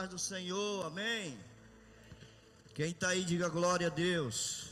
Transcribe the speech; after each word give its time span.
paz 0.00 0.08
do 0.08 0.18
Senhor, 0.18 0.86
amém. 0.86 1.38
Quem 2.74 2.90
está 2.90 3.08
aí, 3.08 3.22
diga 3.22 3.50
glória 3.50 3.88
a 3.88 3.90
Deus. 3.90 4.70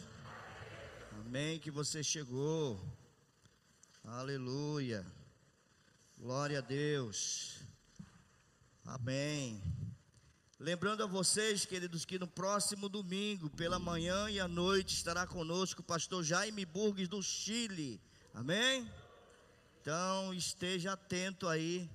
Amém, 1.21 1.58
que 1.58 1.71
você 1.71 2.03
chegou. 2.03 2.80
Aleluia. 4.03 5.04
Glória 6.17 6.61
a 6.61 6.62
Deus. 6.62 7.61
Amém. 8.86 9.61
Lembrando 10.59 11.02
a 11.02 11.06
vocês, 11.06 11.66
queridos, 11.66 12.06
que 12.06 12.18
no 12.18 12.26
próximo 12.26 12.88
domingo, 12.88 13.50
pela 13.50 13.79
manhã 13.79 14.30
e 14.30 14.40
à 14.40 14.48
noite, 14.48 14.95
estará 14.95 15.26
conosco 15.26 15.82
o 15.82 15.84
pastor 15.84 16.24
Jaime 16.24 16.64
Burgues 16.64 17.06
do 17.06 17.22
Chile. 17.22 18.00
Amém? 18.32 18.90
Então, 19.82 20.32
esteja 20.32 20.95
atento 20.95 21.46
aí 21.46 21.86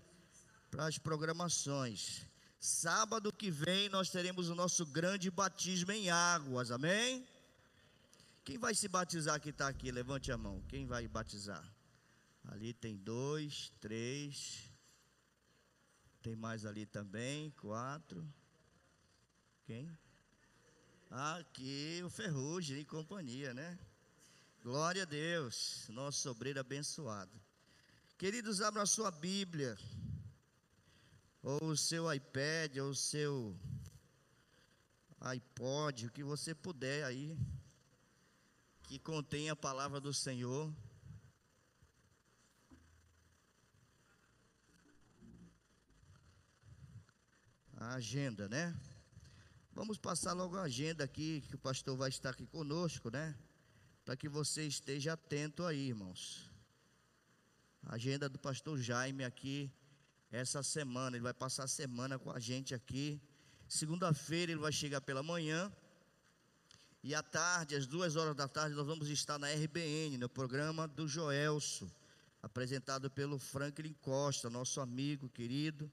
para 0.69 0.85
as 0.85 0.99
programações. 0.99 2.31
Sábado 2.63 3.29
que 3.29 3.51
vem 3.51 3.89
nós 3.89 4.09
teremos 4.09 4.47
o 4.47 4.55
nosso 4.55 4.85
grande 4.85 5.29
batismo 5.29 5.91
em 5.91 6.09
águas. 6.09 6.71
Amém? 6.71 7.27
Quem 8.45 8.57
vai 8.57 8.73
se 8.73 8.87
batizar 8.87 9.37
que 9.41 9.49
está 9.49 9.67
aqui? 9.67 9.91
Levante 9.91 10.31
a 10.31 10.37
mão. 10.37 10.63
Quem 10.69 10.85
vai 10.85 11.05
batizar? 11.05 11.61
Ali 12.45 12.73
tem 12.73 12.95
dois, 12.95 13.69
três. 13.81 14.69
Tem 16.21 16.37
mais 16.37 16.65
ali 16.65 16.85
também, 16.85 17.51
quatro. 17.51 18.25
Quem? 19.65 19.91
Aqui 21.11 22.01
o 22.05 22.09
Ferrugem 22.09 22.79
e 22.79 22.85
companhia, 22.85 23.53
né? 23.53 23.77
Glória 24.63 25.01
a 25.01 25.05
Deus, 25.05 25.85
nosso 25.89 26.29
obreiro 26.29 26.61
abençoado. 26.61 27.37
Queridos, 28.17 28.61
abra 28.61 28.83
a 28.83 28.85
sua 28.85 29.11
Bíblia, 29.11 29.77
ou 31.43 31.71
o 31.71 31.77
seu 31.77 32.11
iPad, 32.11 32.77
ou 32.77 32.91
o 32.91 32.95
seu 32.95 33.59
iPod, 35.19 36.07
o 36.07 36.11
que 36.11 36.23
você 36.23 36.55
puder 36.55 37.03
aí, 37.03 37.37
que 38.83 38.97
contém 38.97 39.49
a 39.49 39.55
palavra 39.55 39.99
do 39.99 40.13
Senhor. 40.13 40.73
A 47.75 47.95
agenda, 47.95 48.47
né? 48.47 48.73
Vamos 49.73 49.97
passar 49.97 50.31
logo 50.31 50.55
a 50.55 50.63
agenda 50.63 51.03
aqui, 51.03 51.41
que 51.41 51.55
o 51.55 51.59
pastor 51.59 51.97
vai 51.97 52.07
estar 52.07 52.29
aqui 52.29 52.45
conosco, 52.45 53.09
né? 53.09 53.37
Para 54.05 54.15
que 54.15 54.29
você 54.29 54.65
esteja 54.65 55.13
atento 55.13 55.65
aí, 55.65 55.89
irmãos. 55.89 56.49
A 57.81 57.95
agenda 57.95 58.29
do 58.29 58.39
pastor 58.39 58.79
Jaime 58.79 59.25
aqui, 59.25 59.69
essa 60.33 60.61
semana, 60.61 61.15
ele 61.15 61.23
vai 61.23 61.33
passar 61.33 61.63
a 61.63 61.67
semana 61.67 62.19
com 62.19 62.31
a 62.31 62.39
gente 62.39 62.75
aqui. 62.75 63.21
Segunda-feira 63.67 64.51
ele 64.51 64.59
vai 64.59 64.71
chegar 64.71 64.99
pela 64.99 65.23
manhã. 65.23 65.71
E 67.01 67.15
à 67.15 67.23
tarde, 67.23 67.75
às 67.75 67.87
duas 67.87 68.15
horas 68.15 68.35
da 68.35 68.47
tarde, 68.47 68.75
nós 68.75 68.85
vamos 68.85 69.09
estar 69.09 69.37
na 69.37 69.47
RBN, 69.47 70.17
no 70.17 70.27
programa 70.27 70.87
do 70.87 71.07
Joelso, 71.07 71.89
apresentado 72.41 73.09
pelo 73.09 73.39
Franklin 73.39 73.93
Costa, 74.01 74.49
nosso 74.49 74.81
amigo 74.81 75.29
querido 75.29 75.89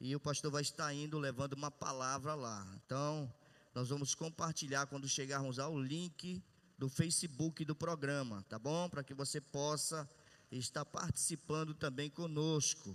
e 0.00 0.14
o 0.14 0.20
pastor 0.20 0.50
vai 0.50 0.62
estar 0.62 0.92
indo 0.92 1.18
levando 1.18 1.54
uma 1.54 1.70
palavra 1.70 2.34
lá. 2.34 2.66
Então, 2.84 3.32
nós 3.74 3.88
vamos 3.88 4.14
compartilhar 4.14 4.86
quando 4.86 5.08
chegarmos 5.08 5.58
ao 5.58 5.78
link 5.78 6.42
do 6.76 6.88
Facebook 6.88 7.64
do 7.64 7.74
programa, 7.74 8.44
tá 8.48 8.58
bom? 8.58 8.88
Para 8.88 9.02
que 9.02 9.14
você 9.14 9.40
possa 9.40 10.08
estar 10.50 10.84
participando 10.84 11.74
também 11.74 12.10
conosco. 12.10 12.94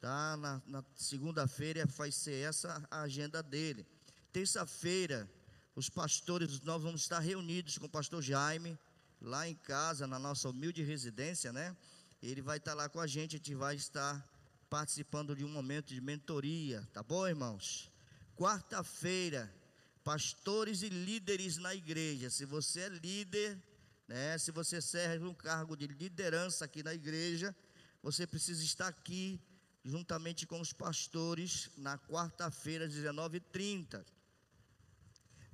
Tá? 0.00 0.36
Na, 0.36 0.62
na 0.66 0.84
segunda-feira 0.94 1.84
vai 1.86 2.12
ser 2.12 2.44
essa 2.44 2.86
a 2.90 3.02
agenda 3.02 3.42
dele. 3.42 3.86
Terça-feira, 4.32 5.28
os 5.74 5.88
pastores, 5.88 6.60
nós 6.60 6.82
vamos 6.82 7.02
estar 7.02 7.18
reunidos 7.18 7.78
com 7.78 7.86
o 7.86 7.90
pastor 7.90 8.22
Jaime, 8.22 8.78
lá 9.20 9.48
em 9.48 9.54
casa, 9.54 10.06
na 10.06 10.18
nossa 10.18 10.48
humilde 10.48 10.82
residência, 10.82 11.52
né? 11.52 11.76
Ele 12.22 12.42
vai 12.42 12.58
estar 12.58 12.74
lá 12.74 12.88
com 12.88 13.00
a 13.00 13.06
gente, 13.06 13.36
a 13.36 13.38
gente 13.38 13.54
vai 13.54 13.74
estar 13.74 14.24
participando 14.70 15.34
de 15.34 15.44
um 15.44 15.48
momento 15.48 15.94
de 15.94 16.00
mentoria, 16.00 16.86
tá 16.92 17.02
bom, 17.02 17.26
irmãos? 17.26 17.90
Quarta-feira, 18.36 19.52
pastores 20.04 20.82
e 20.82 20.88
líderes 20.88 21.56
na 21.56 21.74
igreja. 21.74 22.30
Se 22.30 22.44
você 22.44 22.82
é 22.82 22.88
líder, 22.88 23.58
né, 24.06 24.38
se 24.38 24.50
você 24.50 24.80
serve 24.80 25.24
um 25.26 25.34
cargo 25.34 25.76
de 25.76 25.86
liderança 25.86 26.64
aqui 26.64 26.82
na 26.82 26.94
igreja, 26.94 27.54
você 28.02 28.26
precisa 28.26 28.62
estar 28.62 28.88
aqui 28.88 29.40
juntamente 29.88 30.46
com 30.46 30.60
os 30.60 30.72
pastores 30.72 31.70
na 31.78 31.96
quarta-feira, 31.96 32.86
19h30. 32.86 34.04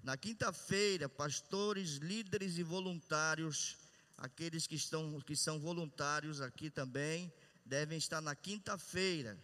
Na 0.02 0.16
quinta-feira, 0.16 1.08
pastores, 1.08 1.96
líderes 1.98 2.58
e 2.58 2.64
voluntários, 2.64 3.76
aqueles 4.18 4.66
que 4.66 4.74
estão 4.74 5.20
que 5.20 5.36
são 5.36 5.60
voluntários 5.60 6.40
aqui 6.40 6.68
também, 6.68 7.32
devem 7.64 7.96
estar 7.96 8.20
na 8.20 8.34
quinta-feira. 8.34 9.38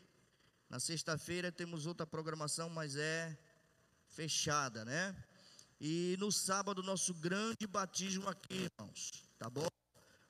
Na 0.68 0.80
sexta-feira 0.80 1.52
temos 1.52 1.86
outra 1.86 2.04
programação, 2.04 2.68
mas 2.68 2.96
é 2.96 3.38
fechada, 4.08 4.84
né? 4.84 5.16
E 5.80 6.16
no 6.18 6.32
sábado, 6.32 6.82
nosso 6.82 7.14
grande 7.14 7.66
batismo 7.66 8.28
aqui, 8.28 8.68
irmãos, 8.68 9.24
tá 9.38 9.48
bom? 9.48 9.68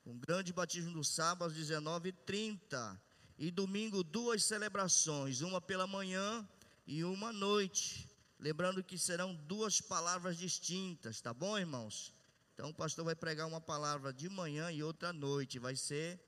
Um 0.04 0.18
grande 0.18 0.52
batismo 0.52 0.90
no 0.90 1.02
sábado 1.02 1.50
às 1.50 1.56
19h30. 1.56 3.00
E 3.40 3.50
domingo, 3.50 4.04
duas 4.04 4.44
celebrações, 4.44 5.40
uma 5.40 5.62
pela 5.62 5.86
manhã 5.86 6.46
e 6.86 7.02
uma 7.02 7.30
à 7.30 7.32
noite. 7.32 8.06
Lembrando 8.38 8.84
que 8.84 8.98
serão 8.98 9.34
duas 9.34 9.80
palavras 9.80 10.36
distintas, 10.36 11.22
tá 11.22 11.32
bom, 11.32 11.58
irmãos? 11.58 12.12
Então 12.52 12.68
o 12.68 12.74
pastor 12.74 13.02
vai 13.02 13.16
pregar 13.16 13.46
uma 13.48 13.58
palavra 13.58 14.12
de 14.12 14.28
manhã 14.28 14.70
e 14.70 14.82
outra 14.82 15.08
à 15.08 15.12
noite. 15.14 15.58
Vai 15.58 15.74
ser 15.74 16.20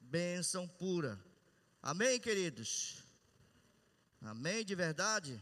bênção 0.00 0.66
pura. 0.66 1.22
Amém, 1.82 2.18
queridos? 2.18 3.04
Amém 4.22 4.64
de 4.64 4.74
verdade? 4.74 5.38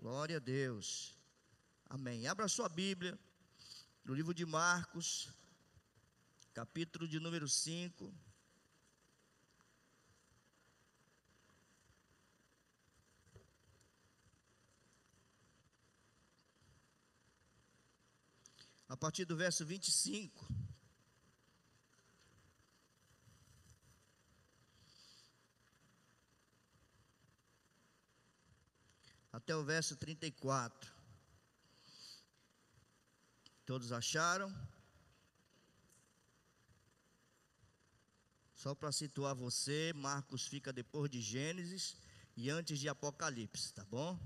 Glória 0.00 0.38
a 0.38 0.40
Deus. 0.40 1.14
Amém. 1.90 2.26
Abra 2.26 2.48
sua 2.48 2.66
Bíblia 2.66 3.18
no 4.06 4.14
livro 4.14 4.32
de 4.32 4.46
Marcos, 4.46 5.28
capítulo 6.54 7.06
de 7.06 7.20
número 7.20 7.46
5. 7.46 8.31
A 18.92 18.96
partir 18.96 19.24
do 19.24 19.34
verso 19.34 19.64
25. 19.64 20.46
até 29.32 29.56
o 29.56 29.64
verso 29.64 29.96
34. 29.96 30.92
Todos 33.64 33.90
acharam? 33.92 34.54
Só 38.54 38.74
para 38.74 38.92
situar 38.92 39.34
você, 39.34 39.92
Marcos 39.94 40.46
fica 40.46 40.70
depois 40.72 41.10
de 41.10 41.20
Gênesis 41.20 41.96
e 42.36 42.50
antes 42.50 42.78
de 42.78 42.88
Apocalipse, 42.88 43.72
tá 43.72 43.84
bom? 43.86 44.16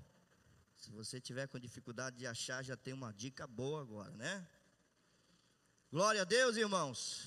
Se 0.74 0.90
você 0.90 1.20
tiver 1.20 1.46
com 1.46 1.58
dificuldade 1.58 2.18
de 2.18 2.26
achar, 2.26 2.62
já 2.62 2.76
tem 2.76 2.92
uma 2.92 3.12
dica 3.12 3.46
boa 3.46 3.80
agora, 3.80 4.14
né? 4.16 4.46
Glória 5.90 6.22
a 6.22 6.24
Deus, 6.24 6.56
irmãos. 6.56 7.26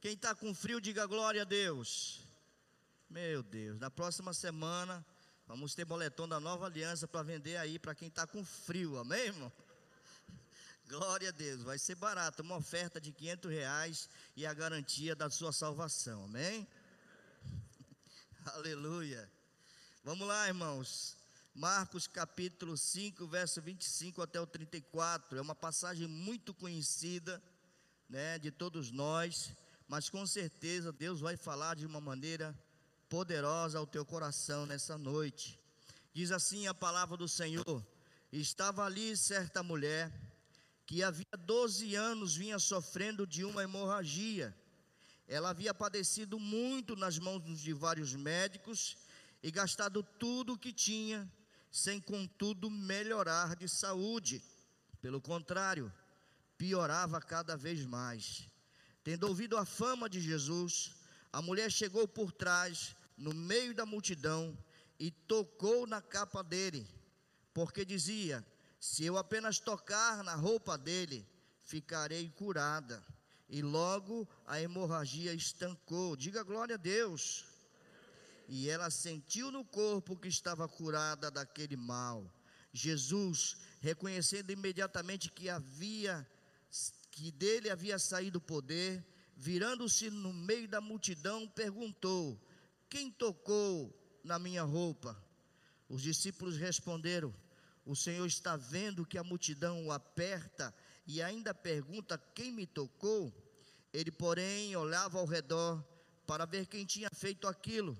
Quem 0.00 0.12
está 0.12 0.34
com 0.34 0.54
frio, 0.54 0.80
diga 0.80 1.06
glória 1.06 1.42
a 1.42 1.44
Deus. 1.44 2.20
Meu 3.08 3.42
Deus, 3.42 3.78
na 3.78 3.90
próxima 3.90 4.34
semana 4.34 5.04
Vamos 5.46 5.74
ter 5.74 5.84
boletom 5.84 6.26
da 6.26 6.40
nova 6.40 6.66
aliança 6.66 7.06
para 7.06 7.22
vender 7.22 7.56
aí 7.58 7.78
para 7.78 7.94
quem 7.94 8.08
está 8.08 8.26
com 8.26 8.42
frio, 8.44 8.98
amém, 8.98 9.26
irmão? 9.26 9.52
Glória 10.88 11.28
a 11.28 11.32
Deus, 11.32 11.62
vai 11.62 11.78
ser 11.78 11.94
barato, 11.96 12.42
uma 12.42 12.56
oferta 12.56 12.98
de 12.98 13.12
500 13.12 13.50
reais 13.50 14.08
e 14.34 14.46
a 14.46 14.54
garantia 14.54 15.14
da 15.14 15.28
sua 15.28 15.52
salvação, 15.52 16.24
amém? 16.24 16.66
Aleluia. 18.54 19.30
Vamos 20.02 20.26
lá, 20.26 20.48
irmãos. 20.48 21.16
Marcos 21.56 22.08
capítulo 22.08 22.76
5, 22.76 23.28
verso 23.28 23.62
25 23.62 24.20
até 24.20 24.40
o 24.40 24.46
34. 24.46 25.38
É 25.38 25.40
uma 25.40 25.54
passagem 25.54 26.08
muito 26.08 26.52
conhecida, 26.52 27.40
né, 28.08 28.40
de 28.40 28.50
todos 28.50 28.90
nós, 28.90 29.54
mas 29.86 30.10
com 30.10 30.26
certeza 30.26 30.90
Deus 30.90 31.20
vai 31.20 31.36
falar 31.36 31.76
de 31.76 31.86
uma 31.86 32.00
maneira 32.00 32.58
poderosa 33.08 33.78
ao 33.78 33.86
teu 33.86 34.04
coração 34.04 34.66
nessa 34.66 34.98
noite. 34.98 35.56
Diz 36.12 36.32
assim 36.32 36.66
a 36.66 36.74
palavra 36.74 37.16
do 37.16 37.28
Senhor: 37.28 37.86
Estava 38.32 38.84
ali 38.84 39.16
certa 39.16 39.62
mulher 39.62 40.12
que 40.84 41.04
havia 41.04 41.36
12 41.38 41.94
anos 41.94 42.34
vinha 42.34 42.58
sofrendo 42.58 43.24
de 43.24 43.44
uma 43.44 43.62
hemorragia. 43.62 44.52
Ela 45.28 45.50
havia 45.50 45.72
padecido 45.72 46.36
muito 46.40 46.96
nas 46.96 47.16
mãos 47.16 47.60
de 47.60 47.72
vários 47.72 48.12
médicos 48.12 48.96
e 49.40 49.52
gastado 49.52 50.02
tudo 50.02 50.54
o 50.54 50.58
que 50.58 50.72
tinha, 50.72 51.30
sem 51.74 52.00
contudo 52.00 52.70
melhorar 52.70 53.56
de 53.56 53.68
saúde. 53.68 54.40
Pelo 55.00 55.20
contrário, 55.20 55.92
piorava 56.56 57.20
cada 57.20 57.56
vez 57.56 57.84
mais. 57.84 58.48
Tendo 59.02 59.26
ouvido 59.26 59.56
a 59.56 59.64
fama 59.64 60.08
de 60.08 60.20
Jesus, 60.20 60.92
a 61.32 61.42
mulher 61.42 61.72
chegou 61.72 62.06
por 62.06 62.30
trás, 62.30 62.94
no 63.16 63.34
meio 63.34 63.74
da 63.74 63.84
multidão, 63.84 64.56
e 65.00 65.10
tocou 65.10 65.84
na 65.84 66.00
capa 66.00 66.44
dele, 66.44 66.86
porque 67.52 67.84
dizia: 67.84 68.46
Se 68.78 69.04
eu 69.04 69.18
apenas 69.18 69.58
tocar 69.58 70.22
na 70.22 70.36
roupa 70.36 70.78
dele, 70.78 71.26
ficarei 71.64 72.28
curada. 72.28 73.04
E 73.48 73.62
logo 73.62 74.28
a 74.46 74.60
hemorragia 74.60 75.34
estancou. 75.34 76.14
Diga 76.14 76.44
glória 76.44 76.76
a 76.76 76.78
Deus. 76.78 77.44
E 78.48 78.68
ela 78.68 78.90
sentiu 78.90 79.50
no 79.50 79.64
corpo 79.64 80.16
que 80.16 80.28
estava 80.28 80.68
curada 80.68 81.30
daquele 81.30 81.76
mal. 81.76 82.30
Jesus, 82.72 83.56
reconhecendo 83.80 84.50
imediatamente 84.50 85.30
que 85.30 85.48
havia 85.48 86.26
que 87.10 87.30
dele 87.30 87.70
havia 87.70 87.96
saído 87.96 88.38
o 88.38 88.40
poder, 88.40 89.04
virando-se 89.36 90.10
no 90.10 90.32
meio 90.32 90.66
da 90.66 90.80
multidão, 90.80 91.46
perguntou: 91.48 92.40
Quem 92.88 93.10
tocou 93.10 93.94
na 94.24 94.38
minha 94.38 94.64
roupa? 94.64 95.16
Os 95.88 96.02
discípulos 96.02 96.56
responderam: 96.56 97.32
O 97.86 97.94
Senhor 97.94 98.26
está 98.26 98.56
vendo 98.56 99.06
que 99.06 99.16
a 99.16 99.22
multidão 99.22 99.86
o 99.86 99.92
aperta 99.92 100.74
e 101.06 101.22
ainda 101.22 101.54
pergunta: 101.54 102.18
Quem 102.34 102.50
me 102.52 102.66
tocou? 102.66 103.32
Ele, 103.92 104.10
porém, 104.10 104.74
olhava 104.74 105.18
ao 105.18 105.26
redor 105.26 105.80
para 106.26 106.44
ver 106.44 106.66
quem 106.66 106.84
tinha 106.84 107.08
feito 107.10 107.46
aquilo. 107.46 107.96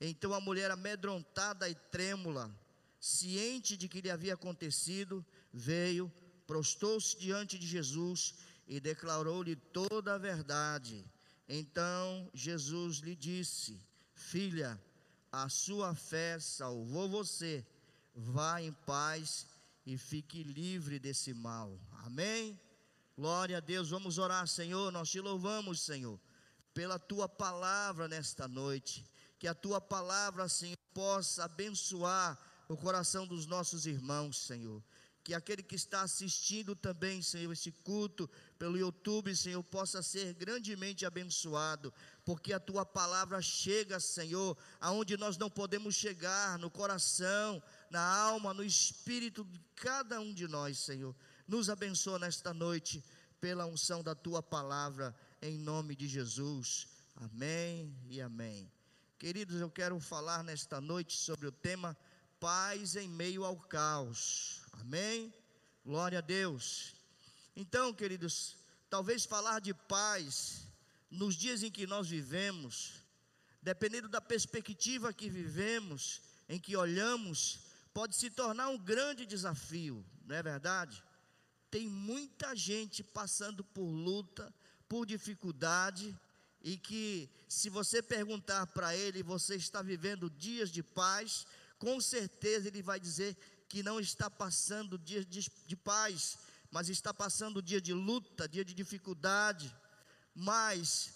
Então 0.00 0.34
a 0.34 0.40
mulher, 0.40 0.70
amedrontada 0.70 1.68
e 1.68 1.74
trêmula, 1.74 2.54
ciente 3.00 3.76
de 3.76 3.88
que 3.88 4.00
lhe 4.00 4.10
havia 4.10 4.34
acontecido, 4.34 5.24
veio, 5.52 6.12
prostou-se 6.46 7.16
diante 7.18 7.58
de 7.58 7.66
Jesus 7.66 8.34
e 8.66 8.78
declarou-lhe 8.80 9.56
toda 9.56 10.14
a 10.14 10.18
verdade. 10.18 11.04
Então 11.48 12.30
Jesus 12.34 12.98
lhe 12.98 13.14
disse: 13.14 13.80
Filha, 14.14 14.80
a 15.30 15.48
sua 15.48 15.94
fé 15.94 16.38
salvou 16.38 17.08
você. 17.08 17.64
Vá 18.14 18.60
em 18.62 18.72
paz 18.72 19.46
e 19.84 19.96
fique 19.96 20.42
livre 20.42 20.98
desse 20.98 21.34
mal. 21.34 21.78
Amém? 22.04 22.58
Glória 23.16 23.58
a 23.58 23.60
Deus. 23.60 23.90
Vamos 23.90 24.18
orar, 24.18 24.46
Senhor. 24.48 24.90
Nós 24.90 25.10
te 25.10 25.20
louvamos, 25.20 25.80
Senhor, 25.80 26.18
pela 26.74 26.98
tua 26.98 27.28
palavra 27.28 28.08
nesta 28.08 28.48
noite. 28.48 29.04
Que 29.38 29.48
a 29.48 29.54
tua 29.54 29.80
palavra, 29.80 30.48
Senhor, 30.48 30.78
possa 30.94 31.44
abençoar 31.44 32.38
o 32.68 32.76
coração 32.76 33.26
dos 33.26 33.46
nossos 33.46 33.86
irmãos, 33.86 34.46
Senhor 34.46 34.82
que 35.26 35.34
aquele 35.34 35.60
que 35.60 35.74
está 35.74 36.02
assistindo 36.02 36.76
também, 36.76 37.20
Senhor, 37.20 37.52
esse 37.52 37.72
culto 37.72 38.30
pelo 38.56 38.78
YouTube, 38.78 39.34
Senhor, 39.34 39.60
possa 39.60 40.00
ser 40.00 40.32
grandemente 40.34 41.04
abençoado, 41.04 41.92
porque 42.24 42.52
a 42.52 42.60
tua 42.60 42.86
palavra 42.86 43.42
chega, 43.42 43.98
Senhor, 43.98 44.56
aonde 44.80 45.16
nós 45.16 45.36
não 45.36 45.50
podemos 45.50 45.96
chegar, 45.96 46.60
no 46.60 46.70
coração, 46.70 47.60
na 47.90 48.00
alma, 48.00 48.54
no 48.54 48.62
espírito 48.62 49.42
de 49.42 49.60
cada 49.74 50.20
um 50.20 50.32
de 50.32 50.46
nós, 50.46 50.78
Senhor. 50.78 51.12
Nos 51.48 51.68
abençoa 51.68 52.20
nesta 52.20 52.54
noite 52.54 53.02
pela 53.40 53.66
unção 53.66 54.04
da 54.04 54.14
tua 54.14 54.40
palavra, 54.40 55.12
em 55.42 55.58
nome 55.58 55.96
de 55.96 56.06
Jesus. 56.06 56.86
Amém 57.16 57.98
e 58.08 58.20
amém. 58.20 58.75
Queridos, 59.18 59.62
eu 59.62 59.70
quero 59.70 59.98
falar 59.98 60.44
nesta 60.44 60.78
noite 60.78 61.16
sobre 61.16 61.46
o 61.46 61.52
tema 61.52 61.96
paz 62.38 62.96
em 62.96 63.08
meio 63.08 63.46
ao 63.46 63.56
caos. 63.56 64.60
Amém? 64.72 65.32
Glória 65.82 66.18
a 66.18 66.20
Deus. 66.20 66.94
Então, 67.56 67.94
queridos, 67.94 68.58
talvez 68.90 69.24
falar 69.24 69.62
de 69.62 69.72
paz 69.72 70.68
nos 71.10 71.34
dias 71.34 71.62
em 71.62 71.70
que 71.70 71.86
nós 71.86 72.10
vivemos, 72.10 72.92
dependendo 73.62 74.06
da 74.06 74.20
perspectiva 74.20 75.14
que 75.14 75.30
vivemos, 75.30 76.20
em 76.46 76.60
que 76.60 76.76
olhamos, 76.76 77.60
pode 77.94 78.14
se 78.14 78.28
tornar 78.28 78.68
um 78.68 78.76
grande 78.76 79.24
desafio, 79.24 80.04
não 80.26 80.36
é 80.36 80.42
verdade? 80.42 81.02
Tem 81.70 81.88
muita 81.88 82.54
gente 82.54 83.02
passando 83.02 83.64
por 83.64 83.86
luta, 83.86 84.54
por 84.86 85.06
dificuldade, 85.06 86.14
e 86.66 86.76
que, 86.76 87.30
se 87.48 87.70
você 87.70 88.02
perguntar 88.02 88.66
para 88.66 88.92
ele, 88.96 89.22
você 89.22 89.54
está 89.54 89.82
vivendo 89.82 90.28
dias 90.28 90.68
de 90.68 90.82
paz, 90.82 91.46
com 91.78 92.00
certeza 92.00 92.66
ele 92.66 92.82
vai 92.82 92.98
dizer 92.98 93.36
que 93.68 93.84
não 93.84 94.00
está 94.00 94.28
passando 94.28 94.98
dia 94.98 95.24
de, 95.24 95.48
de 95.64 95.76
paz, 95.76 96.36
mas 96.68 96.88
está 96.88 97.14
passando 97.14 97.62
dia 97.62 97.80
de 97.80 97.92
luta, 97.92 98.48
dia 98.48 98.64
de 98.64 98.74
dificuldade. 98.74 99.72
Mas 100.34 101.12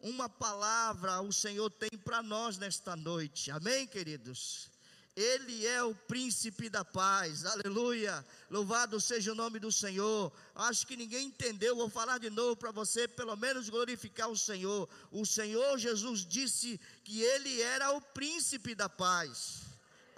uma 0.00 0.30
palavra 0.30 1.20
o 1.20 1.30
Senhor 1.30 1.68
tem 1.68 1.90
para 2.02 2.22
nós 2.22 2.56
nesta 2.56 2.96
noite, 2.96 3.50
amém, 3.50 3.86
queridos? 3.86 4.70
Ele 5.16 5.66
é 5.66 5.82
o 5.82 5.94
príncipe 5.94 6.68
da 6.68 6.84
paz, 6.84 7.46
aleluia. 7.46 8.22
Louvado 8.50 9.00
seja 9.00 9.32
o 9.32 9.34
nome 9.34 9.58
do 9.58 9.72
Senhor. 9.72 10.30
Acho 10.54 10.86
que 10.86 10.94
ninguém 10.94 11.28
entendeu, 11.28 11.74
vou 11.74 11.88
falar 11.88 12.18
de 12.18 12.28
novo 12.28 12.54
para 12.54 12.70
você, 12.70 13.08
pelo 13.08 13.34
menos 13.34 13.70
glorificar 13.70 14.28
o 14.28 14.36
Senhor. 14.36 14.86
O 15.10 15.24
Senhor 15.24 15.78
Jesus 15.78 16.20
disse 16.26 16.78
que 17.02 17.22
ele 17.22 17.62
era 17.62 17.92
o 17.92 18.00
príncipe 18.02 18.74
da 18.74 18.90
paz. 18.90 19.62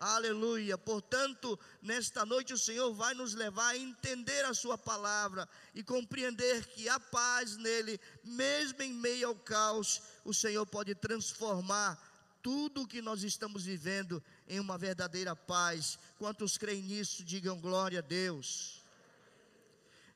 Aleluia. 0.00 0.77
Portanto, 0.77 1.56
nesta 1.81 2.27
noite 2.27 2.53
o 2.53 2.59
Senhor 2.59 2.93
vai 2.93 3.15
nos 3.15 3.35
levar 3.35 3.69
a 3.69 3.79
entender 3.79 4.45
a 4.47 4.55
Sua 4.55 4.77
palavra 4.77 5.49
e 5.77 5.83
compreender 5.83 6.67
que 6.67 6.89
a 6.89 6.99
paz 6.99 7.56
nele, 7.56 8.00
mesmo 8.25 8.83
em 8.83 8.95
meio 8.95 9.29
ao 9.29 9.37
caos, 9.37 10.03
o 10.25 10.35
Senhor 10.35 10.67
pode 10.67 10.93
transformar 10.97 11.97
tudo 12.43 12.83
o 12.83 12.87
que 12.87 13.03
nós 13.03 13.23
estamos 13.23 13.65
vivendo 13.65 14.23
em 14.49 14.59
uma 14.59 14.79
verdadeira 14.79 15.37
paz. 15.37 15.99
Quantos 16.19 16.56
creem 16.56 16.83
nisso, 16.83 17.25
digam 17.25 17.61
glória 17.61 17.99
a 17.99 18.03
Deus. 18.03 18.83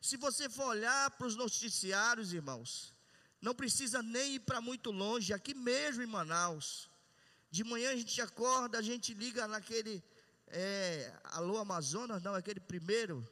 Se 0.00 0.17
você 0.17 0.49
for 0.49 0.67
olhar 0.67 1.11
para 1.12 1.26
os 1.26 1.37
noticiários, 1.37 2.32
irmãos, 2.32 2.93
não 3.40 3.55
precisa 3.55 4.02
nem 4.02 4.34
ir 4.34 4.40
para 4.40 4.61
muito 4.61 4.90
longe, 4.90 5.32
aqui 5.32 5.55
mesmo 5.55 6.02
em 6.02 6.06
Manaus 6.06 6.90
de 7.52 7.62
manhã 7.64 7.90
a 7.90 7.96
gente 7.96 8.19
acorda, 8.23 8.79
a 8.79 8.82
gente 8.82 9.12
liga 9.12 9.46
naquele 9.46 10.03
é, 10.46 11.12
Alô 11.24 11.58
Amazonas, 11.58 12.22
não, 12.22 12.34
aquele 12.34 12.60
primeiro 12.60 13.29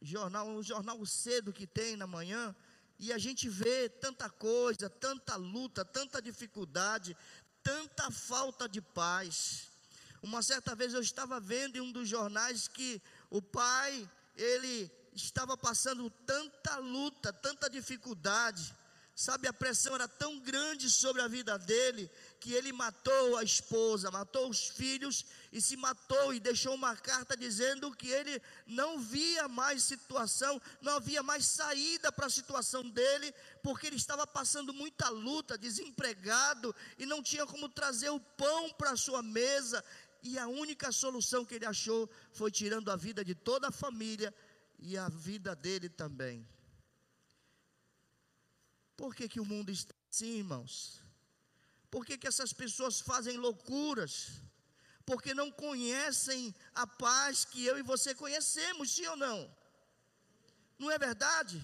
jornal, 0.00 0.48
um 0.48 0.62
jornal 0.62 1.04
cedo 1.04 1.52
que 1.52 1.66
tem 1.66 1.96
na 1.96 2.06
manhã, 2.06 2.56
e 2.98 3.12
a 3.12 3.18
gente 3.18 3.50
vê 3.50 3.86
tanta 3.86 4.30
coisa, 4.30 4.88
tanta 4.88 5.36
luta, 5.36 5.84
tanta 5.84 6.22
dificuldade, 6.22 7.14
tanta 7.62 8.10
falta 8.10 8.68
de 8.68 8.80
paz. 8.80 9.68
Uma 10.22 10.42
certa 10.42 10.74
vez 10.74 10.92
eu 10.92 11.00
estava 11.00 11.40
vendo 11.40 11.76
em 11.76 11.80
um 11.80 11.92
dos 11.92 12.08
jornais 12.08 12.68
que 12.68 13.00
o 13.30 13.40
pai, 13.40 14.08
ele 14.36 14.90
estava 15.14 15.56
passando 15.56 16.10
tanta 16.26 16.76
luta, 16.76 17.32
tanta 17.32 17.68
dificuldade, 17.70 18.74
Sabe, 19.20 19.46
a 19.46 19.52
pressão 19.52 19.94
era 19.94 20.08
tão 20.08 20.40
grande 20.40 20.90
sobre 20.90 21.20
a 21.20 21.28
vida 21.28 21.58
dele 21.58 22.10
que 22.40 22.54
ele 22.54 22.72
matou 22.72 23.36
a 23.36 23.44
esposa, 23.44 24.10
matou 24.10 24.48
os 24.48 24.68
filhos 24.68 25.26
e 25.52 25.60
se 25.60 25.76
matou 25.76 26.32
e 26.32 26.40
deixou 26.40 26.74
uma 26.74 26.96
carta 26.96 27.36
dizendo 27.36 27.94
que 27.94 28.08
ele 28.08 28.40
não 28.66 28.98
via 28.98 29.46
mais 29.46 29.82
situação, 29.82 30.58
não 30.80 30.94
havia 30.94 31.22
mais 31.22 31.44
saída 31.44 32.10
para 32.10 32.28
a 32.28 32.30
situação 32.30 32.88
dele, 32.88 33.34
porque 33.62 33.88
ele 33.88 33.96
estava 33.96 34.26
passando 34.26 34.72
muita 34.72 35.10
luta, 35.10 35.58
desempregado 35.58 36.74
e 36.96 37.04
não 37.04 37.22
tinha 37.22 37.44
como 37.44 37.68
trazer 37.68 38.08
o 38.08 38.18
pão 38.18 38.70
para 38.70 38.92
a 38.92 38.96
sua 38.96 39.22
mesa. 39.22 39.84
E 40.22 40.38
a 40.38 40.48
única 40.48 40.90
solução 40.90 41.44
que 41.44 41.56
ele 41.56 41.66
achou 41.66 42.08
foi 42.32 42.50
tirando 42.50 42.90
a 42.90 42.96
vida 42.96 43.22
de 43.22 43.34
toda 43.34 43.68
a 43.68 43.70
família 43.70 44.34
e 44.78 44.96
a 44.96 45.10
vida 45.10 45.54
dele 45.54 45.90
também. 45.90 46.48
Por 49.00 49.14
que, 49.14 49.26
que 49.32 49.40
o 49.40 49.46
mundo 49.46 49.70
está 49.72 49.94
assim, 50.10 50.32
irmãos? 50.40 51.00
Por 51.90 52.04
que, 52.04 52.18
que 52.18 52.28
essas 52.28 52.52
pessoas 52.52 53.00
fazem 53.00 53.38
loucuras? 53.38 54.42
Porque 55.06 55.32
não 55.32 55.50
conhecem 55.50 56.54
a 56.74 56.86
paz 56.86 57.46
que 57.46 57.64
eu 57.64 57.78
e 57.78 57.82
você 57.82 58.14
conhecemos, 58.14 58.90
sim 58.90 59.06
ou 59.06 59.16
não? 59.16 59.38
Não 60.78 60.90
é 60.90 60.98
verdade? 60.98 61.56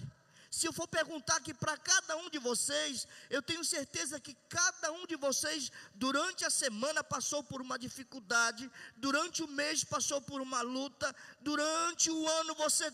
Se 0.49 0.65
eu 0.65 0.73
for 0.73 0.87
perguntar 0.87 1.35
aqui 1.35 1.53
para 1.53 1.77
cada 1.77 2.17
um 2.17 2.27
de 2.27 2.39
vocês, 2.39 3.07
eu 3.29 3.43
tenho 3.43 3.63
certeza 3.63 4.19
que 4.19 4.33
cada 4.49 4.91
um 4.93 5.05
de 5.05 5.15
vocês, 5.15 5.71
durante 5.93 6.43
a 6.43 6.49
semana, 6.49 7.03
passou 7.03 7.43
por 7.43 7.61
uma 7.61 7.77
dificuldade, 7.77 8.71
durante 8.95 9.43
o 9.43 9.47
mês, 9.47 9.83
passou 9.83 10.19
por 10.19 10.41
uma 10.41 10.61
luta, 10.61 11.15
durante 11.39 12.09
o 12.09 12.27
ano, 12.39 12.55
você 12.55 12.91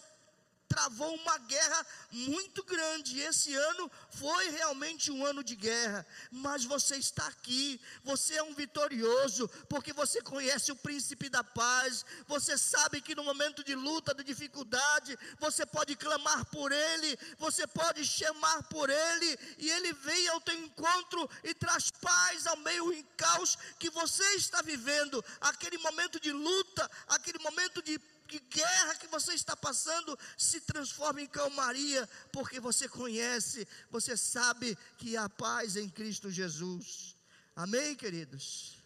travou 0.73 1.13
uma 1.13 1.37
guerra 1.37 1.85
muito 2.11 2.63
grande. 2.63 3.19
Esse 3.19 3.53
ano 3.53 3.91
foi 4.09 4.49
realmente 4.49 5.11
um 5.11 5.23
ano 5.23 5.43
de 5.43 5.55
guerra, 5.55 6.05
mas 6.31 6.65
você 6.65 6.95
está 6.95 7.27
aqui, 7.27 7.79
você 8.03 8.35
é 8.35 8.43
um 8.43 8.55
vitorioso, 8.55 9.47
porque 9.69 9.93
você 9.93 10.19
conhece 10.21 10.71
o 10.71 10.75
príncipe 10.75 11.29
da 11.29 11.43
paz, 11.43 12.03
você 12.27 12.57
sabe 12.57 13.01
que 13.01 13.13
no 13.13 13.23
momento 13.23 13.63
de 13.63 13.75
luta, 13.75 14.15
de 14.15 14.23
dificuldade, 14.23 15.17
você 15.39 15.63
pode 15.63 15.95
clamar 15.95 16.43
por 16.45 16.71
ele, 16.71 17.19
você 17.37 17.67
pode 17.67 18.03
chamar 18.03 18.63
por 18.63 18.89
ele, 18.89 19.39
e 19.59 19.69
ele 19.69 19.93
vem 19.93 20.27
ao 20.29 20.41
teu 20.41 20.57
encontro 20.57 21.29
e 21.43 21.53
traz 21.53 21.91
paz 21.91 22.47
ao 22.47 22.57
meio 22.57 22.85
do 22.85 23.03
caos 23.15 23.57
que 23.77 23.91
você 23.91 24.23
está 24.33 24.61
vivendo, 24.63 25.23
aquele 25.39 25.77
momento 25.77 26.19
de 26.19 26.31
luta, 26.31 26.89
aquele 27.07 27.37
momento 27.39 27.81
de 27.83 27.99
que 28.33 28.39
guerra 28.39 28.95
que 28.95 29.05
você 29.07 29.33
está 29.33 29.55
passando 29.55 30.17
se 30.35 30.59
transforma 30.61 31.21
em 31.21 31.27
calmaria, 31.27 32.09
porque 32.31 32.59
você 32.59 32.89
conhece, 32.89 33.67
você 33.91 34.17
sabe 34.17 34.75
que 34.97 35.15
há 35.15 35.29
paz 35.29 35.75
em 35.75 35.87
Cristo 35.87 36.31
Jesus. 36.31 37.15
Amém, 37.55 37.95
queridos? 37.95 38.77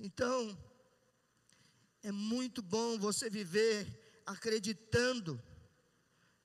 Então, 0.00 0.58
é 2.02 2.10
muito 2.10 2.60
bom 2.60 2.98
você 2.98 3.30
viver 3.30 3.86
acreditando 4.26 5.40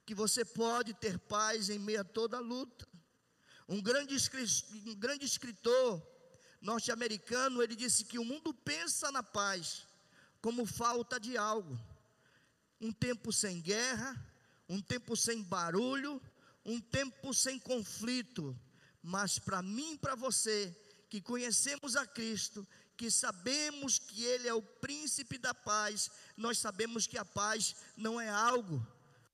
que 0.06 0.14
você 0.14 0.46
pode 0.46 0.94
ter 0.94 1.18
paz 1.18 1.72
em 1.72 1.80
meio 1.80 2.02
a 2.02 2.04
toda 2.04 2.40
luta. 2.40 2.88
Um 3.68 3.82
grande, 3.82 4.16
um 4.86 4.94
grande 4.94 5.26
escritor 5.26 6.06
norte-americano, 6.62 7.64
ele 7.64 7.76
disse 7.76 8.06
que 8.06 8.20
o 8.20 8.26
mundo 8.26 8.54
pensa 8.54 9.12
na 9.12 9.24
paz 9.24 9.88
como 10.40 10.68
falta 10.68 11.20
de 11.20 11.36
algo 11.36 11.76
um 12.80 12.92
tempo 12.92 13.32
sem 13.32 13.62
guerra, 13.62 14.16
um 14.68 14.82
tempo 14.82 15.16
sem 15.16 15.42
barulho, 15.42 16.22
um 16.66 16.80
tempo 16.80 17.34
sem 17.34 17.60
conflito. 17.60 18.58
Mas 19.02 19.38
para 19.38 19.62
mim 19.62 19.94
e 19.94 19.98
para 19.98 20.16
você, 20.16 20.76
que 21.10 21.22
conhecemos 21.22 21.96
a 21.96 22.06
Cristo, 22.06 22.68
que 22.98 23.12
sabemos 23.12 24.00
que 24.00 24.24
Ele 24.24 24.48
é 24.48 24.54
o 24.54 24.62
príncipe 24.62 25.38
da 25.38 25.54
paz, 25.54 26.10
nós 26.36 26.58
sabemos 26.58 27.06
que 27.06 27.18
a 27.18 27.26
paz 27.26 27.76
não 27.96 28.20
é 28.20 28.30
algo, 28.30 28.86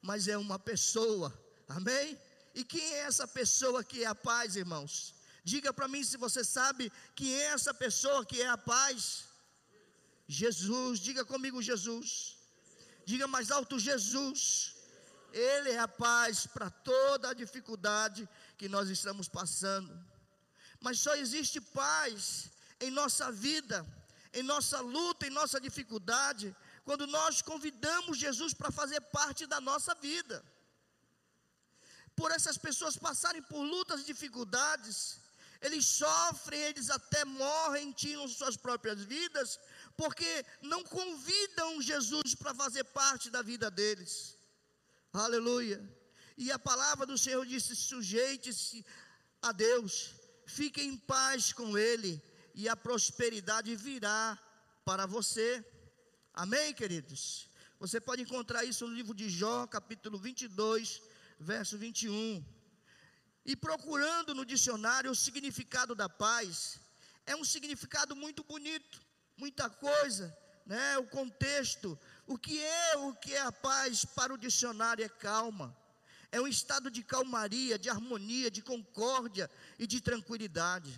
mas 0.01 0.27
é 0.27 0.37
uma 0.37 0.59
pessoa. 0.59 1.33
Amém? 1.67 2.17
E 2.53 2.63
quem 2.65 2.83
é 2.95 2.99
essa 2.99 3.27
pessoa 3.27 3.83
que 3.83 4.03
é 4.03 4.07
a 4.07 4.15
paz, 4.15 4.55
irmãos? 4.55 5.15
Diga 5.43 5.73
para 5.73 5.87
mim 5.87 6.03
se 6.03 6.17
você 6.17 6.43
sabe 6.43 6.91
quem 7.15 7.33
é 7.33 7.45
essa 7.45 7.73
pessoa 7.73 8.25
que 8.25 8.41
é 8.41 8.47
a 8.47 8.57
paz. 8.57 9.25
Jesus, 10.27 10.99
diga 10.99 11.23
comigo, 11.25 11.61
Jesus. 11.61 12.37
Diga 13.05 13.27
mais 13.27 13.51
alto: 13.51 13.79
Jesus. 13.79 14.75
Ele 15.33 15.71
é 15.71 15.79
a 15.79 15.87
paz 15.87 16.45
para 16.45 16.69
toda 16.69 17.29
a 17.29 17.33
dificuldade 17.33 18.27
que 18.57 18.67
nós 18.67 18.89
estamos 18.89 19.29
passando. 19.29 19.91
Mas 20.81 20.99
só 20.99 21.15
existe 21.15 21.61
paz 21.61 22.51
em 22.81 22.91
nossa 22.91 23.31
vida, 23.31 23.85
em 24.33 24.43
nossa 24.43 24.81
luta, 24.81 25.27
em 25.27 25.29
nossa 25.29 25.59
dificuldade, 25.59 26.53
quando 26.83 27.07
nós 27.07 27.41
convidamos 27.41 28.17
Jesus 28.17 28.53
para 28.53 28.71
fazer 28.71 28.99
parte 29.01 29.45
da 29.45 29.61
nossa 29.61 29.93
vida. 29.95 30.43
Por 32.15 32.31
essas 32.31 32.57
pessoas 32.57 32.97
passarem 32.97 33.41
por 33.43 33.61
lutas 33.61 34.01
e 34.01 34.05
dificuldades, 34.05 35.21
eles 35.61 35.85
sofrem, 35.85 36.59
eles 36.59 36.89
até 36.89 37.23
morrem, 37.23 37.91
tiram 37.91 38.27
suas 38.27 38.57
próprias 38.57 39.01
vidas, 39.01 39.59
porque 40.01 40.31
não 40.63 40.83
convidam 40.83 41.79
Jesus 41.79 42.33
para 42.33 42.55
fazer 42.61 42.83
parte 42.85 43.29
da 43.29 43.43
vida 43.43 43.69
deles. 43.69 44.35
Aleluia. 45.13 45.79
E 46.35 46.51
a 46.51 46.57
palavra 46.57 47.05
do 47.05 47.17
Senhor 47.23 47.45
disse: 47.45 47.75
sujeite-se 47.75 48.83
a 49.47 49.51
Deus, 49.51 49.91
fique 50.57 50.81
em 50.81 50.97
paz 50.97 51.53
com 51.53 51.77
Ele, 51.77 52.11
e 52.55 52.67
a 52.67 52.75
prosperidade 52.75 53.75
virá 53.75 54.23
para 54.83 55.05
você. 55.05 55.49
Amém, 56.33 56.73
queridos? 56.73 57.21
Você 57.79 58.01
pode 58.01 58.23
encontrar 58.23 58.63
isso 58.71 58.87
no 58.87 58.95
livro 58.95 59.13
de 59.13 59.29
Jó, 59.29 59.67
capítulo 59.67 60.17
22, 60.17 60.99
verso 61.39 61.77
21. 61.77 62.43
E 63.45 63.55
procurando 63.55 64.33
no 64.33 64.45
dicionário 64.45 65.11
o 65.11 65.21
significado 65.27 65.93
da 65.93 66.09
paz, 66.09 66.79
é 67.23 67.35
um 67.35 67.45
significado 67.53 68.15
muito 68.15 68.43
bonito 68.43 69.10
muita 69.41 69.67
coisa, 69.71 70.25
né? 70.67 70.99
O 70.99 71.05
contexto, 71.07 71.99
o 72.27 72.37
que 72.37 72.63
é 72.63 72.97
o 72.97 73.13
que 73.15 73.33
é 73.33 73.41
a 73.41 73.51
paz 73.51 74.05
para 74.05 74.31
o 74.31 74.37
dicionário 74.37 75.03
é 75.03 75.09
calma. 75.09 75.75
É 76.31 76.39
um 76.39 76.47
estado 76.47 76.91
de 76.91 77.01
calmaria, 77.03 77.79
de 77.79 77.89
harmonia, 77.89 78.51
de 78.51 78.61
concórdia 78.61 79.49
e 79.79 79.87
de 79.87 79.99
tranquilidade. 79.99 80.91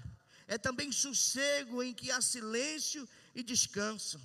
É 0.46 0.58
também 0.58 0.92
sossego 0.92 1.82
em 1.82 1.94
que 1.94 2.12
há 2.12 2.20
silêncio 2.20 3.08
e 3.34 3.42
descanso. 3.42 4.20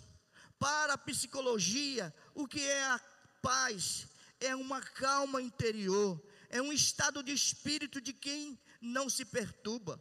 Para 0.58 0.94
a 0.94 0.98
psicologia, 0.98 2.12
o 2.34 2.48
que 2.48 2.60
é 2.60 2.84
a 2.87 3.00
paz? 3.40 4.08
É 4.40 4.54
uma 4.56 4.80
calma 4.82 5.40
interior, 5.40 6.20
é 6.50 6.60
um 6.60 6.72
estado 6.72 7.22
de 7.22 7.32
espírito 7.32 8.00
de 8.00 8.12
quem 8.12 8.58
não 8.80 9.08
se 9.08 9.25
perturba. 9.25 9.94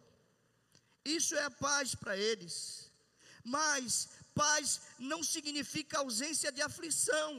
Isso 1.05 1.35
é 1.35 1.43
a 1.43 1.51
paz 1.51 1.93
para 1.93 2.17
eles. 2.17 2.86
Mas 3.55 4.09
paz 4.35 4.81
não 4.99 5.23
significa 5.23 5.99
ausência 5.99 6.51
de 6.51 6.61
aflição. 6.61 7.29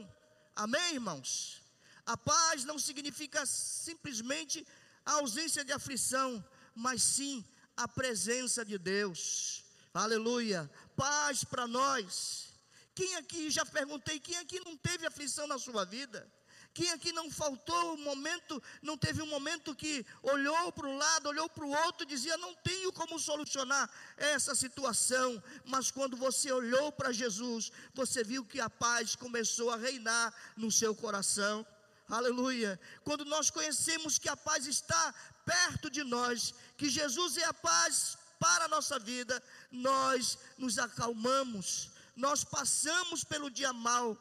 Amém, 0.55 0.95
irmãos? 0.95 1.61
A 2.05 2.17
paz 2.17 2.65
não 2.65 2.79
significa 2.79 3.45
simplesmente 3.45 4.65
a 5.05 5.13
ausência 5.21 5.63
de 5.63 5.71
aflição, 5.71 6.43
mas 6.73 7.03
sim 7.03 7.45
a 7.77 7.87
presença 7.87 8.65
de 8.65 8.77
Deus. 8.77 9.63
Aleluia. 9.93 10.69
Paz 10.95 11.43
para 11.43 11.67
nós. 11.67 12.49
Quem 12.95 13.15
aqui, 13.15 13.51
já 13.51 13.65
perguntei, 13.65 14.19
quem 14.19 14.37
aqui 14.37 14.59
não 14.65 14.75
teve 14.75 15.05
aflição 15.05 15.45
na 15.45 15.59
sua 15.59 15.85
vida? 15.85 16.27
Quem 16.73 16.89
aqui 16.91 17.11
não 17.11 17.29
faltou 17.31 17.95
um 17.95 18.03
momento, 18.03 18.61
não 18.81 18.97
teve 18.97 19.21
um 19.21 19.25
momento 19.25 19.75
que 19.75 20.05
olhou 20.21 20.71
para 20.71 20.87
um 20.87 20.97
lado, 20.97 21.29
olhou 21.29 21.49
para 21.49 21.65
o 21.65 21.71
outro 21.85 22.03
e 22.03 22.09
dizia: 22.09 22.37
Não 22.37 22.53
tenho 22.55 22.93
como 22.93 23.19
solucionar 23.19 23.89
essa 24.15 24.53
situação. 24.53 25.41
Mas 25.65 25.91
quando 25.91 26.15
você 26.15 26.51
olhou 26.51 26.91
para 26.91 27.11
Jesus, 27.11 27.71
você 27.93 28.23
viu 28.23 28.45
que 28.45 28.61
a 28.61 28.69
paz 28.69 29.15
começou 29.15 29.71
a 29.71 29.77
reinar 29.77 30.33
no 30.55 30.71
seu 30.71 30.95
coração. 30.95 31.65
Aleluia. 32.07 32.79
Quando 33.03 33.25
nós 33.25 33.49
conhecemos 33.49 34.17
que 34.17 34.29
a 34.29 34.37
paz 34.37 34.65
está 34.65 35.13
perto 35.45 35.89
de 35.89 36.03
nós, 36.03 36.53
que 36.77 36.89
Jesus 36.89 37.37
é 37.37 37.45
a 37.45 37.53
paz 37.53 38.17
para 38.39 38.65
a 38.65 38.67
nossa 38.67 38.97
vida, 38.97 39.41
nós 39.71 40.37
nos 40.57 40.79
acalmamos, 40.79 41.91
nós 42.15 42.43
passamos 42.43 43.23
pelo 43.23 43.51
dia 43.51 43.73
mal, 43.73 44.17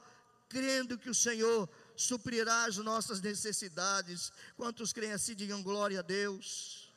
crendo 0.48 0.98
que 0.98 1.08
o 1.08 1.14
Senhor 1.14 1.68
suprirá 1.98 2.64
as 2.64 2.76
nossas 2.76 3.20
necessidades. 3.20 4.32
Quantos 4.56 4.92
creem 4.92 5.12
assim, 5.12 5.34
digam 5.34 5.62
glória 5.62 5.98
a 5.98 6.02
Deus. 6.02 6.92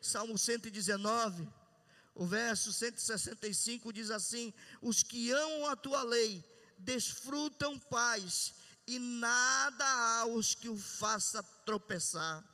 Salmo 0.00 0.36
119, 0.36 1.48
o 2.14 2.26
verso 2.26 2.72
165 2.72 3.92
diz 3.92 4.10
assim: 4.10 4.52
Os 4.80 5.02
que 5.02 5.30
amam 5.32 5.66
a 5.66 5.76
tua 5.76 6.02
lei 6.02 6.44
desfrutam 6.76 7.78
paz, 7.78 8.54
e 8.86 8.98
nada 8.98 9.84
há 9.84 10.26
os 10.26 10.54
que 10.54 10.68
o 10.68 10.76
faça 10.76 11.42
tropeçar. 11.64 12.44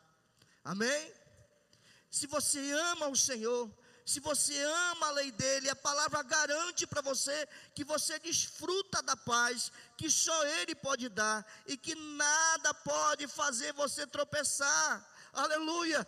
Amém? 0.63 1.13
Se 2.11 2.27
você 2.27 2.71
ama 2.73 3.09
o 3.09 3.17
Senhor, 3.17 3.71
se 4.09 4.21
você 4.21 4.59
ama 4.63 5.09
a 5.09 5.11
lei 5.11 5.31
dele, 5.31 5.69
a 5.69 5.77
palavra 5.77 6.23
garante 6.23 6.87
para 6.87 7.03
você 7.03 7.47
que 7.75 7.85
você 7.85 8.19
desfruta 8.19 9.03
da 9.03 9.15
paz 9.15 9.71
que 9.99 10.09
só 10.09 10.47
ele 10.47 10.75
pode 10.75 11.11
dar 11.11 11.45
e 11.67 11.77
que 11.77 11.95
nada 11.95 12.73
pode 12.73 13.29
fazer 13.29 13.75
você 13.75 14.07
tropeçar. 14.07 15.07
Aleluia! 15.39 16.05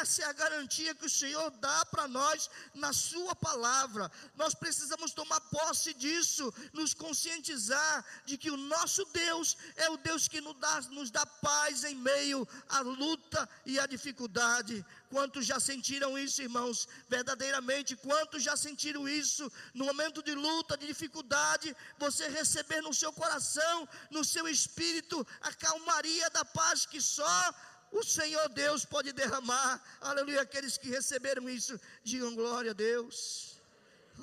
Essa 0.00 0.22
é 0.22 0.26
a 0.26 0.32
garantia 0.32 0.94
que 0.94 1.06
o 1.06 1.10
Senhor 1.10 1.50
dá 1.50 1.84
para 1.86 2.06
nós 2.06 2.48
na 2.72 2.92
Sua 2.92 3.34
palavra. 3.34 4.08
Nós 4.36 4.54
precisamos 4.54 5.10
tomar 5.12 5.40
posse 5.40 5.92
disso, 5.94 6.54
nos 6.72 6.94
conscientizar 6.94 8.04
de 8.24 8.38
que 8.38 8.52
o 8.52 8.56
nosso 8.56 9.04
Deus 9.06 9.56
é 9.74 9.90
o 9.90 9.96
Deus 9.96 10.28
que 10.28 10.40
nos 10.40 10.54
dá, 10.60 10.80
nos 10.92 11.10
dá 11.10 11.26
paz 11.26 11.82
em 11.82 11.96
meio 11.96 12.46
à 12.68 12.78
luta 12.78 13.48
e 13.66 13.80
à 13.80 13.86
dificuldade. 13.86 14.86
Quantos 15.10 15.44
já 15.44 15.58
sentiram 15.58 16.16
isso, 16.16 16.40
irmãos? 16.40 16.86
Verdadeiramente, 17.08 17.96
quantos 17.96 18.44
já 18.44 18.56
sentiram 18.56 19.08
isso 19.08 19.50
no 19.74 19.86
momento 19.86 20.22
de 20.22 20.34
luta, 20.36 20.76
de 20.76 20.86
dificuldade? 20.86 21.74
Você 21.98 22.28
receber 22.28 22.80
no 22.82 22.94
seu 22.94 23.12
coração, 23.12 23.88
no 24.08 24.22
seu 24.24 24.46
espírito, 24.46 25.26
a 25.40 25.52
calmaria 25.52 26.30
da 26.30 26.44
paz 26.44 26.86
que 26.86 27.00
só 27.00 27.52
o 27.90 28.02
Senhor 28.02 28.48
Deus 28.50 28.84
pode 28.84 29.12
derramar. 29.12 29.82
Aleluia. 30.00 30.42
Aqueles 30.42 30.76
que 30.76 30.88
receberam 30.88 31.48
isso, 31.48 31.80
digam 32.02 32.34
glória 32.34 32.70
a 32.72 32.74
Deus. 32.74 33.56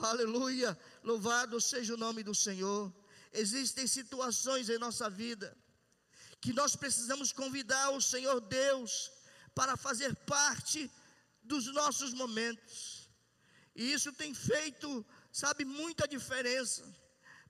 Aleluia. 0.01 0.77
Louvado 1.03 1.60
seja 1.60 1.93
o 1.93 1.98
nome 1.98 2.24
do 2.24 2.36
Senhor. 2.36 2.93
Existem 3.34 3.88
situações 3.88 4.69
em 4.69 4.77
nossa 4.77 5.10
vida 5.10 5.55
que 6.41 6.53
nós 6.53 6.75
precisamos 6.75 7.31
convidar 7.31 7.89
o 7.89 8.01
Senhor 8.01 8.39
Deus 8.39 9.12
para 9.55 9.75
fazer 9.75 10.15
parte 10.34 10.91
dos 11.41 11.65
nossos 11.74 12.13
momentos. 12.13 13.10
E 13.75 13.91
isso 13.91 14.12
tem 14.13 14.34
feito, 14.34 15.05
sabe, 15.31 15.65
muita 15.65 16.07
diferença. 16.07 16.84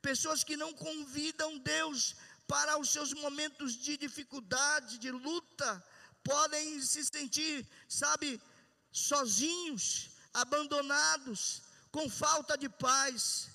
Pessoas 0.01 0.43
que 0.43 0.55
não 0.55 0.71
convidam 0.73 1.57
Deus 1.57 2.15
para 2.47 2.77
os 2.77 2.89
seus 2.89 3.11
momentos 3.13 3.75
de 3.75 3.97
dificuldade, 3.97 4.97
de 4.97 5.11
luta, 5.11 5.83
podem 6.29 6.81
se 6.81 7.01
sentir, 7.05 7.65
sabe, 7.87 8.41
sozinhos, 8.91 10.09
abandonados, 10.33 11.61
com 11.91 12.09
falta 12.09 12.57
de 12.57 12.67
paz. 12.67 13.49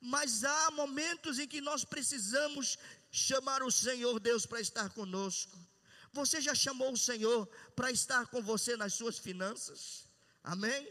Mas 0.00 0.42
há 0.44 0.70
momentos 0.72 1.38
em 1.38 1.48
que 1.52 1.60
nós 1.60 1.84
precisamos 1.84 2.78
chamar 3.10 3.62
o 3.62 3.70
Senhor 3.70 4.18
Deus 4.18 4.44
para 4.46 4.60
estar 4.60 4.88
conosco. 4.90 5.56
Você 6.12 6.40
já 6.40 6.54
chamou 6.54 6.92
o 6.92 7.02
Senhor 7.08 7.46
para 7.76 7.90
estar 7.90 8.26
com 8.26 8.42
você 8.42 8.76
nas 8.76 8.94
suas 8.94 9.18
finanças? 9.18 10.08
Amém? 10.42 10.82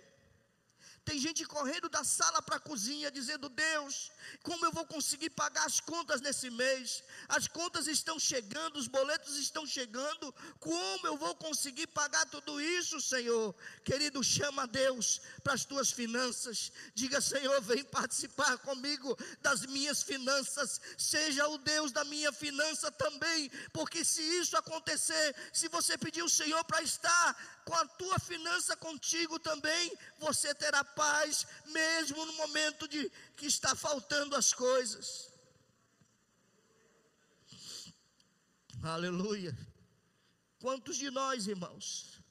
Tem 1.05 1.19
gente 1.19 1.43
correndo 1.45 1.89
da 1.89 2.03
sala 2.03 2.41
para 2.41 2.55
a 2.55 2.60
cozinha, 2.60 3.12
dizendo: 3.12 3.50
Deus, 3.50 4.10
como 4.41 4.65
eu 4.65 4.72
vou 4.72 4.86
conseguir 4.86 5.29
pagar 5.31 5.65
as 5.65 5.81
contas 5.81 6.22
nesse 6.22 6.50
mês? 6.50 7.03
As 7.27 7.45
contas 7.45 7.88
estão 7.88 8.17
chegando, 8.17 8.77
os 8.77 8.88
boletos 8.88 9.38
estão 9.38 9.65
chegando. 9.65 10.33
Como 10.60 11.05
eu 11.05 11.17
vou 11.17 11.36
conseguir 11.36 11.88
pagar 11.88 12.25
tudo 12.27 12.62
isso, 12.62 13.01
Senhor? 13.01 13.53
Querido, 13.83 14.24
chama 14.24 14.65
Deus 14.65 15.19
para 15.43 15.53
as 15.53 15.65
tuas 15.65 15.91
finanças. 15.91 16.72
Diga: 16.95 17.19
Senhor, 17.19 17.62
vem 17.62 17.83
participar 17.83 18.57
comigo 18.60 19.17
das 19.41 19.65
minhas 19.65 20.01
finanças. 20.01 20.79
Seja 20.98 21.45
o 21.50 21.57
Deus 21.57 21.91
da 21.91 22.05
minha 22.05 22.31
finança 22.31 22.89
também. 22.91 23.51
Porque 23.74 24.05
se 24.05 24.22
isso 24.22 24.55
acontecer, 24.55 25.36
se 25.51 25.67
você 25.67 25.98
pedir 25.98 26.24
o 26.24 26.29
Senhor 26.29 26.63
para 26.63 26.81
estar 26.81 27.62
com 27.65 27.75
a 27.75 27.86
tua 27.86 28.19
finança 28.19 28.75
contigo 28.77 29.39
também, 29.39 29.91
você 30.19 30.53
terá 30.53 30.83
paz, 30.95 31.45
mesmo 31.67 32.25
no 32.25 32.33
momento 32.33 32.88
de 32.88 33.09
que 33.35 33.45
está 33.45 33.75
faltando 33.75 34.35
as 34.35 34.53
coisas. 34.53 35.31
Aleluia. 38.81 39.57
Quantos 40.59 40.97
de 40.97 41.09
nós, 41.09 41.47
irmãos, 41.47 42.21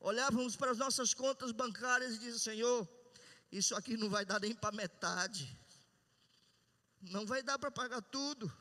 olhávamos 0.00 0.56
para 0.56 0.70
as 0.70 0.78
nossas 0.78 1.14
contas 1.14 1.52
bancárias 1.52 2.14
e 2.14 2.18
dizíamos: 2.18 2.42
Senhor, 2.42 2.88
isso 3.50 3.74
aqui 3.74 3.96
não 3.96 4.08
vai 4.08 4.24
dar 4.24 4.40
nem 4.40 4.54
para 4.54 4.74
metade, 4.74 5.56
não 7.00 7.24
vai 7.26 7.42
dar 7.42 7.58
para 7.58 7.70
pagar 7.70 8.02
tudo, 8.02 8.52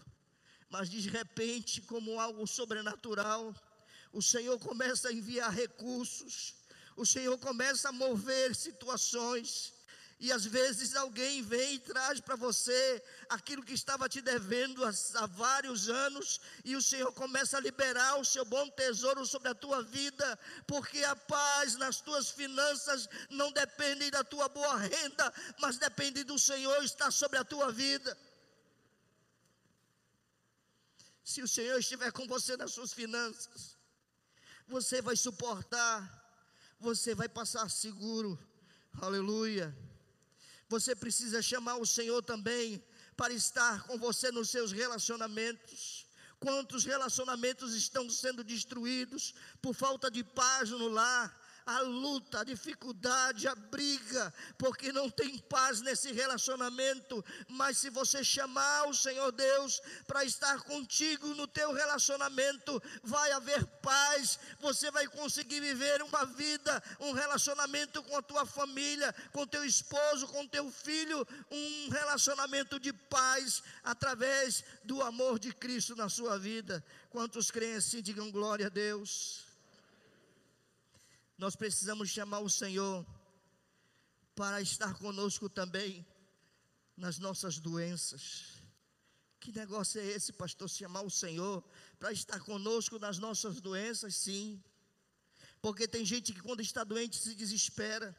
mas 0.70 0.90
de 0.90 1.08
repente, 1.10 1.82
como 1.82 2.20
algo 2.20 2.46
sobrenatural, 2.48 3.54
o 4.12 4.22
Senhor 4.22 4.60
começa 4.60 5.10
a 5.10 5.14
enviar 5.14 5.52
recursos, 5.52 6.56
o 6.96 7.06
Senhor 7.06 7.38
começa 7.38 7.90
a 7.90 7.92
mover 7.92 8.56
situações, 8.56 9.74
e 10.20 10.32
às 10.32 10.46
vezes 10.46 10.96
alguém 10.96 11.42
vem 11.42 11.74
e 11.74 11.80
traz 11.80 12.22
para 12.22 12.36
você 12.36 13.04
aquilo 13.28 13.62
que 13.62 13.74
estava 13.74 14.08
te 14.08 14.22
devendo 14.22 14.86
há, 14.86 15.26
vários 15.26 15.90
anos, 15.90 16.40
e 16.64 16.78
o 16.78 16.82
Senhor 16.82 17.12
começa 17.12 17.58
a 17.58 17.60
liberar 17.60 18.16
o 18.18 18.24
seu 18.24 18.46
bom 18.46 18.70
tesouro 18.70 19.26
sobre 19.26 19.50
a 19.50 19.56
tua 19.56 19.84
vida, 19.84 20.40
porque 20.66 21.04
a 21.04 21.16
paz 21.16 21.76
nas 21.76 22.00
tuas 22.00 22.30
finanças 22.30 23.10
não 23.30 23.52
depende 23.52 24.10
da 24.12 24.24
tua 24.24 24.48
boa 24.48 24.78
renda, 24.78 25.34
mas 25.60 25.78
depende 25.78 26.24
do 26.24 26.40
Senhor 26.40 26.82
estar 26.84 27.12
sobre 27.12 27.38
a 27.38 27.44
tua 27.44 27.70
vida. 27.72 28.18
Se 31.22 31.42
o 31.42 31.48
Senhor 31.48 31.78
estiver 31.80 32.12
com 32.12 32.28
você 32.28 32.56
nas 32.56 32.72
suas 32.72 32.94
finanças, 32.94 33.78
você 34.68 35.02
vai 35.02 35.18
suportar, 35.18 36.23
você 36.84 37.16
vai 37.16 37.30
passar 37.30 37.70
seguro, 37.70 38.38
aleluia. 39.02 39.76
Você 40.68 40.94
precisa 40.94 41.42
chamar 41.42 41.78
o 41.78 41.86
Senhor 41.86 42.22
também 42.22 42.84
para 43.16 43.34
estar 43.34 43.84
com 43.84 43.98
você 43.98 44.32
nos 44.32 44.50
seus 44.50 44.74
relacionamentos. 44.74 46.06
Quantos 46.42 46.84
relacionamentos 46.84 47.74
estão 47.74 48.10
sendo 48.10 48.44
destruídos 48.44 49.34
por 49.62 49.74
falta 49.74 50.12
de 50.12 50.26
paz 50.26 50.72
no 50.72 50.90
lar? 50.90 51.34
A 51.66 51.80
luta, 51.80 52.42
a 52.42 52.44
dificuldade, 52.44 53.48
a 53.48 53.56
briga, 53.56 54.34
porque 54.58 54.92
não 54.92 55.10
tem 55.10 55.38
paz 55.38 55.82
nesse 55.82 56.12
relacionamento. 56.12 57.24
Mas 57.48 57.78
se 57.78 57.90
você 57.90 58.24
chamar 58.24 58.88
o 58.88 58.94
Senhor 58.94 59.32
Deus 59.32 59.82
para 60.06 60.24
estar 60.24 60.62
contigo 60.62 61.28
no 61.30 61.48
teu 61.48 61.74
relacionamento, 61.74 62.82
vai 63.04 63.32
haver 63.32 63.66
paz. 63.82 64.40
Você 64.60 64.92
vai 64.92 65.08
conseguir 65.08 65.60
viver 65.62 66.02
uma 66.02 66.26
vida, 66.26 66.84
um 67.00 67.12
relacionamento 67.12 68.02
com 68.04 68.18
a 68.18 68.22
tua 68.22 68.46
família, 68.46 69.14
com 69.32 69.48
teu 69.48 69.64
esposo, 69.64 70.28
com 70.28 70.48
teu 70.48 70.72
filho, 70.72 71.28
um 71.52 71.90
relacionamento 71.90 72.80
de 72.80 72.92
paz 72.92 73.64
através 73.84 74.64
do 74.84 75.02
amor 75.02 75.40
de 75.40 75.54
Cristo 75.54 75.96
na 75.96 76.10
sua 76.10 76.38
vida. 76.38 76.84
Quantos 77.10 77.52
creem 77.52 77.76
assim, 77.76 78.02
digam 78.02 78.32
glória 78.32 78.68
a 78.68 78.70
Deus. 78.70 79.43
Nós 81.38 81.56
precisamos 81.56 82.10
chamar 82.10 82.40
o 82.40 82.50
Senhor 82.50 83.06
para 84.36 84.62
estar 84.62 84.94
conosco 84.96 85.50
também 85.50 86.06
nas 86.96 87.18
nossas 87.18 87.60
doenças. 87.60 88.64
Que 89.40 89.52
negócio 89.52 90.00
é 90.00 90.06
esse, 90.06 90.32
pastor? 90.32 90.70
Chamar 90.70 91.02
o 91.02 91.10
Senhor 91.10 91.64
para 92.00 92.12
estar 92.12 92.40
conosco 92.40 92.98
nas 92.98 93.18
nossas 93.18 93.60
doenças? 93.60 94.16
Sim. 94.16 94.64
Porque 95.62 95.88
tem 95.88 96.06
gente 96.06 96.34
que 96.34 96.42
quando 96.42 96.62
está 96.62 96.84
doente 96.84 97.18
se 97.18 97.36
desespera. 97.36 98.16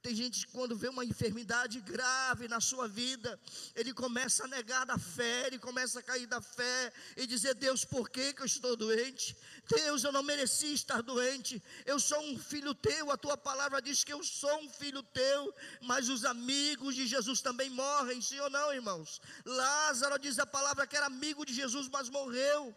Tem 0.00 0.14
gente 0.14 0.46
que 0.46 0.52
quando 0.52 0.76
vê 0.76 0.88
uma 0.88 1.04
enfermidade 1.04 1.80
grave 1.80 2.46
na 2.46 2.60
sua 2.60 2.86
vida, 2.86 3.38
ele 3.74 3.92
começa 3.92 4.44
a 4.44 4.48
negar 4.48 4.86
da 4.86 4.96
fé, 4.96 5.48
ele 5.48 5.58
começa 5.58 5.98
a 5.98 6.02
cair 6.02 6.26
da 6.26 6.40
fé 6.40 6.92
e 7.16 7.26
dizer: 7.26 7.54
Deus, 7.54 7.84
por 7.84 8.08
que, 8.08 8.32
que 8.32 8.42
eu 8.42 8.46
estou 8.46 8.76
doente? 8.76 9.36
Deus, 9.68 10.04
eu 10.04 10.12
não 10.12 10.22
mereci 10.22 10.72
estar 10.72 11.02
doente. 11.02 11.60
Eu 11.84 11.98
sou 11.98 12.20
um 12.30 12.38
filho 12.38 12.74
teu, 12.74 13.10
a 13.10 13.16
tua 13.16 13.36
palavra 13.36 13.82
diz 13.82 14.04
que 14.04 14.12
eu 14.12 14.22
sou 14.22 14.56
um 14.62 14.70
filho 14.70 15.02
teu, 15.02 15.52
mas 15.82 16.08
os 16.08 16.24
amigos 16.24 16.94
de 16.94 17.04
Jesus 17.04 17.40
também 17.40 17.68
morrem, 17.68 18.22
sim 18.22 18.38
ou 18.38 18.50
não, 18.50 18.72
irmãos? 18.72 19.20
Lázaro 19.44 20.16
diz 20.16 20.38
a 20.38 20.46
palavra 20.46 20.86
que 20.86 20.96
era 20.96 21.06
amigo 21.06 21.44
de 21.44 21.52
Jesus, 21.52 21.88
mas 21.88 22.08
morreu. 22.08 22.72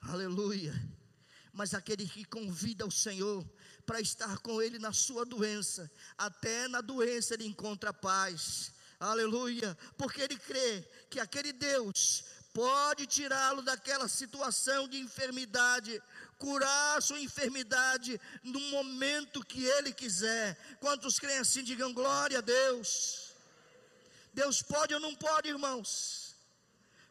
Aleluia 0.00 0.91
mas 1.52 1.74
aquele 1.74 2.08
que 2.08 2.24
convida 2.24 2.86
o 2.86 2.90
Senhor 2.90 3.44
para 3.84 4.00
estar 4.00 4.38
com 4.38 4.62
Ele 4.62 4.78
na 4.78 4.92
sua 4.92 5.24
doença, 5.24 5.90
até 6.16 6.68
na 6.68 6.80
doença 6.80 7.34
ele 7.34 7.46
encontra 7.46 7.92
paz. 7.92 8.72
Aleluia, 8.98 9.76
porque 9.98 10.20
ele 10.20 10.38
crê 10.38 10.88
que 11.10 11.18
aquele 11.18 11.52
Deus 11.52 12.24
pode 12.54 13.06
tirá-lo 13.06 13.60
daquela 13.62 14.06
situação 14.06 14.86
de 14.86 14.98
enfermidade, 14.98 16.00
curar 16.38 17.02
sua 17.02 17.20
enfermidade 17.20 18.20
no 18.44 18.60
momento 18.60 19.44
que 19.44 19.64
ele 19.64 19.92
quiser. 19.92 20.56
Quantos 20.78 21.18
creem 21.18 21.38
assim, 21.38 21.64
digam 21.64 21.92
glória 21.92 22.38
a 22.38 22.42
Deus. 22.42 23.32
Deus 24.32 24.62
pode 24.62 24.94
ou 24.94 25.00
não 25.00 25.14
pode, 25.16 25.48
irmãos? 25.48 26.36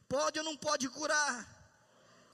Pode 0.08 0.40
ou 0.40 0.46
não 0.46 0.56
pode 0.56 0.88
curar? 0.88 1.46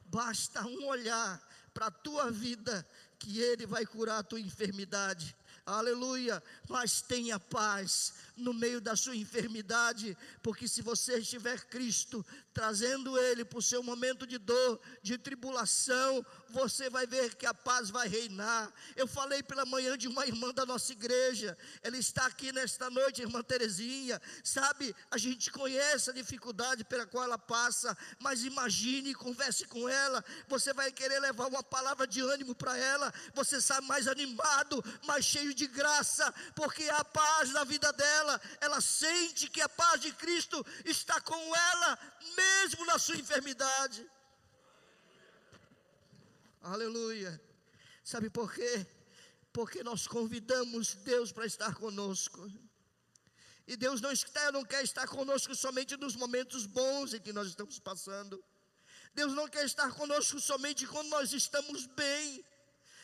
Basta 0.05 0.61
um 0.67 0.85
olhar 0.85 1.41
para 1.77 1.87
a 1.87 1.91
tua 1.91 2.31
vida, 2.31 2.83
que 3.19 3.39
Ele 3.39 3.67
vai 3.67 3.85
curar 3.85 4.17
a 4.17 4.23
tua 4.23 4.39
enfermidade. 4.39 5.35
Aleluia, 5.63 6.41
mas 6.67 7.03
tenha 7.03 7.39
paz 7.39 8.15
no 8.37 8.53
meio 8.53 8.79
da 8.79 8.95
sua 8.95 9.15
enfermidade, 9.15 10.17
porque 10.41 10.67
se 10.67 10.81
você 10.81 11.17
estiver 11.19 11.65
Cristo, 11.65 12.25
trazendo 12.53 13.17
Ele 13.17 13.43
para 13.45 13.59
o 13.59 13.61
seu 13.61 13.83
momento 13.83 14.25
de 14.25 14.37
dor, 14.37 14.79
de 15.01 15.17
tribulação, 15.17 16.25
você 16.49 16.89
vai 16.89 17.05
ver 17.05 17.35
que 17.35 17.45
a 17.45 17.53
paz 17.53 17.89
vai 17.89 18.07
reinar. 18.07 18.71
Eu 18.95 19.07
falei 19.07 19.43
pela 19.43 19.65
manhã 19.65 19.97
de 19.97 20.07
uma 20.07 20.25
irmã 20.25 20.53
da 20.53 20.65
nossa 20.65 20.91
igreja, 20.91 21.57
ela 21.81 21.97
está 21.97 22.25
aqui 22.25 22.51
nesta 22.51 22.89
noite, 22.89 23.21
irmã 23.21 23.43
Terezinha. 23.43 24.21
Sabe, 24.43 24.95
a 25.11 25.17
gente 25.17 25.51
conhece 25.51 26.09
a 26.09 26.13
dificuldade 26.13 26.83
pela 26.83 27.05
qual 27.05 27.23
ela 27.23 27.37
passa, 27.37 27.95
mas 28.19 28.43
imagine, 28.43 29.13
converse 29.13 29.65
com 29.65 29.87
ela. 29.87 30.23
Você 30.47 30.73
vai 30.73 30.91
querer 30.91 31.19
levar 31.19 31.47
uma 31.47 31.63
palavra 31.63 32.07
de 32.07 32.21
ânimo 32.21 32.55
para 32.55 32.77
ela. 32.77 33.13
Você 33.33 33.61
sai 33.61 33.81
mais 33.81 34.07
animado, 34.07 34.83
mais 35.05 35.25
cheio 35.25 35.53
de 35.53 35.67
graça, 35.67 36.33
porque 36.55 36.83
a 36.89 37.03
paz 37.03 37.51
na 37.51 37.63
vida 37.63 37.91
dela, 37.93 38.26
ela 38.59 38.79
sente 38.81 39.49
que 39.49 39.61
a 39.61 39.69
paz 39.69 40.01
de 40.01 40.11
Cristo 40.13 40.65
está 40.85 41.19
com 41.21 41.55
ela, 41.55 41.99
mesmo 42.35 42.85
na 42.85 42.97
sua 42.97 43.17
enfermidade. 43.17 44.09
Aleluia. 46.61 47.41
Sabe 48.03 48.29
por 48.29 48.53
quê? 48.53 48.85
Porque 49.53 49.83
nós 49.83 50.07
convidamos 50.07 50.95
Deus 50.95 51.31
para 51.31 51.45
estar 51.45 51.73
conosco. 51.75 52.49
E 53.67 53.75
Deus 53.75 53.99
não, 53.99 54.11
está, 54.11 54.51
não 54.51 54.63
quer 54.63 54.83
estar 54.83 55.07
conosco 55.07 55.53
somente 55.53 55.97
nos 55.97 56.15
momentos 56.15 56.65
bons 56.65 57.13
em 57.13 57.19
que 57.19 57.33
nós 57.33 57.47
estamos 57.49 57.77
passando. 57.79 58.41
Deus 59.13 59.33
não 59.33 59.47
quer 59.47 59.65
estar 59.65 59.91
conosco 59.93 60.39
somente 60.39 60.87
quando 60.87 61.09
nós 61.09 61.33
estamos 61.33 61.85
bem. 61.87 62.45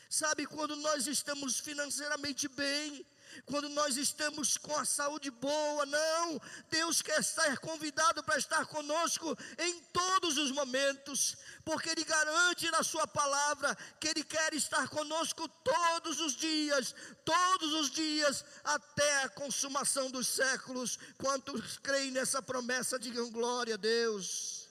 Sabe, 0.08 0.46
quando 0.46 0.76
nós 0.76 1.06
estamos 1.06 1.58
financeiramente 1.58 2.48
bem, 2.48 3.04
quando 3.44 3.68
nós 3.68 3.96
estamos 3.96 4.56
com 4.56 4.76
a 4.76 4.84
saúde 4.84 5.30
boa, 5.30 5.86
não. 5.86 6.40
Deus 6.70 7.02
quer 7.02 7.20
estar 7.20 7.58
convidado 7.58 8.22
para 8.22 8.38
estar 8.38 8.66
conosco 8.66 9.36
em 9.58 9.80
todos 9.92 10.38
os 10.38 10.50
momentos, 10.50 11.36
porque 11.64 11.90
Ele 11.90 12.04
garante 12.04 12.70
na 12.70 12.82
Sua 12.82 13.06
palavra 13.06 13.76
que 14.00 14.08
Ele 14.08 14.24
quer 14.24 14.54
estar 14.54 14.88
conosco 14.88 15.48
todos 15.48 16.20
os 16.20 16.36
dias, 16.36 16.94
todos 17.24 17.72
os 17.74 17.90
dias, 17.90 18.44
até 18.62 19.24
a 19.24 19.28
consumação 19.28 20.10
dos 20.10 20.28
séculos. 20.28 20.98
Quantos 21.18 21.78
creem 21.78 22.10
nessa 22.10 22.42
promessa, 22.42 22.98
digam 22.98 23.30
glória 23.30 23.74
a 23.74 23.78
Deus. 23.78 24.68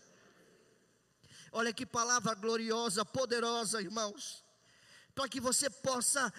Olha 1.52 1.72
que 1.72 1.86
palavra 1.86 2.34
gloriosa, 2.34 3.06
poderosa, 3.06 3.80
irmãos. 3.80 4.44
Para 5.14 5.30
que 5.30 5.40
você 5.40 5.70
possa 5.70 6.34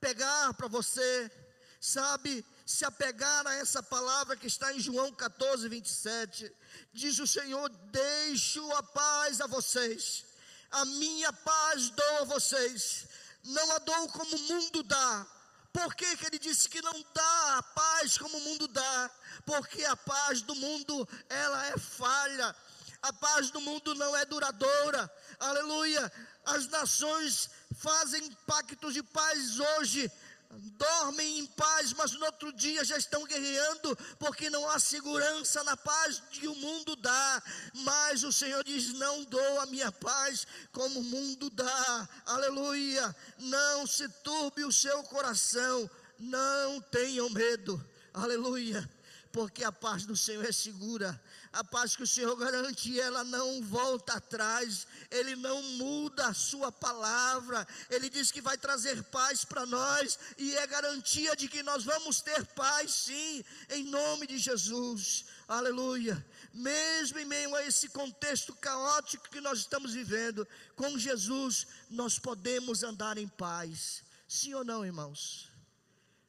pegar 0.00 0.52
para 0.54 0.66
você 0.66 1.30
sabe, 1.80 2.44
se 2.66 2.84
apegar 2.84 3.46
a 3.46 3.54
essa 3.54 3.82
palavra 3.82 4.36
que 4.36 4.46
está 4.46 4.72
em 4.72 4.80
João 4.80 5.12
14, 5.12 5.68
27. 5.68 6.52
Diz 6.92 7.18
o 7.18 7.26
Senhor: 7.26 7.68
Deixo 7.90 8.72
a 8.72 8.82
paz 8.82 9.40
a 9.40 9.46
vocês, 9.46 10.24
a 10.70 10.84
minha 10.84 11.32
paz 11.32 11.90
dou 11.90 12.18
a 12.18 12.24
vocês, 12.24 13.06
não 13.44 13.72
a 13.72 13.78
dou 13.78 14.08
como 14.08 14.36
o 14.36 14.42
mundo 14.48 14.82
dá. 14.82 15.26
Por 15.72 15.94
que, 15.94 16.16
que 16.16 16.26
ele 16.26 16.38
disse 16.38 16.68
que 16.68 16.82
não 16.82 17.04
dá 17.14 17.58
a 17.58 17.62
paz 17.62 18.18
como 18.18 18.36
o 18.36 18.40
mundo 18.40 18.66
dá? 18.68 19.10
Porque 19.44 19.84
a 19.84 19.96
paz 19.96 20.42
do 20.42 20.54
mundo, 20.54 21.08
ela 21.28 21.66
é 21.66 21.78
falha. 21.78 22.54
A 23.00 23.12
paz 23.12 23.50
do 23.50 23.60
mundo 23.60 23.94
não 23.94 24.16
é 24.16 24.24
duradoura. 24.24 25.10
Aleluia. 25.38 26.12
As 26.44 26.66
nações 26.68 27.48
fazem 27.76 28.28
pactos 28.46 28.94
de 28.94 29.02
paz 29.02 29.60
hoje, 29.60 30.10
dormem 30.50 31.40
em 31.40 31.46
paz, 31.46 31.92
mas 31.92 32.12
no 32.12 32.24
outro 32.24 32.52
dia 32.52 32.84
já 32.84 32.96
estão 32.96 33.24
guerreando, 33.24 33.96
porque 34.18 34.48
não 34.48 34.68
há 34.70 34.78
segurança 34.78 35.62
na 35.62 35.76
paz 35.76 36.22
que 36.30 36.48
o 36.48 36.54
mundo 36.54 36.96
dá. 36.96 37.42
Mas 37.74 38.24
o 38.24 38.32
Senhor 38.32 38.64
diz: 38.64 38.92
Não 38.94 39.24
dou 39.24 39.60
a 39.60 39.66
minha 39.66 39.92
paz 39.92 40.46
como 40.72 41.00
o 41.00 41.04
mundo 41.04 41.50
dá. 41.50 42.08
Aleluia. 42.24 43.14
Não 43.38 43.86
se 43.86 44.08
turbe 44.22 44.64
o 44.64 44.72
seu 44.72 45.02
coração, 45.04 45.88
não 46.18 46.80
tenham 46.80 47.28
medo. 47.30 47.84
Aleluia 48.12 48.88
porque 49.32 49.62
a 49.62 49.70
paz 49.70 50.04
do 50.04 50.16
Senhor 50.16 50.44
é 50.44 50.50
segura, 50.50 51.20
a 51.58 51.64
paz 51.64 51.96
que 51.96 52.04
o 52.04 52.06
Senhor 52.06 52.36
garante, 52.36 53.00
ela 53.00 53.24
não 53.24 53.60
volta 53.64 54.12
atrás, 54.12 54.86
Ele 55.10 55.34
não 55.34 55.60
muda 55.60 56.28
a 56.28 56.34
Sua 56.34 56.70
palavra, 56.70 57.66
Ele 57.90 58.08
diz 58.08 58.30
que 58.30 58.40
vai 58.40 58.56
trazer 58.56 59.02
paz 59.02 59.44
para 59.44 59.66
nós, 59.66 60.16
e 60.38 60.54
é 60.56 60.64
garantia 60.68 61.34
de 61.34 61.48
que 61.48 61.64
nós 61.64 61.82
vamos 61.82 62.20
ter 62.20 62.46
paz, 62.46 62.92
sim, 62.92 63.44
em 63.70 63.82
nome 63.86 64.28
de 64.28 64.38
Jesus, 64.38 65.24
aleluia. 65.48 66.24
Mesmo 66.54 67.18
em 67.18 67.24
meio 67.24 67.52
a 67.56 67.66
esse 67.66 67.88
contexto 67.88 68.54
caótico 68.54 69.28
que 69.28 69.40
nós 69.40 69.58
estamos 69.58 69.92
vivendo, 69.94 70.46
com 70.76 70.96
Jesus 70.96 71.66
nós 71.90 72.20
podemos 72.20 72.84
andar 72.84 73.18
em 73.18 73.26
paz, 73.26 74.04
sim 74.28 74.54
ou 74.54 74.64
não, 74.64 74.86
irmãos? 74.86 75.50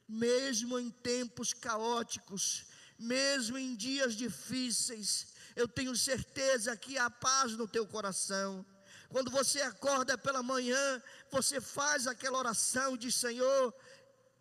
Mesmo 0.08 0.80
em 0.80 0.90
tempos 0.90 1.54
caóticos, 1.54 2.66
mesmo 3.00 3.58
em 3.58 3.76
dias 3.76 4.14
difíceis, 4.14 5.28
eu 5.56 5.68
tenho 5.68 5.96
certeza 5.96 6.76
que 6.76 6.98
há 6.98 7.10
paz 7.10 7.54
no 7.54 7.68
teu 7.68 7.88
coração. 7.88 8.66
Quando 9.10 9.32
você 9.32 9.62
acorda 9.62 10.18
pela 10.18 10.44
manhã, 10.44 11.02
você 11.32 11.60
faz 11.60 12.06
aquela 12.06 12.38
oração 12.38 12.96
de 12.96 13.12
Senhor, 13.12 13.74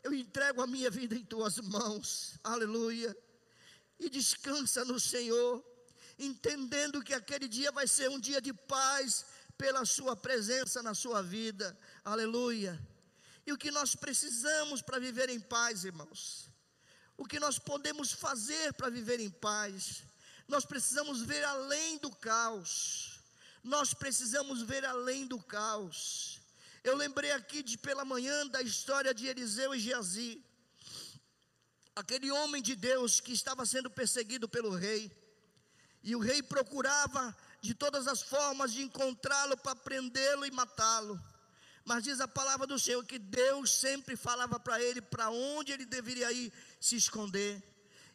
eu 0.02 0.12
entrego 0.12 0.60
a 0.60 0.66
minha 0.66 0.90
vida 0.90 1.14
em 1.14 1.24
tuas 1.24 1.58
mãos, 1.58 2.38
aleluia, 2.44 3.16
e 3.98 4.10
descansa 4.10 4.84
no 4.84 5.00
Senhor, 5.00 5.64
entendendo 6.18 7.02
que 7.02 7.14
aquele 7.14 7.48
dia 7.48 7.72
vai 7.72 7.86
ser 7.86 8.10
um 8.10 8.20
dia 8.20 8.40
de 8.40 8.52
paz 8.52 9.24
pela 9.56 9.84
Sua 9.84 10.14
presença 10.14 10.82
na 10.82 10.94
sua 10.94 11.22
vida, 11.22 11.76
aleluia. 12.04 12.78
E 13.46 13.52
o 13.52 13.56
que 13.56 13.70
nós 13.70 13.94
precisamos 13.94 14.82
para 14.82 14.98
viver 14.98 15.30
em 15.30 15.40
paz, 15.40 15.84
irmãos? 15.84 16.47
O 17.18 17.26
que 17.26 17.40
nós 17.40 17.58
podemos 17.58 18.12
fazer 18.12 18.72
para 18.74 18.88
viver 18.88 19.18
em 19.18 19.28
paz. 19.28 20.04
Nós 20.46 20.64
precisamos 20.64 21.20
ver 21.20 21.44
além 21.44 21.98
do 21.98 22.10
caos. 22.10 23.18
Nós 23.62 23.92
precisamos 23.92 24.62
ver 24.62 24.84
além 24.84 25.26
do 25.26 25.38
caos. 25.42 26.40
Eu 26.84 26.96
lembrei 26.96 27.32
aqui 27.32 27.60
de 27.60 27.76
pela 27.76 28.04
manhã 28.04 28.46
da 28.46 28.62
história 28.62 29.12
de 29.12 29.26
Eliseu 29.26 29.74
e 29.74 29.80
Geazi. 29.80 30.42
Aquele 31.96 32.30
homem 32.30 32.62
de 32.62 32.76
Deus 32.76 33.20
que 33.20 33.32
estava 33.32 33.66
sendo 33.66 33.90
perseguido 33.90 34.48
pelo 34.48 34.70
rei. 34.70 35.10
E 36.04 36.14
o 36.14 36.20
rei 36.20 36.40
procurava 36.40 37.36
de 37.60 37.74
todas 37.74 38.06
as 38.06 38.22
formas 38.22 38.72
de 38.72 38.82
encontrá-lo 38.82 39.56
para 39.56 39.74
prendê-lo 39.74 40.46
e 40.46 40.52
matá-lo. 40.52 41.20
Mas 41.84 42.04
diz 42.04 42.20
a 42.20 42.28
palavra 42.28 42.66
do 42.66 42.78
Senhor 42.78 43.04
que 43.04 43.18
Deus 43.18 43.72
sempre 43.72 44.16
falava 44.16 44.60
para 44.60 44.82
ele 44.82 45.00
para 45.00 45.30
onde 45.30 45.72
ele 45.72 45.86
deveria 45.86 46.30
ir 46.32 46.52
se 46.80 46.96
esconder. 46.96 47.62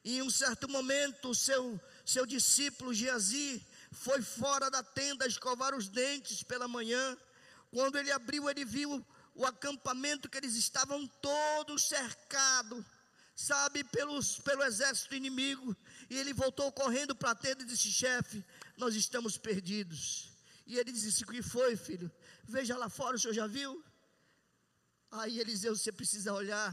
E 0.04 0.18
em 0.18 0.22
um 0.22 0.30
certo 0.30 0.70
momento, 0.70 1.30
o 1.30 1.36
seu, 1.36 1.80
seu 2.06 2.26
discípulo 2.26 2.94
Geazi 2.94 3.66
foi 3.92 4.22
fora 4.22 4.70
da 4.70 4.84
tenda 4.84 5.26
escovar 5.26 5.74
os 5.74 5.88
dentes 5.88 6.44
pela 6.44 6.68
manhã. 6.68 7.18
Quando 7.72 7.98
ele 7.98 8.12
abriu, 8.12 8.50
ele 8.50 8.66
viu 8.66 9.06
o 9.34 9.46
acampamento 9.46 10.30
que 10.30 10.38
eles 10.38 10.56
estavam 10.56 11.08
todos 11.22 11.88
cercados, 11.88 12.84
sabe, 13.36 13.84
pelos, 13.86 14.40
pelo 14.40 14.64
exército 14.64 15.16
inimigo. 15.16 15.76
E 16.10 16.18
ele 16.18 16.34
voltou 16.34 16.72
correndo 16.72 17.16
para 17.16 17.32
a 17.32 17.36
tenda 17.36 17.64
e 17.64 17.66
disse: 17.66 17.92
Chefe, 17.92 18.44
nós 18.78 18.96
estamos 18.96 19.38
perdidos. 19.38 20.30
E 20.68 20.78
ele 20.78 20.92
disse: 20.92 21.24
O 21.24 21.28
que 21.28 21.42
foi, 21.42 21.76
filho? 21.76 22.12
Veja 22.56 22.78
lá 22.78 22.88
fora, 22.88 23.16
o 23.16 23.20
senhor 23.20 23.34
já 23.34 23.48
viu? 23.48 23.84
Aí 25.10 25.40
Eliseu, 25.40 25.76
você 25.76 25.92
precisa 25.92 26.32
olhar 26.32 26.70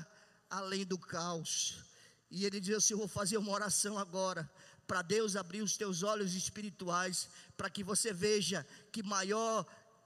além 0.51 0.85
do 0.85 0.99
caos. 0.99 1.83
E 2.31 2.45
ele 2.45 2.61
diz 2.61 2.77
assim: 2.77 2.93
Eu 2.93 2.99
vou 2.99 3.09
fazer 3.09 3.38
uma 3.38 3.51
oração 3.51 3.97
agora, 3.97 4.43
para 4.87 5.01
Deus 5.01 5.37
abrir 5.37 5.62
os 5.62 5.79
teus 5.79 6.03
olhos 6.03 6.35
espirituais, 6.35 7.31
para 7.57 7.71
que 7.71 7.83
você 7.83 8.12
veja 8.12 8.66
que 8.93 9.03
maior 9.03 9.64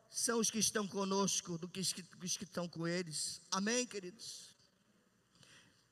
são 0.09 0.39
os 0.39 0.49
que 0.49 0.61
estão 0.61 0.87
conosco 0.87 1.59
do 1.59 1.69
que 1.69 1.81
os 1.81 1.93
que, 1.93 2.05
os 2.23 2.37
que 2.37 2.45
estão 2.45 2.69
com 2.69 2.87
eles. 2.87 3.41
Amém, 3.51 3.85
queridos? 3.85 4.55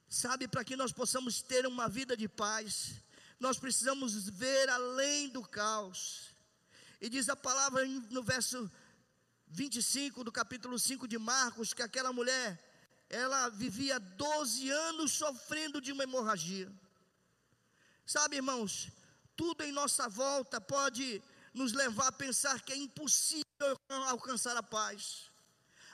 Sabe, 0.09 0.47
para 0.47 0.63
que 0.63 0.77
nós 0.77 0.93
possamos 0.93 1.43
ter 1.43 1.67
uma 1.67 1.89
vida 1.89 2.17
de 2.17 2.29
paz, 2.29 2.93
nós 3.41 3.59
precisamos 3.59 4.29
ver 4.29 4.69
além 4.69 5.29
do 5.29 5.43
caos. 5.43 6.29
E 7.01 7.09
diz 7.09 7.29
a 7.29 7.35
palavra 7.35 7.85
no 8.11 8.23
verso 8.23 8.71
25 9.53 10.25
do 10.25 10.33
capítulo 10.33 10.79
5 10.79 11.07
de 11.07 11.19
Marcos 11.19 11.75
que 11.75 11.83
aquela 11.83 12.11
mulher 12.11 12.59
ela 13.11 13.51
vivia 13.51 14.01
12 14.01 14.71
anos 14.71 15.13
sofrendo 15.13 15.79
de 15.79 15.93
uma 15.93 16.05
hemorragia. 16.05 16.73
Sabe, 18.07 18.37
irmãos, 18.37 18.89
tudo 19.37 19.63
em 19.63 19.71
nossa 19.71 20.09
volta 20.09 20.59
pode 20.59 21.23
nos 21.53 21.75
levar 21.75 22.09
a 22.09 22.13
pensar 22.13 22.63
que 22.63 22.73
é 22.73 22.77
impossível 22.77 23.77
alcançar 24.09 24.57
a 24.57 24.63
paz. 24.63 25.31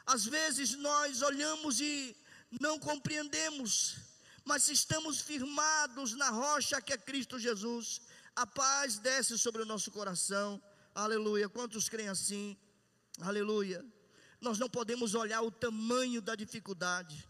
Às 0.07 0.25
vezes 0.25 0.77
nós 0.77 1.21
olhamos 1.23 1.81
e 1.81 2.17
não 2.61 2.79
compreendemos, 2.79 3.97
mas 4.45 4.63
se 4.63 4.73
estamos 4.73 5.21
firmados 5.21 6.13
na 6.15 6.31
rocha 6.31 6.81
que 6.81 6.93
é 6.93 6.97
Cristo 6.97 7.41
Jesus, 7.41 8.01
a 8.37 8.47
paz 8.47 8.99
desce 8.99 9.37
sobre 9.37 9.63
o 9.63 9.67
nosso 9.67 9.91
coração. 9.91 10.63
Aleluia. 10.95 11.49
Quantos 11.49 11.89
creem 11.89 12.09
assim? 12.09 12.57
Aleluia. 13.21 13.85
Nós 14.41 14.59
não 14.59 14.71
podemos 14.71 15.15
olhar 15.15 15.43
o 15.43 15.51
tamanho 15.51 16.23
da 16.23 16.37
dificuldade, 16.37 17.29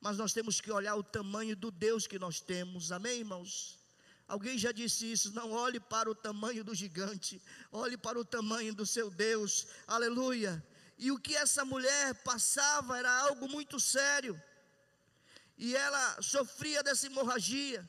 mas 0.00 0.16
nós 0.16 0.32
temos 0.32 0.58
que 0.58 0.70
olhar 0.72 0.96
o 0.96 1.02
tamanho 1.02 1.54
do 1.54 1.70
Deus 1.70 2.06
que 2.06 2.18
nós 2.18 2.40
temos. 2.40 2.90
Amém, 2.90 3.18
irmãos? 3.18 3.78
Alguém 4.26 4.56
já 4.56 4.72
disse 4.72 5.12
isso, 5.12 5.34
não 5.34 5.52
olhe 5.52 5.78
para 5.78 6.10
o 6.10 6.14
tamanho 6.14 6.64
do 6.64 6.74
gigante, 6.74 7.42
olhe 7.70 7.96
para 7.96 8.18
o 8.18 8.24
tamanho 8.24 8.74
do 8.74 8.86
seu 8.86 9.10
Deus. 9.10 9.66
Aleluia. 9.86 10.64
E 10.96 11.10
o 11.12 11.18
que 11.18 11.36
essa 11.36 11.62
mulher 11.64 12.14
passava 12.22 12.98
era 12.98 13.12
algo 13.20 13.48
muito 13.48 13.78
sério. 13.78 14.40
E 15.58 15.76
ela 15.76 16.22
sofria 16.22 16.82
dessa 16.82 17.06
hemorragia. 17.06 17.86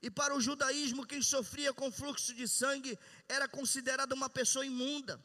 E 0.00 0.08
para 0.08 0.34
o 0.34 0.40
judaísmo, 0.40 1.04
quem 1.04 1.20
sofria 1.20 1.74
com 1.74 1.90
fluxo 1.90 2.32
de 2.32 2.46
sangue 2.46 2.96
era 3.28 3.48
considerada 3.48 4.14
uma 4.14 4.30
pessoa 4.30 4.64
imunda 4.64 5.20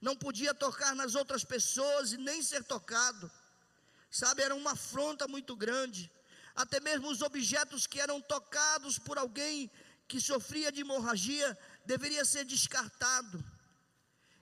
não 0.00 0.16
podia 0.16 0.54
tocar 0.54 0.94
nas 0.94 1.14
outras 1.14 1.44
pessoas 1.44 2.12
e 2.12 2.16
nem 2.16 2.42
ser 2.42 2.62
tocado. 2.64 3.30
Sabe, 4.10 4.42
era 4.42 4.54
uma 4.54 4.72
afronta 4.72 5.26
muito 5.28 5.54
grande. 5.56 6.10
até 6.54 6.80
mesmo 6.80 7.08
os 7.08 7.22
objetos 7.22 7.86
que 7.86 8.00
eram 8.00 8.20
tocados 8.20 8.98
por 8.98 9.16
alguém 9.16 9.70
que 10.08 10.20
sofria 10.20 10.72
de 10.72 10.80
hemorragia 10.80 11.56
deveria 11.86 12.24
ser 12.24 12.44
descartado. 12.44 13.44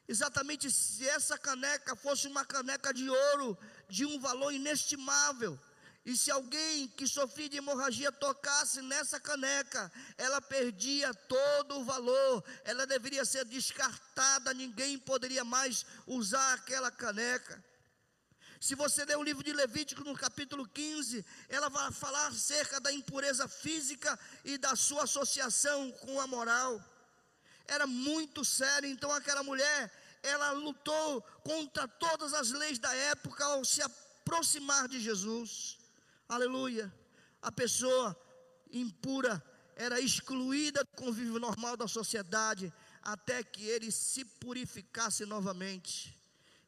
Exatamente 0.09 0.71
se 0.71 1.07
essa 1.09 1.37
caneca 1.37 1.95
fosse 1.95 2.27
uma 2.27 2.45
caneca 2.45 2.95
de 2.95 3.11
ouro 3.11 3.59
de 3.89 4.07
um 4.07 4.19
valor 4.19 4.53
inestimável, 4.53 5.61
e 6.07 6.17
se 6.17 6.31
alguém 6.31 6.87
que 6.87 7.05
sofria 7.05 7.49
de 7.49 7.57
hemorragia 7.57 8.13
tocasse 8.13 8.81
nessa 8.81 9.19
caneca, 9.19 9.91
ela 10.17 10.41
perdia 10.41 11.13
todo 11.13 11.81
o 11.81 11.85
valor, 11.85 12.45
ela 12.63 12.87
deveria 12.87 13.25
ser 13.25 13.45
descartada, 13.45 14.55
ninguém 14.55 15.01
poderia 15.01 15.43
mais 15.45 15.85
usar 16.07 16.55
aquela 16.55 16.93
caneca. 16.93 17.61
Se 18.61 18.77
você 18.77 19.05
ler 19.05 19.19
o 19.19 19.23
livro 19.25 19.43
de 19.43 19.53
Levítico 19.53 20.05
no 20.05 20.17
capítulo 20.17 20.65
15, 20.69 21.27
ela 21.49 21.69
vai 21.69 21.91
falar 21.91 22.29
acerca 22.29 22.81
da 22.81 22.93
impureza 22.93 23.49
física 23.49 24.17
e 24.45 24.57
da 24.57 24.77
sua 24.77 25.03
associação 25.03 25.91
com 25.91 26.21
a 26.21 26.27
moral. 26.29 26.81
Era 27.67 27.85
muito 27.85 28.45
sério, 28.45 28.89
então 28.89 29.11
aquela 29.11 29.43
mulher, 29.43 29.91
ela 30.23 30.53
lutou 30.53 31.21
contra 31.43 31.89
todas 31.89 32.33
as 32.33 32.53
leis 32.53 32.79
da 32.79 32.95
época 32.95 33.45
ao 33.45 33.65
se 33.65 33.83
aproximar 33.83 34.87
de 34.87 35.01
Jesus. 35.01 35.85
Aleluia. 36.29 36.93
A 37.41 37.53
pessoa 37.53 38.17
impura 38.73 39.43
era 39.77 40.01
excluída 40.01 40.83
do 40.83 40.91
convívio 40.97 41.39
normal 41.39 41.77
da 41.77 41.87
sociedade 41.87 42.73
até 43.03 43.45
que 43.45 43.65
ele 43.65 43.93
se 43.93 44.25
purificasse 44.25 45.25
novamente. 45.25 46.17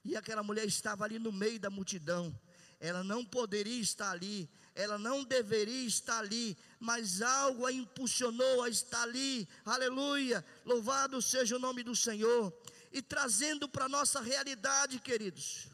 E 0.04 0.16
aquela 0.16 0.42
mulher 0.42 0.66
estava 0.66 1.04
ali 1.04 1.18
no 1.18 1.32
meio 1.32 1.58
da 1.58 1.70
multidão. 1.70 2.38
Ela 2.78 3.02
não 3.02 3.24
poderia 3.24 3.80
estar 3.80 4.12
ali, 4.12 4.48
ela 4.72 4.96
não 4.96 5.24
deveria 5.24 5.84
estar 5.84 6.20
ali, 6.20 6.56
mas 6.78 7.20
algo 7.20 7.66
a 7.66 7.72
impulsionou 7.72 8.62
a 8.62 8.68
estar 8.68 9.02
ali. 9.02 9.48
Aleluia! 9.64 10.44
Louvado 10.64 11.20
seja 11.20 11.56
o 11.56 11.58
nome 11.58 11.82
do 11.82 11.96
Senhor. 11.96 12.52
E 12.92 13.02
trazendo 13.02 13.68
para 13.68 13.86
a 13.86 13.88
nossa 13.88 14.20
realidade, 14.20 15.00
queridos, 15.00 15.68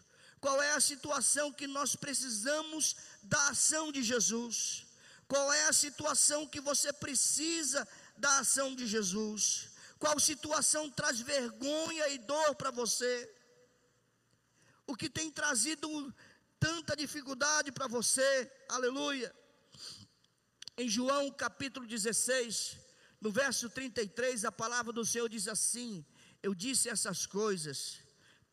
qual 0.44 0.60
é 0.60 0.72
a 0.72 0.80
situação 0.80 1.50
que 1.50 1.66
nós 1.66 1.96
precisamos 1.96 2.94
da 3.22 3.48
ação 3.48 3.90
de 3.90 4.02
Jesus? 4.02 4.84
Qual 5.26 5.50
é 5.50 5.62
a 5.68 5.72
situação 5.72 6.46
que 6.46 6.60
você 6.60 6.92
precisa 6.92 7.88
da 8.18 8.40
ação 8.40 8.76
de 8.76 8.86
Jesus? 8.86 9.70
Qual 9.98 10.20
situação 10.20 10.90
traz 10.90 11.18
vergonha 11.18 12.06
e 12.10 12.18
dor 12.18 12.54
para 12.56 12.70
você? 12.70 13.12
O 14.86 14.94
que 14.94 15.08
tem 15.08 15.30
trazido 15.30 15.88
tanta 16.60 16.94
dificuldade 16.94 17.72
para 17.72 17.88
você? 17.88 18.52
Aleluia. 18.68 19.34
Em 20.76 20.90
João 20.90 21.30
capítulo 21.30 21.86
16, 21.86 22.76
no 23.18 23.32
verso 23.32 23.70
33, 23.70 24.44
a 24.44 24.52
palavra 24.52 24.92
do 24.92 25.06
Senhor 25.06 25.30
diz 25.30 25.48
assim: 25.48 26.04
Eu 26.42 26.54
disse 26.54 26.90
essas 26.90 27.24
coisas 27.24 28.03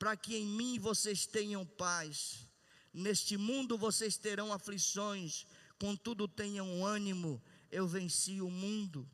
para 0.02 0.18
que 0.18 0.36
em 0.36 0.48
mim 0.48 0.80
vocês 0.80 1.28
tenham 1.28 1.64
paz. 1.64 2.48
Neste 2.92 3.38
mundo 3.38 3.78
vocês 3.78 4.18
terão 4.18 4.52
aflições, 4.52 5.46
contudo 5.78 6.28
tenham 6.28 6.84
ânimo, 6.84 7.40
eu 7.72 7.86
venci 7.88 8.42
o 8.42 8.50
mundo. 8.50 9.08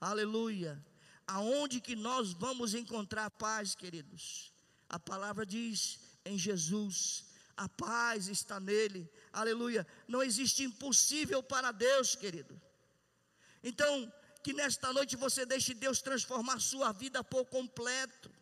Aleluia. 0.00 0.84
Aonde 1.24 1.80
que 1.80 1.94
nós 1.94 2.32
vamos 2.32 2.74
encontrar 2.74 3.30
paz, 3.30 3.76
queridos? 3.76 4.52
A 4.88 4.98
palavra 4.98 5.46
diz 5.46 6.00
em 6.24 6.36
Jesus, 6.36 7.26
a 7.56 7.68
paz 7.68 8.26
está 8.26 8.58
nele. 8.58 9.08
Aleluia. 9.32 9.86
Não 10.08 10.20
existe 10.20 10.64
impossível 10.64 11.44
para 11.44 11.70
Deus, 11.70 12.16
querido. 12.16 12.60
Então, 13.62 14.12
que 14.42 14.52
nesta 14.52 14.92
noite 14.92 15.14
você 15.14 15.46
deixe 15.46 15.74
Deus 15.74 16.02
transformar 16.02 16.58
sua 16.58 16.90
vida 16.90 17.22
por 17.22 17.44
completo 17.44 18.32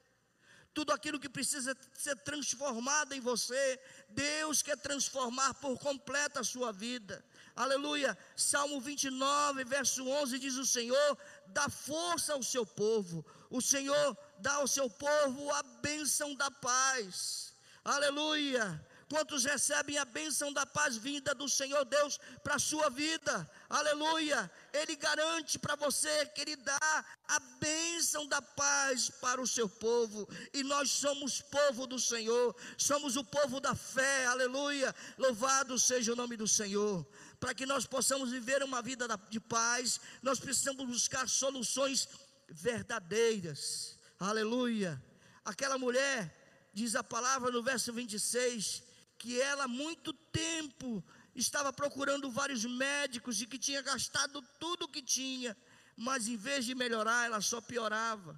tudo 0.75 0.93
aquilo 0.93 1.21
que 1.21 1.29
precisa 1.29 1.77
ser 1.95 2.17
transformado 2.17 3.13
em 3.13 3.21
você, 3.21 3.81
Deus 4.09 4.63
quer 4.63 4.77
transformar 4.77 5.55
por 5.55 5.79
completa 5.79 6.41
a 6.41 6.45
sua 6.45 6.73
vida. 6.73 7.25
Aleluia. 7.55 8.17
Salmo 8.35 8.81
29, 8.81 9.65
verso 9.65 10.07
11 10.07 10.39
diz: 10.39 10.57
O 10.57 10.67
Senhor 10.67 11.19
dá 11.49 11.69
força 11.69 12.33
ao 12.33 12.43
seu 12.43 12.65
povo, 12.65 13.25
o 13.51 13.61
Senhor 13.61 14.17
dá 14.39 14.55
ao 14.55 14.67
seu 14.67 14.89
povo 14.89 15.53
a 15.53 15.63
bênção 15.63 16.35
da 16.35 16.51
paz. 16.51 17.55
Aleluia. 17.85 18.81
Quantos 19.13 19.45
recebem 19.45 19.99
a 19.99 20.07
bênção 20.07 20.51
da 20.51 20.65
paz 20.65 20.97
vinda 20.97 21.35
do 21.35 21.47
Senhor 21.47 21.85
Deus 21.85 22.19
para 22.43 22.55
a 22.55 22.59
sua 22.59 22.89
vida? 22.89 23.47
Aleluia! 23.69 24.51
Ele 24.73 24.97
garante 24.97 25.59
para 25.59 25.77
você 25.77 26.25
que 26.35 26.41
Ele 26.41 26.57
dá 26.57 27.05
a 27.29 27.39
bênção 27.61 28.27
da 28.27 28.41
paz 28.41 29.11
para 29.21 29.39
o 29.39 29.47
seu 29.47 29.69
povo, 29.69 30.27
e 30.55 30.63
nós 30.63 30.91
somos 30.91 31.43
povo 31.43 31.87
do 31.87 31.99
Senhor, 32.01 32.57
somos 32.79 33.17
o 33.17 33.23
povo 33.23 33.61
da 33.61 33.75
fé, 33.75 34.25
aleluia! 34.25 34.95
Louvado 35.19 35.79
seja 35.79 36.15
o 36.15 36.17
nome 36.17 36.35
do 36.35 36.49
Senhor. 36.49 37.07
Para 37.39 37.55
que 37.55 37.67
nós 37.67 37.85
possamos 37.85 38.31
viver 38.31 38.63
uma 38.63 38.81
vida 38.81 39.07
de 39.29 39.41
paz, 39.41 40.01
nós 40.23 40.41
precisamos 40.41 40.87
buscar 40.87 41.29
soluções 41.29 42.09
verdadeiras, 42.49 43.99
aleluia! 44.19 44.99
Aquela 45.45 45.77
mulher, 45.77 46.35
diz 46.73 46.97
a 46.97 47.05
palavra 47.05 47.51
no 47.51 47.63
verso 47.63 47.93
26, 47.93 48.91
que 49.23 49.41
ela 49.41 49.65
há 49.65 49.69
muito 49.69 50.13
tempo 50.13 51.03
estava 51.33 51.73
procurando 51.73 52.29
vários 52.29 52.65
médicos 52.65 53.41
e 53.41 53.47
que 53.47 53.57
tinha 53.67 53.81
gastado 53.81 54.43
tudo 54.59 54.87
o 54.87 54.89
que 54.89 55.01
tinha, 55.01 55.57
mas 55.97 56.27
em 56.27 56.37
vez 56.37 56.65
de 56.65 56.75
melhorar, 56.75 57.27
ela 57.27 57.41
só 57.41 57.61
piorava, 57.61 58.33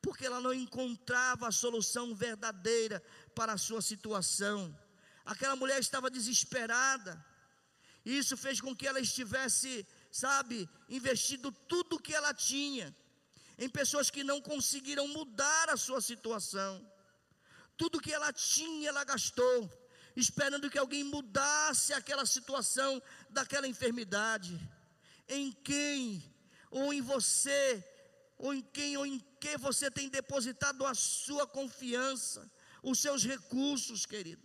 porque 0.00 0.24
ela 0.24 0.40
não 0.40 0.54
encontrava 0.54 1.48
a 1.48 1.56
solução 1.64 2.14
verdadeira 2.14 3.02
para 3.34 3.54
a 3.54 3.58
sua 3.58 3.82
situação. 3.82 4.58
Aquela 5.24 5.56
mulher 5.56 5.80
estava 5.80 6.08
desesperada, 6.08 7.12
e 8.04 8.16
isso 8.16 8.36
fez 8.36 8.60
com 8.60 8.76
que 8.76 8.86
ela 8.86 9.00
estivesse, 9.00 9.84
sabe, 10.12 10.68
investindo 10.88 11.50
tudo 11.50 11.96
o 11.96 12.02
que 12.06 12.14
ela 12.14 12.32
tinha 12.32 12.94
em 13.58 13.68
pessoas 13.68 14.10
que 14.10 14.22
não 14.22 14.40
conseguiram 14.40 15.08
mudar 15.08 15.70
a 15.70 15.76
sua 15.76 16.00
situação. 16.00 16.72
Tudo 17.76 18.00
que 18.00 18.12
ela 18.12 18.32
tinha, 18.32 18.90
ela 18.90 19.02
gastou 19.02 19.83
esperando 20.16 20.70
que 20.70 20.78
alguém 20.78 21.04
mudasse 21.04 21.92
aquela 21.92 22.26
situação 22.26 23.02
daquela 23.30 23.66
enfermidade. 23.66 24.60
Em 25.28 25.50
quem, 25.52 26.22
ou 26.70 26.92
em 26.92 27.00
você, 27.00 27.84
ou 28.36 28.54
em 28.54 28.60
quem, 28.60 28.96
ou 28.96 29.06
em 29.06 29.18
que 29.40 29.56
você 29.58 29.90
tem 29.90 30.08
depositado 30.08 30.86
a 30.86 30.94
sua 30.94 31.46
confiança, 31.46 32.50
os 32.82 32.98
seus 32.98 33.24
recursos, 33.24 34.06
querido. 34.06 34.42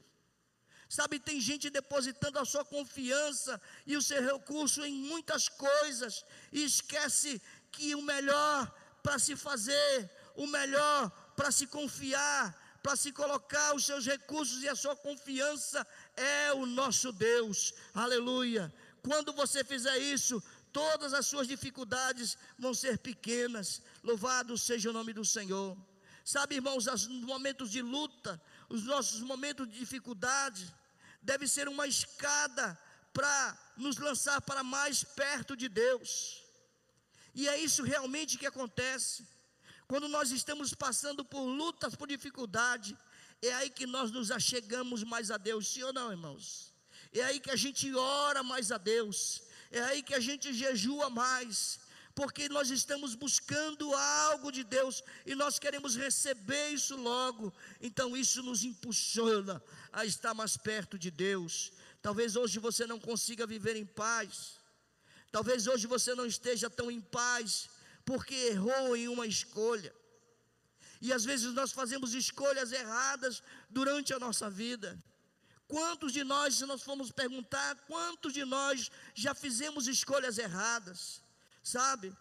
Sabe, 0.88 1.20
tem 1.20 1.40
gente 1.40 1.70
depositando 1.70 2.40
a 2.40 2.46
sua 2.46 2.66
confiança 2.66 3.62
e 3.86 3.96
o 3.96 4.02
seu 4.02 4.24
recurso 4.24 4.84
em 4.84 4.94
muitas 4.94 5.48
coisas 5.48 6.26
e 6.52 6.64
esquece 6.64 7.40
que 7.72 7.94
o 7.94 8.02
melhor 8.02 8.74
para 9.04 9.20
se 9.20 9.36
fazer, 9.36 10.10
o 10.36 10.48
melhor 10.48 11.12
para 11.36 11.52
se 11.52 11.68
confiar, 11.68 12.69
para 12.82 12.96
se 12.96 13.12
colocar 13.12 13.76
os 13.76 13.86
seus 13.86 14.06
recursos 14.06 14.64
e 14.64 14.70
a 14.70 14.76
sua 14.76 14.96
confiança 14.96 15.86
é 16.16 16.54
o 16.54 16.66
nosso 16.66 17.12
Deus. 17.12 17.74
Aleluia. 17.94 18.74
Quando 19.02 19.34
você 19.34 19.64
fizer 19.64 19.98
isso, 19.98 20.42
todas 20.72 21.14
as 21.14 21.26
suas 21.28 21.48
dificuldades 21.48 22.38
vão 22.58 22.74
ser 22.74 22.98
pequenas. 22.98 23.82
Louvado 24.04 24.58
seja 24.58 24.90
o 24.90 24.94
nome 24.94 25.14
do 25.14 25.26
Senhor. 25.26 25.78
Sabe, 26.24 26.56
irmãos, 26.56 26.88
os 26.88 27.08
momentos 27.08 27.72
de 27.72 27.82
luta, 27.82 28.42
os 28.70 28.84
nossos 28.84 29.22
momentos 29.22 29.68
de 29.68 29.80
dificuldade, 29.80 30.74
deve 31.22 31.48
ser 31.48 31.68
uma 31.68 31.88
escada 31.88 32.78
para 33.14 33.58
nos 33.76 33.98
lançar 33.98 34.40
para 34.42 34.64
mais 34.64 35.04
perto 35.04 35.56
de 35.56 35.68
Deus. 35.68 36.44
E 37.34 37.48
é 37.48 37.58
isso 37.58 37.84
realmente 37.84 38.38
que 38.38 38.46
acontece. 38.46 39.28
Quando 39.90 40.08
nós 40.08 40.30
estamos 40.30 40.72
passando 40.72 41.26
por 41.26 41.42
lutas, 41.42 41.96
por 41.96 42.08
dificuldade, 42.08 42.96
é 43.42 43.52
aí 43.56 43.72
que 43.72 43.88
nós 43.88 44.12
nos 44.12 44.30
achegamos 44.30 45.04
mais 45.04 45.32
a 45.32 45.38
Deus, 45.38 45.68
sim 45.68 45.82
ou 45.82 45.92
não, 45.92 46.12
irmãos? 46.12 46.72
É 47.12 47.24
aí 47.24 47.40
que 47.40 47.50
a 47.50 47.56
gente 47.56 47.92
ora 47.96 48.44
mais 48.44 48.72
a 48.72 48.78
Deus, 48.78 49.42
é 49.72 49.82
aí 49.82 50.04
que 50.04 50.14
a 50.14 50.20
gente 50.20 50.54
jejua 50.54 51.10
mais, 51.10 51.80
porque 52.14 52.48
nós 52.50 52.70
estamos 52.70 53.16
buscando 53.16 53.92
algo 53.96 54.52
de 54.52 54.64
Deus 54.64 55.02
e 55.26 55.34
nós 55.34 55.58
queremos 55.58 55.96
receber 55.96 56.70
isso 56.70 56.96
logo, 56.96 57.52
então 57.82 58.16
isso 58.16 58.44
nos 58.44 58.64
impulsiona 58.64 59.60
a 59.92 60.06
estar 60.06 60.36
mais 60.36 60.56
perto 60.56 61.00
de 61.00 61.10
Deus. 61.10 61.72
Talvez 62.00 62.36
hoje 62.36 62.60
você 62.60 62.86
não 62.86 63.00
consiga 63.00 63.48
viver 63.48 63.76
em 63.76 63.88
paz, 63.88 64.60
talvez 65.32 65.66
hoje 65.66 65.88
você 65.88 66.14
não 66.14 66.28
esteja 66.28 66.70
tão 66.70 66.92
em 66.92 67.02
paz, 67.02 67.70
porque 68.10 68.34
errou 68.34 68.98
em 68.98 69.08
uma 69.08 69.28
escolha. 69.28 69.94
E 71.00 71.14
às 71.14 71.24
vezes 71.24 71.54
nós 71.54 71.72
fazemos 71.72 72.16
escolhas 72.16 72.72
erradas 72.72 73.44
durante 73.70 74.12
a 74.16 74.18
nossa 74.18 74.50
vida. 74.50 74.98
Quantos 75.68 76.12
de 76.12 76.24
nós, 76.24 76.56
se 76.56 76.66
nós 76.66 76.82
formos 76.82 77.12
perguntar, 77.12 77.76
quantos 77.86 78.34
de 78.34 78.44
nós 78.44 78.90
já 79.14 79.36
fizemos 79.36 79.88
escolhas 79.88 80.40
erradas, 80.40 81.22
sabe? 81.64 82.12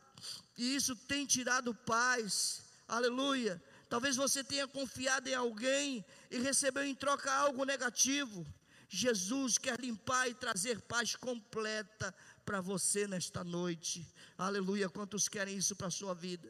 E 0.58 0.76
isso 0.76 0.94
tem 0.94 1.24
tirado 1.24 1.74
paz, 1.74 2.60
aleluia. 2.86 3.54
Talvez 3.88 4.14
você 4.14 4.44
tenha 4.44 4.68
confiado 4.68 5.26
em 5.26 5.34
alguém 5.34 6.04
e 6.30 6.36
recebeu 6.38 6.84
em 6.84 6.94
troca 6.94 7.32
algo 7.32 7.64
negativo. 7.64 8.46
Jesus 8.88 9.58
quer 9.58 9.78
limpar 9.78 10.28
e 10.28 10.34
trazer 10.34 10.80
paz 10.80 11.14
completa 11.14 12.14
para 12.44 12.60
você 12.60 13.06
nesta 13.06 13.44
noite. 13.44 14.06
Aleluia. 14.36 14.88
Quantos 14.88 15.28
querem 15.28 15.56
isso 15.56 15.76
para 15.76 15.88
a 15.88 15.90
sua 15.90 16.14
vida? 16.14 16.48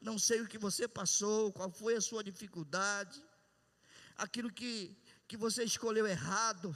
Não 0.00 0.18
sei 0.18 0.40
o 0.40 0.46
que 0.46 0.56
você 0.56 0.86
passou, 0.86 1.52
qual 1.52 1.70
foi 1.70 1.96
a 1.96 2.00
sua 2.00 2.22
dificuldade, 2.22 3.22
aquilo 4.16 4.52
que, 4.52 4.96
que 5.26 5.36
você 5.36 5.64
escolheu 5.64 6.06
errado, 6.06 6.74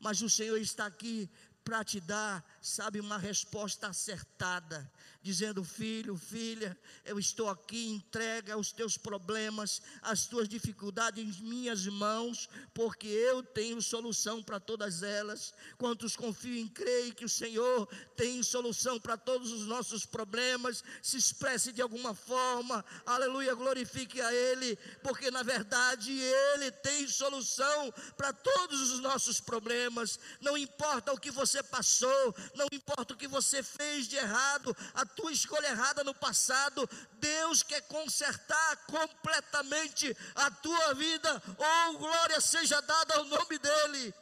mas 0.00 0.22
o 0.22 0.30
Senhor 0.30 0.58
está 0.58 0.86
aqui 0.86 1.28
para 1.64 1.84
te 1.84 2.00
dar, 2.00 2.44
sabe, 2.60 3.00
uma 3.00 3.18
resposta 3.18 3.88
acertada 3.88 4.90
dizendo: 5.22 5.62
Filho, 5.62 6.16
filha, 6.16 6.76
eu 7.04 7.18
estou 7.18 7.48
aqui, 7.48 7.88
entrega 7.88 8.58
os 8.58 8.72
teus 8.72 8.98
problemas, 8.98 9.80
as 10.02 10.26
tuas 10.26 10.48
dificuldades 10.48 11.22
em 11.22 11.42
minhas 11.44 11.86
mãos, 11.86 12.48
porque 12.74 13.06
eu 13.06 13.42
tenho 13.42 13.80
solução 13.80 14.42
para 14.42 14.58
todas 14.58 15.02
elas. 15.02 15.54
Quantos 15.78 16.16
confiam 16.16 16.66
e 16.66 16.68
creem 16.68 17.12
que 17.12 17.24
o 17.24 17.28
Senhor 17.28 17.86
tem 18.16 18.42
solução 18.42 18.98
para 18.98 19.16
todos 19.16 19.52
os 19.52 19.66
nossos 19.66 20.04
problemas, 20.04 20.82
se 21.00 21.16
expresse 21.16 21.72
de 21.72 21.80
alguma 21.80 22.14
forma, 22.14 22.84
aleluia, 23.06 23.54
glorifique 23.54 24.20
a 24.20 24.32
Ele, 24.32 24.76
porque 25.02 25.30
na 25.30 25.42
verdade 25.42 26.12
Ele 26.12 26.70
tem 26.72 27.06
solução 27.06 27.92
para 28.16 28.32
todos 28.32 28.92
os 28.92 29.00
nossos 29.00 29.40
problemas. 29.40 30.18
Não 30.40 30.56
importa 30.58 31.12
o 31.12 31.20
que 31.20 31.30
você 31.30 31.51
passou, 31.60 32.34
não 32.54 32.68
importa 32.70 33.12
o 33.12 33.16
que 33.16 33.26
você 33.26 33.64
fez 33.64 34.06
de 34.06 34.14
errado, 34.14 34.76
a 34.94 35.04
tua 35.04 35.32
escolha 35.32 35.66
errada 35.66 36.04
no 36.04 36.14
passado, 36.14 36.88
Deus 37.14 37.64
quer 37.64 37.80
consertar 37.88 38.76
completamente 38.86 40.16
a 40.36 40.48
tua 40.52 40.94
vida. 40.94 41.42
Oh, 41.58 41.98
glória 41.98 42.40
seja 42.40 42.80
dada 42.80 43.14
ao 43.16 43.24
nome 43.24 43.58
dEle. 43.58 44.14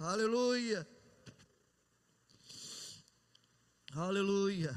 Aleluia. 0.00 0.88
Aleluia. 3.94 4.74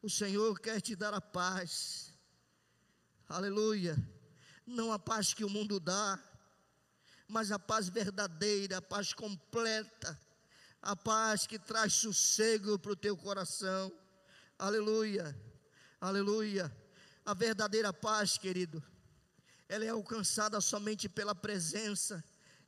O 0.00 0.08
Senhor 0.08 0.60
quer 0.60 0.80
te 0.80 0.94
dar 0.94 1.12
a 1.12 1.20
paz. 1.20 2.14
Aleluia. 3.28 3.96
Não 4.64 4.92
a 4.92 4.98
paz 4.98 5.34
que 5.34 5.44
o 5.44 5.50
mundo 5.50 5.80
dá, 5.80 6.16
mas 7.28 7.50
a 7.50 7.58
paz 7.58 7.88
verdadeira, 7.88 8.78
a 8.78 8.82
paz 8.82 9.12
completa 9.12 10.18
a 10.86 10.94
paz 10.94 11.48
que 11.48 11.58
traz 11.58 11.94
sossego 11.94 12.78
para 12.78 12.92
o 12.92 12.96
teu 12.96 13.16
coração. 13.16 13.92
Aleluia, 14.56 15.36
aleluia. 16.00 16.74
A 17.24 17.34
verdadeira 17.34 17.92
paz, 17.92 18.38
querido, 18.38 18.80
ela 19.68 19.84
é 19.84 19.88
alcançada 19.88 20.60
somente 20.60 21.08
pela 21.08 21.34
presença 21.34 22.22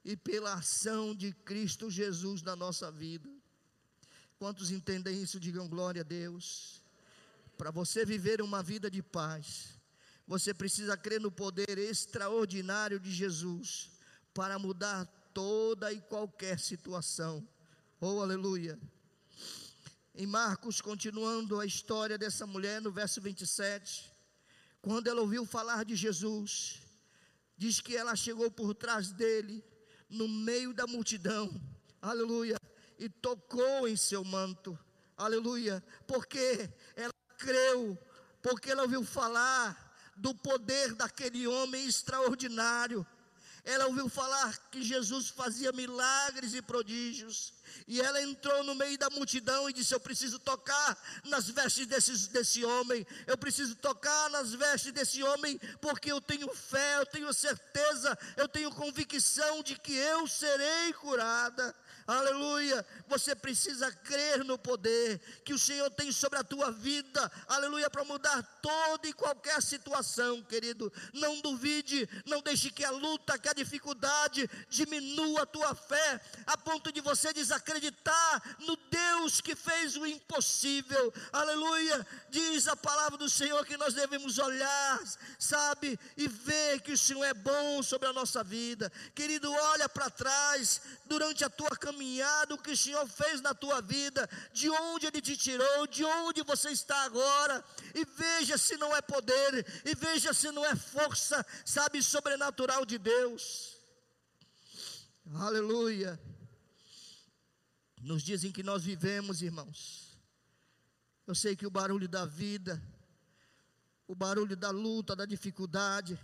e 0.04 0.16
pela 0.16 0.54
ação 0.54 1.14
de 1.14 1.32
Cristo 1.32 1.88
Jesus 1.88 2.42
na 2.42 2.56
nossa 2.56 2.90
vida. 2.90 3.30
Quantos 4.36 4.72
entendem 4.72 5.22
isso, 5.22 5.38
digam 5.38 5.68
glória 5.68 6.00
a 6.00 6.04
Deus. 6.04 6.82
Para 7.56 7.70
você 7.70 8.04
viver 8.04 8.42
uma 8.42 8.64
vida 8.64 8.90
de 8.90 9.00
paz, 9.00 9.78
você 10.26 10.52
precisa 10.52 10.96
crer 10.96 11.20
no 11.20 11.30
poder 11.30 11.78
extraordinário 11.78 12.98
de 12.98 13.12
Jesus 13.12 13.97
para 14.38 14.56
mudar 14.56 15.04
toda 15.34 15.92
e 15.92 16.00
qualquer 16.00 16.60
situação. 16.60 17.44
Oh, 18.00 18.22
aleluia. 18.22 18.78
Em 20.14 20.28
Marcos, 20.28 20.80
continuando 20.80 21.58
a 21.58 21.66
história 21.66 22.16
dessa 22.16 22.46
mulher, 22.46 22.80
no 22.80 22.92
verso 22.92 23.20
27, 23.20 24.08
quando 24.80 25.08
ela 25.08 25.22
ouviu 25.22 25.44
falar 25.44 25.84
de 25.84 25.96
Jesus, 25.96 26.80
diz 27.56 27.80
que 27.80 27.96
ela 27.96 28.14
chegou 28.14 28.48
por 28.48 28.76
trás 28.76 29.10
dele, 29.10 29.60
no 30.08 30.28
meio 30.28 30.72
da 30.72 30.86
multidão, 30.86 31.60
aleluia, 32.00 32.60
e 32.96 33.08
tocou 33.08 33.88
em 33.88 33.96
seu 33.96 34.22
manto, 34.22 34.78
aleluia, 35.16 35.82
porque 36.06 36.70
ela 36.94 37.12
creu, 37.36 37.98
porque 38.40 38.70
ela 38.70 38.82
ouviu 38.82 39.02
falar 39.02 40.12
do 40.16 40.32
poder 40.32 40.94
daquele 40.94 41.44
homem 41.48 41.88
extraordinário, 41.88 43.04
ela 43.64 43.86
ouviu 43.86 44.08
falar 44.08 44.56
que 44.70 44.82
Jesus 44.82 45.28
fazia 45.28 45.72
milagres 45.72 46.54
e 46.54 46.62
prodígios, 46.62 47.52
e 47.86 48.00
ela 48.00 48.22
entrou 48.22 48.64
no 48.64 48.74
meio 48.74 48.98
da 48.98 49.10
multidão 49.10 49.68
e 49.68 49.72
disse: 49.72 49.94
Eu 49.94 50.00
preciso 50.00 50.38
tocar 50.38 50.96
nas 51.24 51.48
vestes 51.48 51.86
desse, 51.86 52.28
desse 52.28 52.64
homem. 52.64 53.06
Eu 53.26 53.36
preciso 53.36 53.76
tocar 53.76 54.30
nas 54.30 54.52
vestes 54.52 54.92
desse 54.92 55.22
homem, 55.22 55.58
porque 55.80 56.10
eu 56.10 56.20
tenho 56.20 56.52
fé, 56.54 56.98
eu 56.98 57.06
tenho 57.06 57.32
certeza, 57.32 58.18
eu 58.36 58.48
tenho 58.48 58.70
convicção 58.72 59.62
de 59.62 59.78
que 59.78 59.92
eu 59.92 60.26
serei 60.26 60.92
curada. 60.94 61.74
Aleluia. 62.08 62.86
Você 63.06 63.34
precisa 63.34 63.92
crer 63.92 64.42
no 64.42 64.56
poder 64.56 65.20
que 65.44 65.52
o 65.52 65.58
Senhor 65.58 65.90
tem 65.90 66.10
sobre 66.10 66.38
a 66.38 66.42
tua 66.42 66.72
vida. 66.72 67.30
Aleluia. 67.46 67.90
Para 67.90 68.02
mudar 68.02 68.42
toda 68.62 69.06
e 69.06 69.12
qualquer 69.12 69.60
situação, 69.62 70.42
querido. 70.42 70.90
Não 71.12 71.42
duvide. 71.42 72.08
Não 72.24 72.40
deixe 72.40 72.70
que 72.70 72.82
a 72.82 72.90
luta, 72.90 73.38
que 73.38 73.46
a 73.46 73.52
dificuldade 73.52 74.48
diminua 74.70 75.42
a 75.42 75.46
tua 75.46 75.74
fé. 75.74 76.18
A 76.46 76.56
ponto 76.56 76.90
de 76.90 77.02
você 77.02 77.30
desacreditar 77.30 78.56
no 78.60 78.74
Deus 78.90 79.42
que 79.42 79.54
fez 79.54 79.94
o 79.94 80.06
impossível. 80.06 81.12
Aleluia. 81.30 82.06
Diz 82.30 82.68
a 82.68 82.76
palavra 82.76 83.18
do 83.18 83.28
Senhor 83.28 83.66
que 83.66 83.76
nós 83.76 83.92
devemos 83.92 84.38
olhar, 84.38 84.98
sabe? 85.38 86.00
E 86.16 86.26
ver 86.26 86.80
que 86.80 86.92
o 86.92 86.98
Senhor 86.98 87.24
é 87.24 87.34
bom 87.34 87.82
sobre 87.82 88.08
a 88.08 88.14
nossa 88.14 88.42
vida. 88.42 88.90
Querido, 89.14 89.52
olha 89.52 89.90
para 89.90 90.08
trás 90.08 90.80
durante 91.04 91.44
a 91.44 91.50
tua 91.50 91.68
caminhada 91.76 91.97
caminhada, 91.98 92.54
o 92.54 92.58
que 92.58 92.70
o 92.70 92.76
Senhor 92.76 93.06
fez 93.08 93.40
na 93.40 93.52
tua 93.52 93.80
vida, 93.82 94.28
de 94.52 94.70
onde 94.70 95.06
Ele 95.06 95.20
te 95.20 95.36
tirou, 95.36 95.86
de 95.88 96.04
onde 96.04 96.42
você 96.42 96.70
está 96.70 97.02
agora, 97.02 97.64
e 97.94 98.04
veja 98.04 98.56
se 98.56 98.76
não 98.76 98.94
é 98.94 99.02
poder, 99.02 99.66
e 99.84 99.94
veja 99.96 100.32
se 100.32 100.50
não 100.52 100.64
é 100.64 100.76
força, 100.76 101.44
sabe, 101.64 102.02
sobrenatural 102.02 102.86
de 102.86 102.98
Deus. 102.98 103.76
Aleluia. 105.34 106.18
Nos 108.00 108.22
dias 108.22 108.44
em 108.44 108.52
que 108.52 108.62
nós 108.62 108.84
vivemos, 108.84 109.42
irmãos, 109.42 110.16
eu 111.26 111.34
sei 111.34 111.56
que 111.56 111.66
o 111.66 111.70
barulho 111.70 112.08
da 112.08 112.24
vida, 112.24 112.80
o 114.06 114.14
barulho 114.14 114.56
da 114.56 114.70
luta, 114.70 115.16
da 115.16 115.26
dificuldade, 115.26 116.18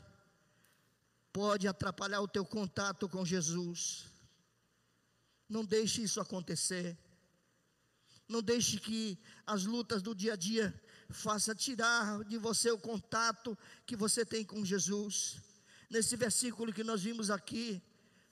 pode 1.33 1.67
atrapalhar 1.67 2.21
o 2.21 2.29
teu 2.29 2.47
contato 2.47 3.09
com 3.09 3.25
Jesus. 3.25 4.14
Não 5.55 5.65
deixe 5.65 6.03
isso 6.03 6.21
acontecer. 6.21 6.99
Não 8.29 8.43
deixe 8.43 8.77
que 8.81 9.17
as 9.47 9.65
lutas 9.65 10.03
do 10.03 10.13
dia 10.13 10.33
a 10.33 10.37
dia 10.37 10.75
faça 11.09 11.55
tirar 11.55 12.25
de 12.25 12.37
você 12.39 12.73
o 12.73 12.79
contato 12.91 13.57
que 13.87 13.95
você 13.95 14.27
tem 14.27 14.45
com 14.45 14.65
Jesus. 14.65 15.37
Nesse 15.89 16.17
versículo 16.17 16.73
que 16.73 16.83
nós 16.83 17.03
vimos 17.03 17.31
aqui, 17.31 17.81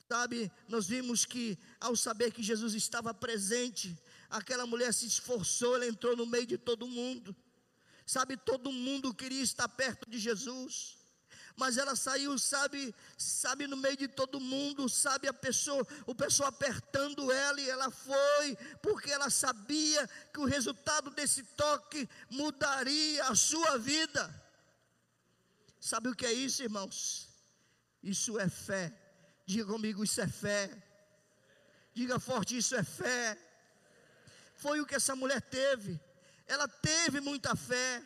sabe, 0.09 0.51
nós 0.69 0.89
vimos 0.89 1.25
que 1.25 1.57
ao 1.81 1.95
saber 1.95 2.33
que 2.33 2.43
Jesus 2.43 2.75
estava 2.75 3.15
presente, 3.15 3.97
aquela 4.29 4.67
mulher 4.67 4.93
se 4.93 5.07
esforçou, 5.07 5.77
ela 5.77 5.87
entrou 5.87 6.17
no 6.17 6.27
meio 6.27 6.47
de 6.47 6.59
todo 6.59 6.89
mundo. 6.89 7.37
Sabe, 8.05 8.37
todo 8.37 8.73
mundo 8.73 9.15
queria 9.15 9.43
estar 9.43 9.69
perto 9.69 10.11
de 10.11 10.19
Jesus 10.19 11.02
mas 11.57 11.77
ela 11.77 11.95
saiu, 11.95 12.39
sabe, 12.39 12.95
sabe 13.17 13.67
no 13.67 13.77
meio 13.77 13.97
de 13.97 14.09
todo 14.09 14.41
mundo, 14.41 14.89
sabe 14.89 15.29
a 15.29 15.33
pessoa, 15.33 15.87
o 16.07 16.15
pessoal 16.15 16.49
apertando 16.49 17.31
ela 17.31 17.61
e 17.61 17.69
ela 17.69 17.91
foi, 17.91 18.57
porque 18.83 19.11
ela 19.11 19.31
sabia 19.31 20.09
que 20.33 20.41
o 20.41 20.45
resultado 20.45 21.11
desse 21.11 21.43
toque 21.43 22.09
mudaria 22.31 23.25
a 23.25 23.35
sua 23.35 23.79
vida. 23.79 24.33
Sabe 25.81 26.09
o 26.09 26.15
que 26.15 26.27
é 26.27 26.33
isso, 26.33 26.63
irmãos? 26.63 27.29
Isso 28.03 28.39
é 28.39 28.49
fé. 28.49 28.93
Diga 29.45 29.67
comigo, 29.67 30.03
isso 30.05 30.21
é 30.21 30.29
fé. 30.29 30.71
Diga 31.95 32.19
forte, 32.19 32.57
isso 32.57 32.75
é 32.75 32.83
fé. 32.83 33.39
Foi 34.57 34.81
o 34.81 34.87
que 34.87 34.95
essa 34.95 35.15
mulher 35.15 35.43
teve. 35.43 36.01
Ela 36.47 36.67
teve 36.69 37.21
muita 37.21 37.55
fé 37.55 38.03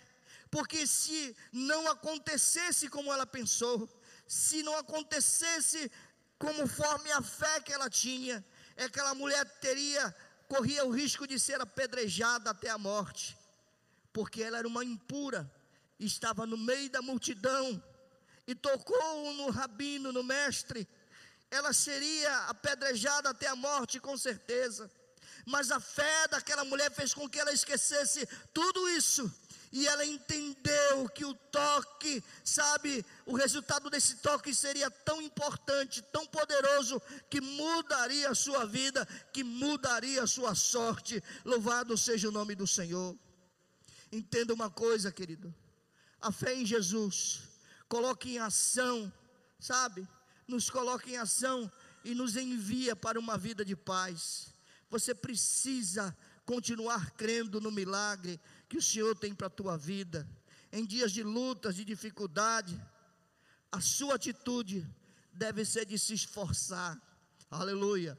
porque 0.50 0.86
se 0.86 1.36
não 1.52 1.88
acontecesse 1.88 2.88
como 2.88 3.12
ela 3.12 3.26
pensou, 3.26 3.88
se 4.26 4.62
não 4.62 4.76
acontecesse 4.76 5.90
conforme 6.38 7.10
a 7.12 7.22
fé 7.22 7.60
que 7.60 7.72
ela 7.72 7.88
tinha, 7.88 8.44
aquela 8.76 9.14
mulher 9.14 9.44
teria 9.60 10.14
corria 10.48 10.84
o 10.84 10.90
risco 10.90 11.26
de 11.26 11.38
ser 11.38 11.60
apedrejada 11.60 12.50
até 12.50 12.70
a 12.70 12.78
morte, 12.78 13.36
porque 14.12 14.42
ela 14.42 14.58
era 14.58 14.68
uma 14.68 14.84
impura, 14.84 15.50
estava 15.98 16.46
no 16.46 16.56
meio 16.56 16.88
da 16.90 17.02
multidão 17.02 17.82
e 18.46 18.54
tocou 18.54 19.34
no 19.34 19.50
rabino, 19.50 20.12
no 20.12 20.22
mestre, 20.22 20.88
ela 21.50 21.72
seria 21.72 22.38
apedrejada 22.46 23.30
até 23.30 23.48
a 23.48 23.56
morte, 23.56 24.00
com 24.00 24.16
certeza. 24.16 24.90
Mas 25.44 25.70
a 25.70 25.78
fé 25.78 26.28
daquela 26.28 26.64
mulher 26.64 26.90
fez 26.90 27.14
com 27.14 27.28
que 27.28 27.38
ela 27.38 27.52
esquecesse 27.52 28.26
tudo 28.52 28.88
isso. 28.90 29.32
E 29.76 29.86
ela 29.86 30.06
entendeu 30.06 31.06
que 31.14 31.22
o 31.22 31.34
toque, 31.34 32.24
sabe, 32.42 33.04
o 33.26 33.36
resultado 33.36 33.90
desse 33.90 34.16
toque 34.16 34.54
seria 34.54 34.90
tão 34.90 35.20
importante, 35.20 36.00
tão 36.00 36.26
poderoso, 36.26 36.98
que 37.28 37.42
mudaria 37.42 38.30
a 38.30 38.34
sua 38.34 38.64
vida, 38.64 39.04
que 39.34 39.44
mudaria 39.44 40.22
a 40.22 40.26
sua 40.26 40.54
sorte. 40.54 41.22
Louvado 41.44 41.94
seja 41.94 42.30
o 42.30 42.32
nome 42.32 42.54
do 42.54 42.66
Senhor. 42.66 43.14
Entenda 44.10 44.54
uma 44.54 44.70
coisa, 44.70 45.12
querido: 45.12 45.54
a 46.22 46.32
fé 46.32 46.54
em 46.54 46.64
Jesus 46.64 47.42
coloca 47.86 48.26
em 48.26 48.38
ação, 48.38 49.12
sabe? 49.60 50.08
Nos 50.48 50.70
coloca 50.70 51.10
em 51.10 51.18
ação 51.18 51.70
e 52.02 52.14
nos 52.14 52.34
envia 52.34 52.96
para 52.96 53.20
uma 53.20 53.36
vida 53.36 53.62
de 53.62 53.76
paz. 53.76 54.54
Você 54.88 55.14
precisa 55.14 56.16
continuar 56.46 57.10
crendo 57.10 57.60
no 57.60 57.70
milagre 57.70 58.40
que 58.68 58.76
o 58.76 58.82
Senhor 58.82 59.16
tem 59.16 59.34
para 59.34 59.46
a 59.46 59.50
tua 59.50 59.76
vida. 59.76 60.28
Em 60.72 60.84
dias 60.84 61.12
de 61.12 61.22
lutas, 61.22 61.76
de 61.76 61.84
dificuldade, 61.84 62.80
a 63.70 63.80
sua 63.80 64.14
atitude 64.14 64.86
deve 65.32 65.64
ser 65.64 65.84
de 65.84 65.98
se 65.98 66.14
esforçar. 66.14 67.00
Aleluia. 67.50 68.18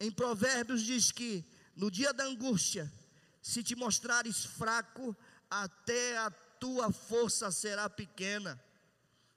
Em 0.00 0.10
Provérbios 0.10 0.82
diz 0.82 1.12
que 1.12 1.44
no 1.76 1.90
dia 1.90 2.12
da 2.12 2.24
angústia, 2.24 2.92
se 3.40 3.62
te 3.62 3.74
mostrares 3.76 4.44
fraco, 4.44 5.16
até 5.50 6.18
a 6.18 6.30
tua 6.30 6.92
força 6.92 7.50
será 7.50 7.88
pequena. 7.88 8.62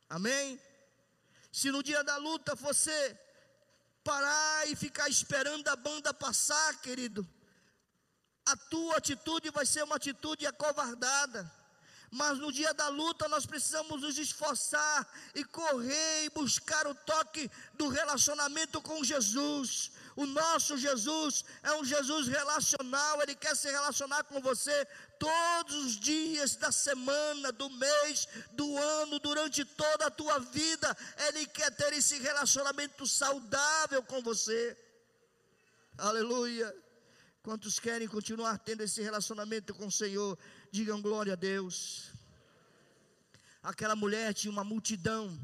Amém? 0.09 0.59
Se 1.51 1.71
no 1.71 1.83
dia 1.83 2.03
da 2.03 2.17
luta 2.17 2.55
você 2.55 3.19
parar 4.03 4.67
e 4.67 4.75
ficar 4.75 5.07
esperando 5.09 5.67
a 5.67 5.75
banda 5.75 6.13
passar, 6.13 6.81
querido, 6.81 7.27
a 8.51 8.55
tua 8.55 8.97
atitude 8.97 9.49
vai 9.49 9.65
ser 9.65 9.83
uma 9.83 9.95
atitude 9.95 10.45
acovardada. 10.45 11.49
Mas 12.11 12.37
no 12.39 12.51
dia 12.51 12.73
da 12.73 12.89
luta 12.89 13.29
nós 13.29 13.45
precisamos 13.45 14.01
nos 14.01 14.17
esforçar 14.17 15.07
e 15.33 15.45
correr 15.45 16.25
e 16.25 16.29
buscar 16.29 16.85
o 16.85 16.93
toque 16.93 17.49
do 17.75 17.87
relacionamento 17.87 18.81
com 18.81 19.01
Jesus. 19.01 19.91
O 20.17 20.25
nosso 20.25 20.77
Jesus 20.77 21.45
é 21.63 21.71
um 21.71 21.85
Jesus 21.85 22.27
relacional, 22.27 23.21
ele 23.21 23.33
quer 23.33 23.55
se 23.55 23.71
relacionar 23.71 24.25
com 24.25 24.41
você 24.41 24.85
todos 25.17 25.73
os 25.85 25.97
dias 25.97 26.57
da 26.57 26.69
semana, 26.69 27.49
do 27.53 27.69
mês, 27.69 28.27
do 28.51 28.77
ano, 28.77 29.17
durante 29.19 29.63
toda 29.63 30.07
a 30.07 30.11
tua 30.11 30.37
vida. 30.39 30.97
Ele 31.29 31.45
quer 31.45 31.71
ter 31.71 31.93
esse 31.93 32.19
relacionamento 32.19 33.07
saudável 33.07 34.03
com 34.03 34.21
você. 34.21 34.77
Aleluia. 35.97 36.90
Quantos 37.43 37.79
querem 37.79 38.07
continuar 38.07 38.59
tendo 38.59 38.83
esse 38.83 39.01
relacionamento 39.01 39.73
com 39.73 39.87
o 39.87 39.91
Senhor, 39.91 40.37
digam 40.71 41.01
glória 41.01 41.33
a 41.33 41.35
Deus. 41.35 42.11
Aquela 43.63 43.95
mulher 43.95 44.31
tinha 44.31 44.51
uma 44.51 44.63
multidão 44.63 45.35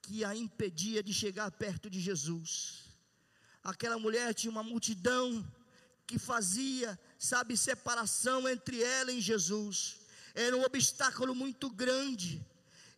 que 0.00 0.24
a 0.24 0.34
impedia 0.34 1.02
de 1.02 1.12
chegar 1.12 1.50
perto 1.50 1.90
de 1.90 2.00
Jesus. 2.00 2.84
Aquela 3.62 3.98
mulher 3.98 4.32
tinha 4.32 4.50
uma 4.50 4.62
multidão 4.62 5.46
que 6.06 6.18
fazia, 6.18 6.98
sabe, 7.18 7.54
separação 7.54 8.48
entre 8.48 8.82
ela 8.82 9.12
e 9.12 9.20
Jesus. 9.20 9.98
Era 10.34 10.56
um 10.56 10.62
obstáculo 10.62 11.34
muito 11.34 11.68
grande. 11.68 12.42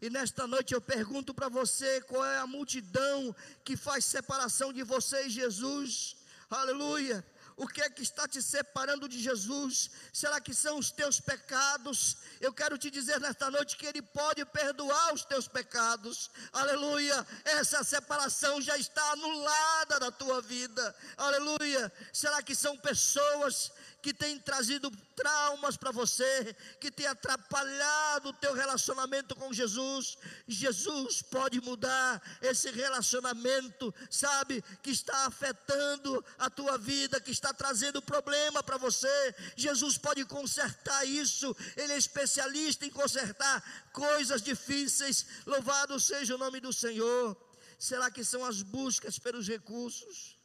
E 0.00 0.08
nesta 0.08 0.46
noite 0.46 0.74
eu 0.74 0.80
pergunto 0.80 1.34
para 1.34 1.48
você: 1.48 2.00
qual 2.02 2.24
é 2.24 2.38
a 2.38 2.46
multidão 2.46 3.34
que 3.64 3.76
faz 3.76 4.04
separação 4.04 4.72
de 4.72 4.84
você 4.84 5.26
e 5.26 5.30
Jesus? 5.30 6.16
Aleluia. 6.48 7.24
O 7.60 7.68
que 7.68 7.82
é 7.82 7.90
que 7.90 8.02
está 8.02 8.26
te 8.26 8.40
separando 8.40 9.06
de 9.06 9.20
Jesus? 9.20 9.90
Será 10.14 10.40
que 10.40 10.54
são 10.54 10.78
os 10.78 10.90
teus 10.90 11.20
pecados? 11.20 12.16
Eu 12.40 12.54
quero 12.54 12.78
te 12.78 12.90
dizer 12.90 13.20
nesta 13.20 13.50
noite 13.50 13.76
que 13.76 13.84
Ele 13.84 14.00
pode 14.00 14.42
perdoar 14.46 15.12
os 15.12 15.26
teus 15.26 15.46
pecados. 15.46 16.30
Aleluia. 16.54 17.26
Essa 17.44 17.84
separação 17.84 18.62
já 18.62 18.78
está 18.78 19.04
anulada 19.12 20.00
da 20.00 20.10
tua 20.10 20.40
vida. 20.40 20.96
Aleluia. 21.18 21.92
Será 22.14 22.42
que 22.42 22.54
são 22.54 22.78
pessoas 22.78 23.70
que 24.02 24.14
têm 24.14 24.38
trazido 24.38 24.90
traumas 25.14 25.76
para 25.76 25.90
você, 25.90 26.56
que 26.80 26.90
tem 26.90 27.06
atrapalhado 27.06 28.30
o 28.30 28.32
teu 28.32 28.54
relacionamento 28.54 29.36
com 29.36 29.52
Jesus. 29.52 30.16
Jesus 30.48 31.22
pode 31.22 31.60
mudar 31.60 32.22
esse 32.40 32.70
relacionamento, 32.70 33.94
sabe, 34.10 34.62
que 34.82 34.90
está 34.90 35.26
afetando 35.26 36.24
a 36.38 36.48
tua 36.48 36.78
vida, 36.78 37.20
que 37.20 37.30
está 37.30 37.52
trazendo 37.52 38.00
problema 38.00 38.62
para 38.62 38.78
você. 38.78 39.34
Jesus 39.56 39.98
pode 39.98 40.24
consertar 40.24 41.04
isso. 41.06 41.54
Ele 41.76 41.92
é 41.92 41.98
especialista 41.98 42.86
em 42.86 42.90
consertar 42.90 43.62
coisas 43.92 44.42
difíceis. 44.42 45.26
Louvado 45.46 46.00
seja 46.00 46.34
o 46.34 46.38
nome 46.38 46.60
do 46.60 46.72
Senhor. 46.72 47.36
Será 47.78 48.10
que 48.10 48.24
são 48.24 48.44
as 48.44 48.62
buscas 48.62 49.18
pelos 49.18 49.46
recursos? 49.48 50.39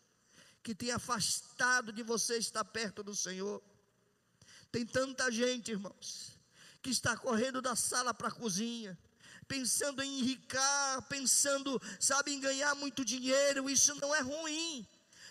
Que 0.65 0.73
tem 0.73 0.89
afastado 0.89 1.93
de 1.93 2.01
você 2.01 2.37
estar 2.39 2.65
perto 2.65 3.03
do 3.03 3.15
Senhor. 3.15 3.61
Tem 4.71 4.83
tanta 4.83 5.31
gente, 5.31 5.69
irmãos, 5.69 6.39
que 6.81 6.89
está 6.89 7.15
correndo 7.15 7.61
da 7.61 7.75
sala 7.75 8.15
para 8.15 8.29
a 8.29 8.31
cozinha, 8.31 8.97
pensando 9.47 10.01
em 10.01 10.21
enricar, 10.21 11.03
pensando, 11.03 11.79
sabe, 11.99 12.33
em 12.33 12.39
ganhar 12.39 12.73
muito 12.73 13.05
dinheiro. 13.05 13.69
Isso 13.69 13.93
não 14.01 14.15
é 14.15 14.21
ruim. 14.21 14.87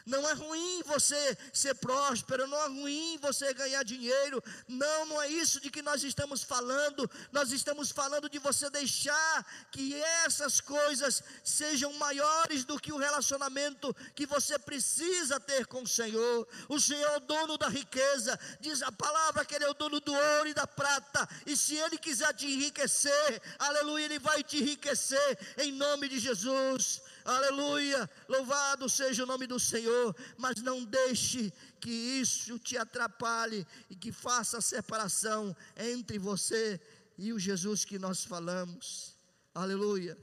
Não 0.06 0.28
é 0.28 0.34
ruim 0.34 0.82
você 0.84 1.36
ser 1.52 1.74
próspero, 1.76 2.46
não 2.46 2.58
é 2.58 2.68
ruim 2.68 3.18
você 3.22 3.54
ganhar 3.54 3.82
dinheiro. 3.82 4.42
Não, 4.68 5.06
não 5.06 5.22
é 5.22 5.28
isso 5.28 5.60
de 5.60 5.70
que 5.70 5.80
nós 5.80 6.04
estamos 6.04 6.42
falando. 6.42 7.10
Nós 7.32 7.52
estamos 7.52 7.90
falando 7.90 8.28
de 8.28 8.38
você 8.38 8.68
deixar 8.68 9.46
que 9.70 9.94
essas 10.24 10.60
coisas 10.60 11.22
sejam 11.42 11.90
maiores 11.94 12.64
do 12.64 12.78
que 12.78 12.92
o 12.92 12.98
relacionamento 12.98 13.96
que 14.14 14.26
você 14.26 14.58
precisa 14.58 15.40
ter 15.40 15.66
com 15.66 15.82
o 15.82 15.88
Senhor. 15.88 16.46
O 16.68 16.78
Senhor 16.78 17.10
é 17.12 17.16
o 17.16 17.20
dono 17.20 17.56
da 17.56 17.68
riqueza. 17.68 18.38
Diz 18.60 18.82
a 18.82 18.92
palavra 18.92 19.44
que 19.44 19.54
Ele 19.54 19.64
é 19.64 19.70
o 19.70 19.74
dono 19.74 20.00
do 20.00 20.12
ouro 20.12 20.48
e 20.48 20.54
da 20.54 20.66
prata. 20.66 21.26
E 21.46 21.56
se 21.56 21.76
Ele 21.76 21.96
quiser 21.96 22.34
te 22.34 22.46
enriquecer, 22.46 23.42
aleluia, 23.58 24.04
Ele 24.04 24.18
vai 24.18 24.42
te 24.42 24.58
enriquecer 24.58 25.38
em 25.56 25.72
nome 25.72 26.08
de 26.08 26.18
Jesus 26.18 27.00
aleluia, 27.24 28.08
louvado 28.28 28.88
seja 28.88 29.24
o 29.24 29.26
nome 29.26 29.46
do 29.46 29.58
Senhor, 29.58 30.14
mas 30.36 30.60
não 30.62 30.84
deixe 30.84 31.52
que 31.80 31.90
isso 31.90 32.58
te 32.58 32.76
atrapalhe 32.76 33.66
e 33.88 33.96
que 33.96 34.12
faça 34.12 34.58
a 34.58 34.62
separação 34.62 35.56
entre 35.76 36.18
você 36.18 36.80
e 37.16 37.32
o 37.32 37.38
Jesus 37.38 37.84
que 37.84 37.98
nós 37.98 38.24
falamos, 38.24 39.14
aleluia. 39.54 40.18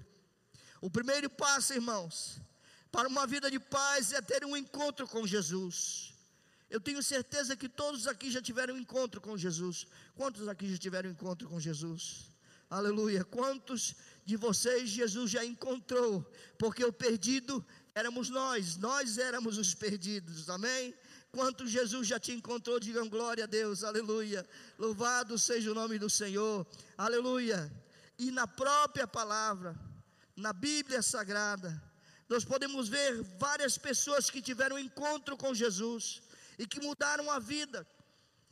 O 0.79 0.89
primeiro 0.89 1.29
passo, 1.29 1.73
irmãos, 1.73 2.39
para 2.91 3.07
uma 3.07 3.25
vida 3.25 3.49
de 3.49 3.59
paz 3.59 4.11
é 4.11 4.21
ter 4.21 4.43
um 4.43 4.57
encontro 4.57 5.07
com 5.07 5.25
Jesus. 5.25 6.13
Eu 6.69 6.79
tenho 6.79 7.03
certeza 7.03 7.55
que 7.55 7.67
todos 7.67 8.07
aqui 8.07 8.31
já 8.31 8.41
tiveram 8.41 8.75
um 8.75 8.77
encontro 8.77 9.19
com 9.19 9.37
Jesus. 9.37 9.87
Quantos 10.15 10.47
aqui 10.47 10.71
já 10.71 10.77
tiveram 10.77 11.09
um 11.09 11.13
encontro 11.13 11.47
com 11.49 11.59
Jesus? 11.59 12.29
Aleluia. 12.69 13.25
Quantos 13.25 13.93
de 14.25 14.35
vocês 14.35 14.89
Jesus 14.89 15.31
já 15.31 15.43
encontrou? 15.43 16.29
Porque 16.57 16.83
o 16.83 16.93
perdido 16.93 17.65
éramos 17.93 18.29
nós, 18.29 18.77
nós 18.77 19.17
éramos 19.17 19.57
os 19.57 19.73
perdidos. 19.73 20.49
Amém? 20.49 20.93
Quantos 21.31 21.69
Jesus 21.69 22.07
já 22.07 22.19
te 22.19 22.33
encontrou? 22.33 22.79
Digam 22.79 23.07
glória 23.07 23.45
a 23.45 23.47
Deus. 23.47 23.83
Aleluia. 23.83 24.47
Louvado 24.77 25.37
seja 25.39 25.71
o 25.71 25.75
nome 25.75 25.97
do 25.97 26.09
Senhor. 26.09 26.67
Aleluia. 26.97 27.71
E 28.17 28.31
na 28.31 28.45
própria 28.47 29.07
palavra, 29.07 29.75
na 30.35 30.51
Bíblia 30.51 31.01
Sagrada, 31.01 31.81
nós 32.27 32.43
podemos 32.45 32.87
ver 32.87 33.21
várias 33.37 33.77
pessoas 33.77 34.29
que 34.29 34.41
tiveram 34.41 34.77
encontro 34.77 35.37
com 35.37 35.53
Jesus 35.53 36.21
e 36.59 36.67
que 36.67 36.81
mudaram 36.81 37.31
a 37.31 37.39
vida 37.39 37.87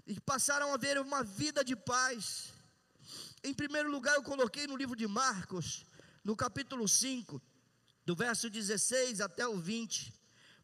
e 0.07 0.19
passaram 0.19 0.73
a 0.73 0.77
ver 0.77 0.97
uma 0.99 1.23
vida 1.23 1.63
de 1.63 1.75
paz. 1.75 2.53
Em 3.43 3.53
primeiro 3.53 3.89
lugar, 3.89 4.15
eu 4.15 4.23
coloquei 4.23 4.67
no 4.67 4.75
livro 4.75 4.95
de 4.95 5.07
Marcos, 5.07 5.85
no 6.23 6.35
capítulo 6.35 6.87
5, 6.87 7.41
do 8.05 8.13
verso 8.13 8.49
16 8.49 9.21
até 9.21 9.47
o 9.47 9.57
20. 9.57 10.13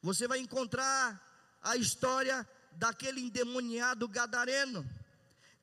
Você 0.02 0.28
vai 0.28 0.40
encontrar 0.40 1.58
a 1.62 1.78
história 1.78 2.48
daquele 2.74 3.22
endemoniado 3.22 4.08
gadareno. 4.10 4.86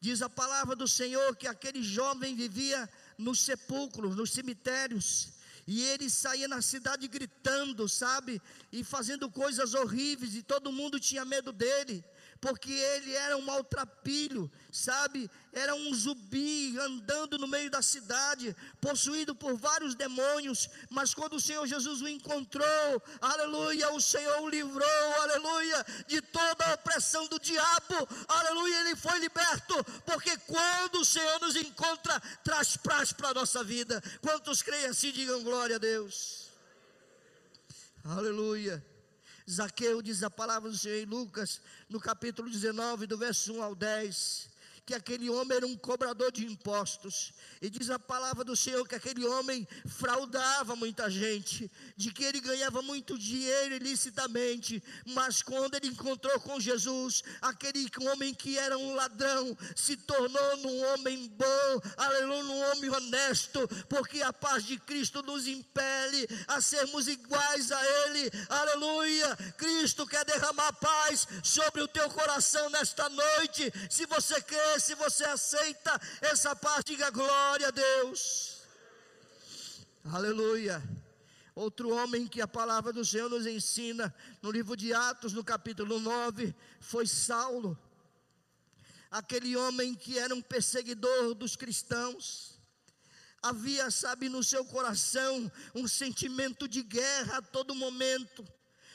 Diz 0.01 0.23
a 0.23 0.29
palavra 0.29 0.75
do 0.75 0.89
Senhor 0.89 1.37
que 1.37 1.47
aquele 1.47 1.83
jovem 1.83 2.35
vivia 2.35 2.89
nos 3.19 3.41
sepulcros, 3.41 4.17
nos 4.17 4.33
cemitérios, 4.33 5.35
e 5.67 5.83
ele 5.83 6.09
saía 6.09 6.49
na 6.49 6.63
cidade 6.63 7.07
gritando, 7.07 7.89
sabe, 7.89 8.41
e 8.73 8.83
fazendo 8.83 9.31
coisas 9.31 9.75
horríveis, 9.75 10.35
e 10.35 10.43
todo 10.43 10.73
mundo 10.73 10.99
tinha 10.99 11.25
medo 11.27 11.53
dele 11.53 12.03
porque 12.43 12.73
ele 12.73 13.15
era 13.15 13.39
um 13.39 13.43
maltrapilho, 13.43 14.51
sabe? 14.71 15.31
era 15.53 15.75
um 15.75 15.95
zumbi 15.95 16.79
andando 16.79 17.37
no 17.37 17.47
meio 17.47 17.71
da 17.71 17.83
cidade, 17.83 18.57
possuído 18.81 19.35
por 19.35 19.55
vários 19.55 19.95
demônios, 19.95 20.69
mas 20.89 21.13
quando 21.13 21.35
o 21.35 21.41
Senhor 21.41 21.67
Jesus 21.67 22.01
o 22.01 22.09
encontrou, 22.09 23.03
aleluia, 23.21 23.93
o 23.93 24.01
Senhor 24.01 24.41
o 24.41 24.49
livrou, 24.49 25.15
aleluia, 25.21 25.85
de 26.07 26.23
toda 26.23 26.65
a 26.65 26.75
opressão 26.75 27.27
do 27.27 27.39
diabo, 27.39 28.09
aleluia, 28.27 28.81
ele 28.81 28.97
foi 28.97 29.19
liberto, 29.19 29.85
porque 30.07 30.37
quando 30.39 31.01
o 31.01 31.05
Senhor 31.05 31.39
nos 31.41 31.55
encontra, 31.55 32.19
traz 32.43 32.77
paz 32.79 33.13
para 33.13 33.29
a 33.29 33.35
nossa 33.35 33.63
vida. 33.63 34.03
Quantos 34.23 34.63
creem 34.63 34.87
assim, 34.87 35.13
digam 35.13 35.43
glória 35.43 35.77
a 35.77 35.79
Deus. 35.79 36.51
Aleluia. 38.05 38.83
Zaqueu 39.51 40.01
diz 40.01 40.23
a 40.23 40.31
palavra 40.31 40.71
do 40.71 40.77
Senhor 40.77 40.99
em 40.99 41.07
Lucas, 41.07 41.61
no 41.89 42.01
capítulo 42.01 42.49
19, 42.49 43.07
do 43.07 43.19
verso 43.19 43.53
1 43.53 43.63
ao 43.63 43.75
10 43.75 44.52
que 44.85 44.95
aquele 44.95 45.31
homem 45.31 45.57
era 45.57 45.67
um 45.67 45.77
cobrador 45.77 46.33
de 46.33 46.45
impostos. 46.45 47.33
E 47.61 47.71
diz 47.71 47.89
a 47.91 47.99
palavra 47.99 48.45
do 48.45 48.57
Senhor 48.57 48.87
que 48.87 48.95
aquele 48.95 49.25
homem 49.25 49.67
fraudava 49.87 50.75
muita 50.75 51.09
gente, 51.09 51.71
de 51.97 52.13
que 52.13 52.25
ele 52.25 52.41
ganhava 52.41 52.83
muito 52.83 53.17
dinheiro 53.19 53.77
ilicitamente, 53.77 54.83
mas 55.07 55.41
quando 55.41 55.75
ele 55.77 55.89
encontrou 55.89 56.39
com 56.41 56.59
Jesus, 56.59 57.23
aquele 57.41 57.89
homem 58.11 58.35
que 58.35 58.59
era 58.59 58.77
um 58.77 58.95
ladrão 58.95 59.57
se 59.77 59.97
tornou 59.97 60.57
num 60.59 60.85
homem 60.87 61.29
bom, 61.29 61.81
aleluia, 61.97 62.43
num 62.43 62.61
homem 62.71 62.91
honesto, 62.91 63.69
porque 63.89 64.21
a 64.23 64.33
paz 64.33 64.65
de 64.65 64.79
Cristo 64.79 65.23
nos 65.23 65.47
impele 65.47 66.29
a 66.49 66.61
sermos 66.61 67.07
iguais 67.07 67.71
a 67.71 67.81
Ele, 68.07 68.31
aleluia. 68.49 69.37
Cristo 69.57 70.07
quer 70.07 70.25
derramar 70.25 70.73
paz 70.75 71.29
sobre 71.43 71.83
o 71.83 71.89
teu 71.89 72.09
coração 72.11 72.69
nesta 72.71 73.09
noite, 73.09 73.73
se 73.89 74.07
você 74.07 74.41
se 74.79 74.95
você 74.95 75.25
aceita 75.25 76.01
essa 76.21 76.55
parte, 76.55 76.93
diga 76.93 77.11
glória 77.11 77.69
a 77.69 77.71
Deus. 77.71 78.63
Aleluia. 80.05 80.83
Outro 81.55 81.91
homem 81.91 82.27
que 82.27 82.41
a 82.41 82.49
palavra 82.49 82.93
do 82.93 83.05
Senhor 83.05 83.29
nos 83.29 83.47
ensina, 83.47 84.15
no 84.41 84.51
livro 84.51 84.77
de 84.77 84.95
Atos, 84.95 85.33
no 85.33 85.45
capítulo 85.45 86.01
9, 86.01 86.55
foi 86.81 87.07
Saulo. 87.07 87.79
Aquele 89.11 89.55
homem 89.57 89.95
que 89.95 90.19
era 90.19 90.35
um 90.35 90.41
perseguidor 90.41 91.35
dos 91.35 91.55
cristãos. 91.55 92.59
Havia, 93.43 93.91
sabe, 93.91 94.29
no 94.29 94.43
seu 94.43 94.65
coração 94.65 95.51
um 95.75 95.87
sentimento 95.87 96.67
de 96.67 96.83
guerra 96.83 97.39
a 97.39 97.43
todo 97.43 97.75
momento 97.75 98.47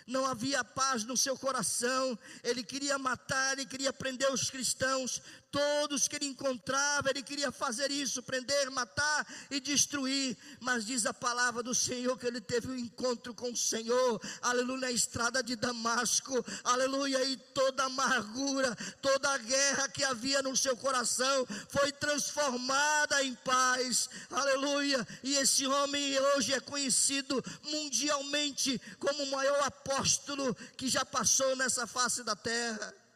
não 0.08 0.26
havia 0.26 0.64
paz 0.64 1.04
no 1.04 1.18
seu 1.18 1.38
coração, 1.38 2.18
ele 2.42 2.64
queria 2.64 2.98
matar, 2.98 3.54
ele 3.54 3.66
queria 3.66 3.92
prender 3.92 4.32
os 4.32 4.50
cristãos, 4.50 5.22
todos 5.52 6.08
que 6.08 6.16
ele 6.16 6.26
encontrava, 6.26 7.10
ele 7.10 7.24
queria 7.24 7.52
fazer 7.52 7.92
isso, 7.92 8.22
prender, 8.24 8.70
matar 8.70 9.26
e 9.50 9.60
destruir. 9.60 10.38
Mas 10.60 10.86
diz 10.86 11.06
a 11.06 11.14
palavra 11.14 11.64
do 11.64 11.74
Senhor 11.74 12.18
que 12.18 12.26
ele 12.26 12.42
teve 12.42 12.68
um 12.68 12.76
encontro 12.76 13.34
com 13.34 13.52
o 13.52 13.58
Senhor, 13.58 14.22
aleluia, 14.42 14.82
na 14.82 14.92
estrada 14.92 15.42
de 15.42 15.56
Damasco, 15.56 16.46
aleluia, 16.64 17.24
e 17.24 17.38
toda 17.38 17.84
a 17.84 17.86
amargura, 17.88 18.76
toda 19.02 19.32
a 19.32 19.38
guerra 19.38 19.90
que 19.90 20.04
havia 20.04 20.42
no 20.42 20.56
seu 20.56 20.76
coração 20.78 21.48
foi 21.70 21.92
transformada 21.92 23.24
em 23.24 23.34
paz, 23.36 24.10
aleluia. 24.30 25.08
E 25.24 25.36
esse 25.36 25.66
homem 25.66 26.20
hoje 26.36 26.54
é 26.54 26.60
conhecido 26.60 27.44
mundialmente 27.64 28.80
como 29.00 29.24
o 29.24 29.32
maior 29.32 29.64
apóstolo 29.64 30.56
que 30.78 30.88
já 30.88 31.06
passou 31.06 31.56
nessa 31.56 31.88
face 31.88 32.24
da 32.24 32.36
terra. 32.36 33.07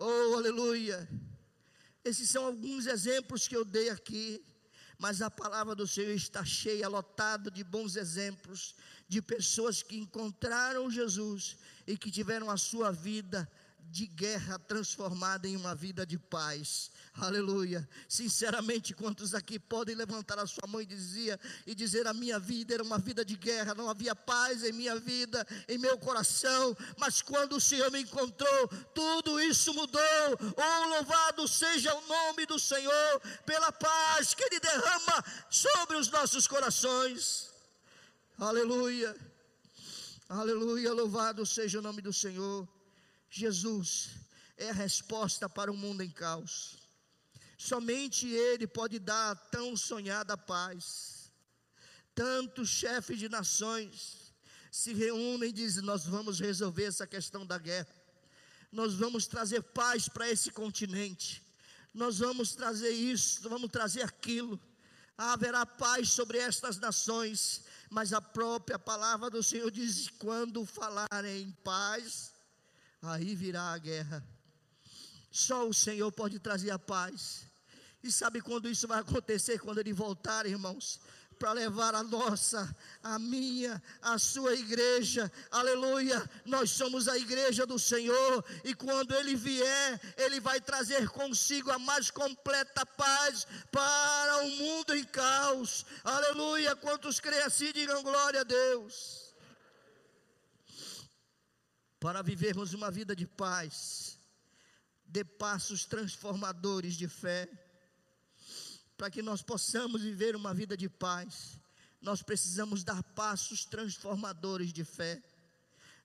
Oh, 0.00 0.36
aleluia. 0.36 1.08
Esses 2.04 2.30
são 2.30 2.46
alguns 2.46 2.86
exemplos 2.86 3.48
que 3.48 3.56
eu 3.56 3.64
dei 3.64 3.90
aqui, 3.90 4.40
mas 4.96 5.20
a 5.20 5.28
palavra 5.28 5.74
do 5.74 5.88
Senhor 5.88 6.12
está 6.12 6.44
cheia, 6.44 6.86
lotada 6.88 7.50
de 7.50 7.64
bons 7.64 7.96
exemplos, 7.96 8.76
de 9.08 9.20
pessoas 9.20 9.82
que 9.82 9.98
encontraram 9.98 10.88
Jesus 10.88 11.56
e 11.84 11.98
que 11.98 12.12
tiveram 12.12 12.48
a 12.48 12.56
sua 12.56 12.92
vida 12.92 13.50
de 13.90 14.06
guerra 14.06 14.58
transformada 14.58 15.48
em 15.48 15.56
uma 15.56 15.74
vida 15.74 16.04
de 16.04 16.18
paz. 16.18 16.90
Aleluia. 17.14 17.88
Sinceramente, 18.08 18.94
quantos 18.94 19.34
aqui 19.34 19.58
podem 19.58 19.94
levantar 19.94 20.38
a 20.38 20.46
sua 20.46 20.66
mão 20.68 20.80
e 20.80 20.86
dizer, 20.86 21.40
e 21.66 21.74
dizer: 21.74 22.06
A 22.06 22.12
minha 22.12 22.38
vida 22.38 22.74
era 22.74 22.82
uma 22.82 22.98
vida 22.98 23.24
de 23.24 23.36
guerra, 23.36 23.74
não 23.74 23.88
havia 23.88 24.14
paz 24.14 24.62
em 24.62 24.72
minha 24.72 24.98
vida, 24.98 25.46
em 25.68 25.78
meu 25.78 25.98
coração, 25.98 26.76
mas 26.98 27.22
quando 27.22 27.56
o 27.56 27.60
Senhor 27.60 27.90
me 27.90 28.02
encontrou, 28.02 28.68
tudo 28.94 29.40
isso 29.40 29.72
mudou. 29.72 30.00
Oh, 30.56 30.88
louvado 30.88 31.48
seja 31.48 31.94
o 31.94 32.06
nome 32.06 32.46
do 32.46 32.58
Senhor 32.58 33.20
pela 33.46 33.72
paz 33.72 34.34
que 34.34 34.44
Ele 34.44 34.60
derrama 34.60 35.24
sobre 35.50 35.96
os 35.96 36.08
nossos 36.10 36.46
corações. 36.46 37.50
Aleluia. 38.38 39.16
Aleluia. 40.28 40.92
Louvado 40.92 41.46
seja 41.46 41.78
o 41.78 41.82
nome 41.82 42.02
do 42.02 42.12
Senhor. 42.12 42.68
Jesus 43.30 44.10
é 44.56 44.70
a 44.70 44.72
resposta 44.72 45.48
para 45.48 45.70
o 45.70 45.76
mundo 45.76 46.02
em 46.02 46.10
caos. 46.10 46.78
Somente 47.56 48.26
Ele 48.26 48.66
pode 48.66 48.98
dar 48.98 49.32
a 49.32 49.36
tão 49.36 49.76
sonhada 49.76 50.36
paz. 50.36 51.30
Tantos 52.14 52.68
chefes 52.68 53.18
de 53.18 53.28
nações 53.28 54.32
se 54.70 54.92
reúnem 54.92 55.50
e 55.50 55.52
dizem: 55.52 55.84
Nós 55.84 56.04
vamos 56.04 56.40
resolver 56.40 56.84
essa 56.84 57.06
questão 57.06 57.46
da 57.46 57.58
guerra, 57.58 57.94
nós 58.72 58.94
vamos 58.94 59.26
trazer 59.26 59.62
paz 59.62 60.08
para 60.08 60.28
esse 60.28 60.50
continente, 60.50 61.42
nós 61.92 62.18
vamos 62.18 62.54
trazer 62.54 62.90
isso, 62.90 63.48
vamos 63.48 63.70
trazer 63.70 64.02
aquilo. 64.02 64.60
Haverá 65.16 65.66
paz 65.66 66.10
sobre 66.10 66.38
estas 66.38 66.78
nações, 66.78 67.64
mas 67.90 68.12
a 68.12 68.20
própria 68.20 68.78
palavra 68.78 69.28
do 69.28 69.42
Senhor 69.42 69.70
diz: 69.70 70.08
quando 70.10 70.64
falarem 70.64 71.42
em 71.42 71.50
paz, 71.64 72.32
aí 73.02 73.34
virá 73.34 73.72
a 73.72 73.78
guerra. 73.78 74.24
Só 75.30 75.68
o 75.68 75.74
Senhor 75.74 76.10
pode 76.10 76.38
trazer 76.38 76.70
a 76.70 76.78
paz. 76.78 77.46
E 78.02 78.10
sabe 78.10 78.40
quando 78.40 78.68
isso 78.68 78.86
vai 78.88 79.00
acontecer? 79.00 79.58
Quando 79.58 79.78
Ele 79.78 79.92
voltar, 79.92 80.46
irmãos, 80.46 81.00
para 81.38 81.52
levar 81.52 81.94
a 81.94 82.02
nossa, 82.02 82.74
a 83.02 83.18
minha, 83.18 83.80
a 84.02 84.18
sua 84.18 84.54
igreja, 84.54 85.30
aleluia. 85.50 86.28
Nós 86.44 86.70
somos 86.70 87.06
a 87.06 87.16
igreja 87.16 87.64
do 87.64 87.78
Senhor, 87.78 88.44
e 88.64 88.74
quando 88.74 89.14
Ele 89.14 89.36
vier, 89.36 90.00
Ele 90.16 90.40
vai 90.40 90.60
trazer 90.60 91.08
consigo 91.08 91.70
a 91.70 91.78
mais 91.78 92.10
completa 92.10 92.84
paz 92.84 93.46
para 93.70 94.42
o 94.44 94.50
mundo 94.50 94.96
em 94.96 95.04
caos, 95.04 95.86
aleluia. 96.02 96.74
Quantos 96.74 97.20
creem 97.20 97.42
assim, 97.42 97.72
digam 97.72 98.02
glória 98.02 98.40
a 98.40 98.44
Deus 98.44 99.27
para 102.00 102.22
vivermos 102.22 102.74
uma 102.74 102.90
vida 102.90 103.14
de 103.14 103.26
paz, 103.26 104.18
de 105.04 105.24
passos 105.24 105.84
transformadores 105.84 106.94
de 106.94 107.08
fé, 107.08 107.48
para 108.96 109.10
que 109.10 109.22
nós 109.22 109.42
possamos 109.42 110.02
viver 110.02 110.36
uma 110.36 110.52
vida 110.52 110.76
de 110.76 110.88
paz, 110.88 111.58
nós 112.00 112.22
precisamos 112.22 112.84
dar 112.84 113.02
passos 113.02 113.64
transformadores 113.64 114.72
de 114.72 114.84
fé. 114.84 115.22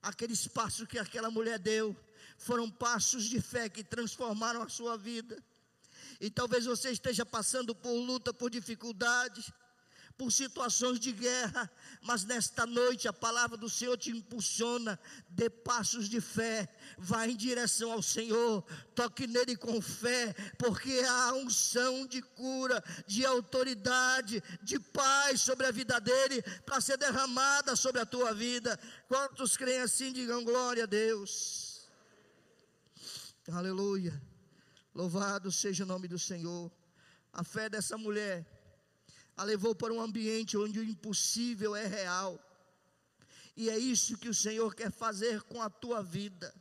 Aqueles 0.02 0.46
passos 0.46 0.86
que 0.86 0.98
aquela 0.98 1.30
mulher 1.30 1.58
deu 1.58 1.96
foram 2.36 2.70
passos 2.70 3.24
de 3.24 3.40
fé 3.40 3.68
que 3.68 3.84
transformaram 3.84 4.62
a 4.62 4.68
sua 4.68 4.96
vida. 4.96 5.42
E 6.20 6.30
talvez 6.30 6.64
você 6.66 6.90
esteja 6.90 7.24
passando 7.24 7.74
por 7.74 7.92
luta, 7.92 8.32
por 8.32 8.50
dificuldades, 8.50 9.50
por 10.16 10.30
situações 10.30 11.00
de 11.00 11.10
guerra, 11.10 11.68
mas 12.02 12.24
nesta 12.24 12.64
noite 12.64 13.08
a 13.08 13.12
palavra 13.12 13.56
do 13.56 13.68
Senhor 13.68 13.96
te 13.96 14.10
impulsiona, 14.10 14.98
dê 15.28 15.50
passos 15.50 16.08
de 16.08 16.20
fé, 16.20 16.68
vá 16.96 17.26
em 17.26 17.36
direção 17.36 17.90
ao 17.90 18.00
Senhor, 18.00 18.62
toque 18.94 19.26
nele 19.26 19.56
com 19.56 19.80
fé, 19.82 20.32
porque 20.56 21.02
há 21.08 21.32
unção 21.34 22.06
de 22.06 22.22
cura, 22.22 22.82
de 23.06 23.26
autoridade, 23.26 24.42
de 24.62 24.78
paz 24.78 25.40
sobre 25.40 25.66
a 25.66 25.72
vida 25.72 26.00
dele, 26.00 26.42
para 26.64 26.80
ser 26.80 26.96
derramada 26.96 27.74
sobre 27.74 28.00
a 28.00 28.06
tua 28.06 28.32
vida. 28.32 28.78
Quantos 29.08 29.56
creem 29.56 29.80
assim, 29.80 30.12
digam 30.12 30.44
glória 30.44 30.84
a 30.84 30.86
Deus. 30.86 31.90
Aleluia. 33.50 34.22
Louvado 34.94 35.50
seja 35.50 35.82
o 35.82 35.86
nome 35.86 36.06
do 36.06 36.18
Senhor. 36.20 36.70
A 37.32 37.42
fé 37.42 37.68
dessa 37.68 37.98
mulher 37.98 38.53
a 39.36 39.42
levou 39.44 39.74
para 39.74 39.92
um 39.92 40.00
ambiente 40.00 40.56
onde 40.56 40.78
o 40.78 40.84
impossível 40.84 41.74
é 41.74 41.86
real. 41.86 42.38
E 43.56 43.70
é 43.70 43.78
isso 43.78 44.18
que 44.18 44.28
o 44.28 44.34
Senhor 44.34 44.74
quer 44.74 44.90
fazer 44.90 45.42
com 45.42 45.62
a 45.62 45.70
tua 45.70 46.02
vida. 46.02 46.54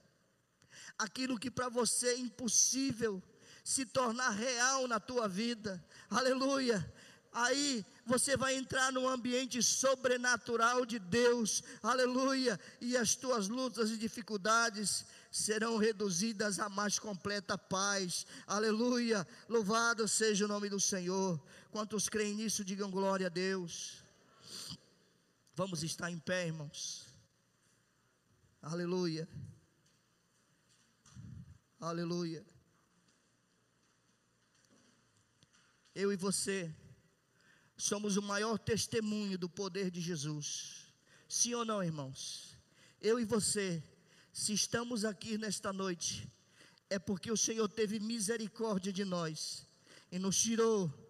Aquilo 0.98 1.40
que 1.40 1.50
para 1.50 1.70
você 1.70 2.10
é 2.10 2.18
impossível 2.18 3.22
se 3.64 3.86
tornar 3.86 4.32
real 4.32 4.88
na 4.88 5.00
tua 5.00 5.28
vida. 5.28 5.84
Aleluia. 6.10 6.94
aí 7.32 7.84
você 8.06 8.38
vai 8.38 8.56
entrar 8.56 8.92
num 8.92 9.08
ambiente 9.08 9.64
sobrenatural 9.64 10.86
de 10.86 11.00
Deus, 11.00 11.64
aleluia, 11.82 12.60
e 12.80 12.96
as 12.96 13.16
tuas 13.16 13.48
lutas 13.48 13.90
e 13.90 13.98
dificuldades 13.98 15.06
serão 15.32 15.78
reduzidas 15.78 16.60
à 16.60 16.70
mais 16.70 17.00
completa 17.00 17.58
paz, 17.58 18.28
aleluia, 18.46 19.26
louvado 19.50 20.08
seja 20.08 20.46
o 20.46 20.48
nome 20.48 20.70
do 20.70 20.80
Senhor. 20.80 21.42
Quantos 21.74 22.08
creem 22.08 22.36
nisso, 22.36 22.64
digam 22.64 22.92
glória 22.92 23.26
a 23.26 23.30
Deus. 23.32 24.04
Vamos 25.56 25.82
estar 25.82 26.12
em 26.12 26.20
pé, 26.20 26.46
irmãos, 26.46 27.08
aleluia, 28.62 29.28
aleluia. 31.80 32.46
Eu 35.96 36.14
e 36.14 36.16
você 36.16 36.72
somos 37.76 38.18
o 38.18 38.22
maior 38.22 38.60
testemunho 38.60 39.36
do 39.36 39.50
poder 39.50 39.90
de 39.90 40.00
Jesus. 40.00 40.94
Sim 41.28 41.56
ou 41.56 41.66
não, 41.66 41.84
irmãos? 41.84 42.56
Eu 43.02 43.20
e 43.20 43.26
você, 43.26 43.84
se 44.32 44.54
estamos 44.54 45.04
aqui 45.04 45.40
nesta 45.40 45.74
noite, 45.74 46.32
é 46.88 47.00
porque 47.00 47.32
o 47.32 47.38
Senhor 47.38 47.68
teve 47.68 48.00
misericórdia 48.00 48.94
de 48.94 49.04
nós 49.04 49.68
e 50.12 50.20
nos 50.20 50.40
tirou 50.40 51.03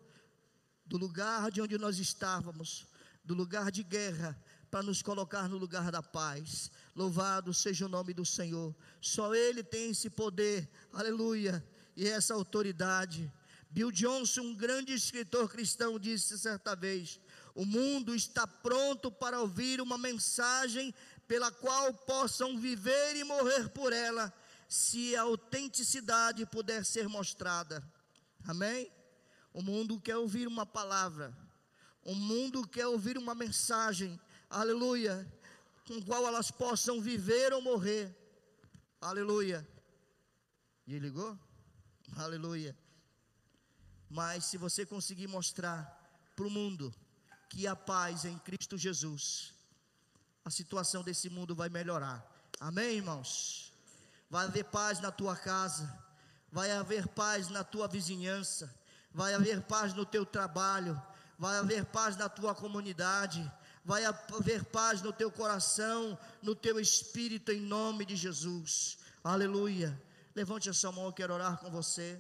do 0.86 0.98
lugar 0.98 1.50
de 1.52 1.62
onde 1.62 1.78
nós 1.78 1.98
estávamos, 1.98 2.86
do 3.24 3.34
lugar 3.34 3.72
de 3.72 3.84
guerra, 3.84 4.38
para 4.70 4.84
nos 4.84 5.02
colocar 5.02 5.48
no 5.48 5.58
lugar 5.58 5.92
da 5.92 6.02
paz. 6.02 6.72
Louvado 6.96 7.54
seja 7.54 7.86
o 7.86 7.90
nome 7.90 8.14
do 8.14 8.26
Senhor. 8.26 8.76
Só 9.00 9.36
Ele 9.36 9.64
tem 9.64 9.92
esse 9.92 10.10
poder, 10.10 10.68
aleluia, 10.92 11.64
e 11.96 12.08
essa 12.08 12.34
autoridade. 12.34 13.32
Bill 13.70 13.92
Johnson, 13.92 14.42
um 14.42 14.56
grande 14.56 14.94
escritor 14.94 15.50
cristão, 15.50 16.00
disse 16.00 16.38
certa 16.38 16.76
vez: 16.76 17.20
O 17.54 17.66
mundo 17.66 18.16
está 18.16 18.48
pronto 18.48 19.12
para 19.12 19.40
ouvir 19.40 19.80
uma 19.80 19.98
mensagem 19.98 20.94
pela 21.28 21.52
qual 21.52 21.94
possam 21.94 22.60
viver 22.60 23.16
e 23.16 23.24
morrer 23.24 23.70
por 23.70 23.94
ela, 23.94 24.34
se 24.68 25.16
a 25.16 25.22
autenticidade 25.22 26.46
puder 26.48 26.84
ser 26.84 27.08
mostrada. 27.08 27.84
Amém? 28.46 28.92
O 29.54 29.62
mundo 29.62 30.00
quer 30.00 30.18
ouvir 30.18 30.48
uma 30.48 30.66
palavra, 30.66 31.36
o 32.04 32.16
mundo 32.16 32.68
quer 32.68 32.88
ouvir 32.88 33.18
uma 33.18 33.36
mensagem, 33.36 34.20
aleluia, 34.50 35.32
com 35.88 36.02
qual 36.02 36.26
elas 36.28 36.50
possam 36.50 37.00
viver 37.00 37.54
ou 37.54 37.62
morrer. 37.62 38.14
Aleluia. 39.00 39.68
E 40.88 40.98
ligou? 40.98 41.38
Aleluia. 42.18 42.76
Mas 44.10 44.46
se 44.46 44.58
você 44.58 44.86
conseguir 44.86 45.28
mostrar 45.28 46.00
para 46.36 46.48
o 46.48 46.50
mundo 46.50 46.94
que 47.50 47.68
a 47.68 47.76
paz 47.76 48.26
em 48.26 48.38
Cristo 48.40 48.78
Jesus, 48.78 49.54
a 50.44 50.50
situação 50.50 51.04
desse 51.04 51.30
mundo 51.30 51.56
vai 51.56 51.70
melhorar. 51.70 52.26
Amém, 52.60 52.98
irmãos? 52.98 53.72
Vai 54.30 54.46
haver 54.46 54.66
paz 54.66 55.00
na 55.00 55.12
tua 55.12 55.36
casa, 55.36 55.88
vai 56.52 56.72
haver 56.72 57.08
paz 57.08 57.50
na 57.50 57.64
tua 57.64 57.88
vizinhança, 57.88 58.74
vai 59.14 59.34
haver 59.34 59.62
paz 59.62 59.94
no 59.94 60.06
teu 60.06 60.26
trabalho, 60.26 61.02
vai 61.38 61.58
haver 61.58 61.86
paz 61.86 62.16
na 62.18 62.28
tua 62.30 62.56
comunidade, 62.56 63.52
vai 63.86 64.04
haver 64.06 64.64
paz 64.66 65.02
no 65.02 65.14
teu 65.14 65.32
coração, 65.32 66.18
no 66.42 66.56
teu 66.56 66.80
espírito, 66.80 67.52
em 67.52 67.62
nome 67.62 68.06
de 68.06 68.16
Jesus. 68.16 68.98
Aleluia. 69.24 70.02
Levante 70.36 70.70
a 70.70 70.74
sua 70.74 70.92
mão, 70.92 71.06
eu 71.06 71.14
quero 71.14 71.34
orar 71.34 71.58
com 71.58 71.70
você 71.70 72.20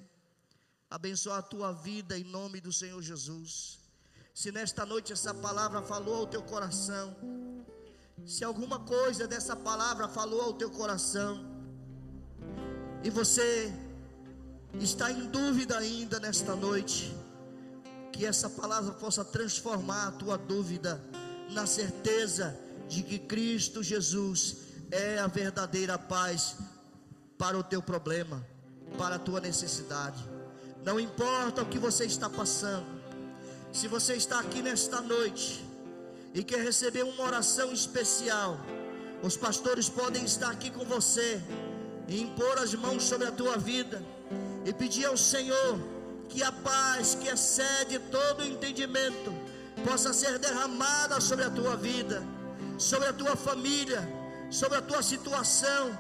abençoar 0.98 1.40
a 1.40 1.42
tua 1.42 1.72
vida 1.74 2.16
em 2.16 2.24
nome 2.24 2.62
do 2.62 2.72
Senhor 2.72 3.02
Jesus. 3.02 3.80
Se 4.32 4.52
nesta 4.52 4.86
noite 4.86 5.12
essa 5.12 5.34
palavra 5.34 5.82
falou 5.82 6.18
ao 6.18 6.28
teu 6.28 6.44
coração, 6.44 7.16
se 8.24 8.44
alguma 8.44 8.80
coisa 8.80 9.28
dessa 9.28 9.56
palavra 9.56 10.08
falou 10.08 10.42
ao 10.42 10.54
teu 10.54 10.70
coração, 10.70 11.44
e 13.04 13.10
você 13.10 13.74
está 14.80 15.12
em 15.12 15.28
dúvida 15.28 15.78
ainda 15.78 16.20
nesta 16.20 16.56
noite, 16.56 17.16
que 18.12 18.26
essa 18.26 18.50
palavra 18.50 18.94
possa 18.94 19.24
transformar 19.24 20.08
a 20.08 20.12
tua 20.12 20.38
dúvida 20.38 21.02
na 21.52 21.66
certeza 21.66 22.58
de 22.88 23.04
que 23.04 23.20
Cristo 23.20 23.84
Jesus 23.84 24.58
é 24.92 25.20
a 25.20 25.28
verdadeira 25.28 25.98
paz 25.98 26.56
para 27.38 27.58
o 27.58 27.64
teu 27.64 27.82
problema, 27.82 28.46
para 28.98 29.16
a 29.16 29.20
tua 29.20 29.40
necessidade. 29.40 30.24
Não 30.84 31.00
importa 31.00 31.62
o 31.62 31.66
que 31.66 31.80
você 31.80 32.06
está 32.06 32.30
passando. 32.30 32.86
Se 33.72 33.88
você 33.88 34.14
está 34.14 34.40
aqui 34.40 34.62
nesta 34.62 35.02
noite 35.02 35.66
e 36.34 36.44
quer 36.44 36.64
receber 36.64 37.04
uma 37.04 37.24
oração 37.24 37.72
especial, 37.72 38.60
os 39.24 39.38
pastores 39.38 39.90
podem 39.90 40.24
estar 40.26 40.52
aqui 40.52 40.70
com 40.70 40.86
você 40.86 41.42
e 42.08 42.22
impor 42.22 42.58
as 42.60 42.74
mãos 42.74 43.04
sobre 43.04 43.28
a 43.28 43.32
tua 43.32 43.58
vida 43.58 44.04
e 44.66 44.74
pedir 44.74 45.06
ao 45.06 45.18
Senhor 45.18 45.80
que 46.30 46.42
a 46.44 46.52
paz 46.52 47.16
que 47.16 47.28
excede 47.28 48.00
todo 48.00 48.46
entendimento 48.46 49.34
possa 49.86 50.14
ser 50.14 50.40
derramada 50.40 51.20
sobre 51.20 51.46
a 51.46 51.50
tua 51.50 51.76
vida, 51.76 52.24
sobre 52.78 53.10
a 53.10 53.14
tua 53.14 53.36
família, 53.36 54.02
sobre 54.50 54.78
a 54.78 54.82
tua 54.82 55.02
situação. 55.02 55.98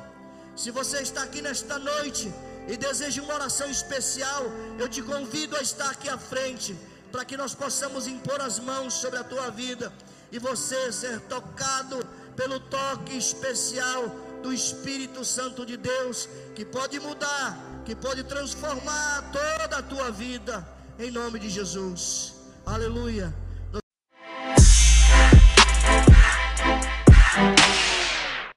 Se 0.55 0.71
você 0.71 1.01
está 1.01 1.23
aqui 1.23 1.41
nesta 1.41 1.77
noite 1.79 2.31
e 2.67 2.77
deseja 2.77 3.21
uma 3.21 3.33
oração 3.33 3.69
especial, 3.69 4.43
eu 4.79 4.87
te 4.87 5.01
convido 5.01 5.55
a 5.57 5.61
estar 5.61 5.89
aqui 5.89 6.09
à 6.09 6.17
frente, 6.17 6.75
para 7.11 7.25
que 7.25 7.37
nós 7.37 7.53
possamos 7.53 8.07
impor 8.07 8.41
as 8.41 8.59
mãos 8.59 8.93
sobre 8.95 9.19
a 9.19 9.23
tua 9.23 9.49
vida 9.51 9.91
e 10.31 10.39
você 10.39 10.91
ser 10.91 11.19
tocado 11.21 12.03
pelo 12.35 12.59
toque 12.59 13.15
especial 13.15 14.03
do 14.43 14.53
Espírito 14.53 15.23
Santo 15.23 15.65
de 15.65 15.77
Deus, 15.77 16.29
que 16.55 16.65
pode 16.65 16.99
mudar, 16.99 17.81
que 17.85 17.95
pode 17.95 18.23
transformar 18.23 19.31
toda 19.31 19.77
a 19.77 19.81
tua 19.81 20.11
vida, 20.11 20.67
em 20.99 21.09
nome 21.09 21.39
de 21.39 21.49
Jesus. 21.49 22.33
Aleluia. 22.65 23.33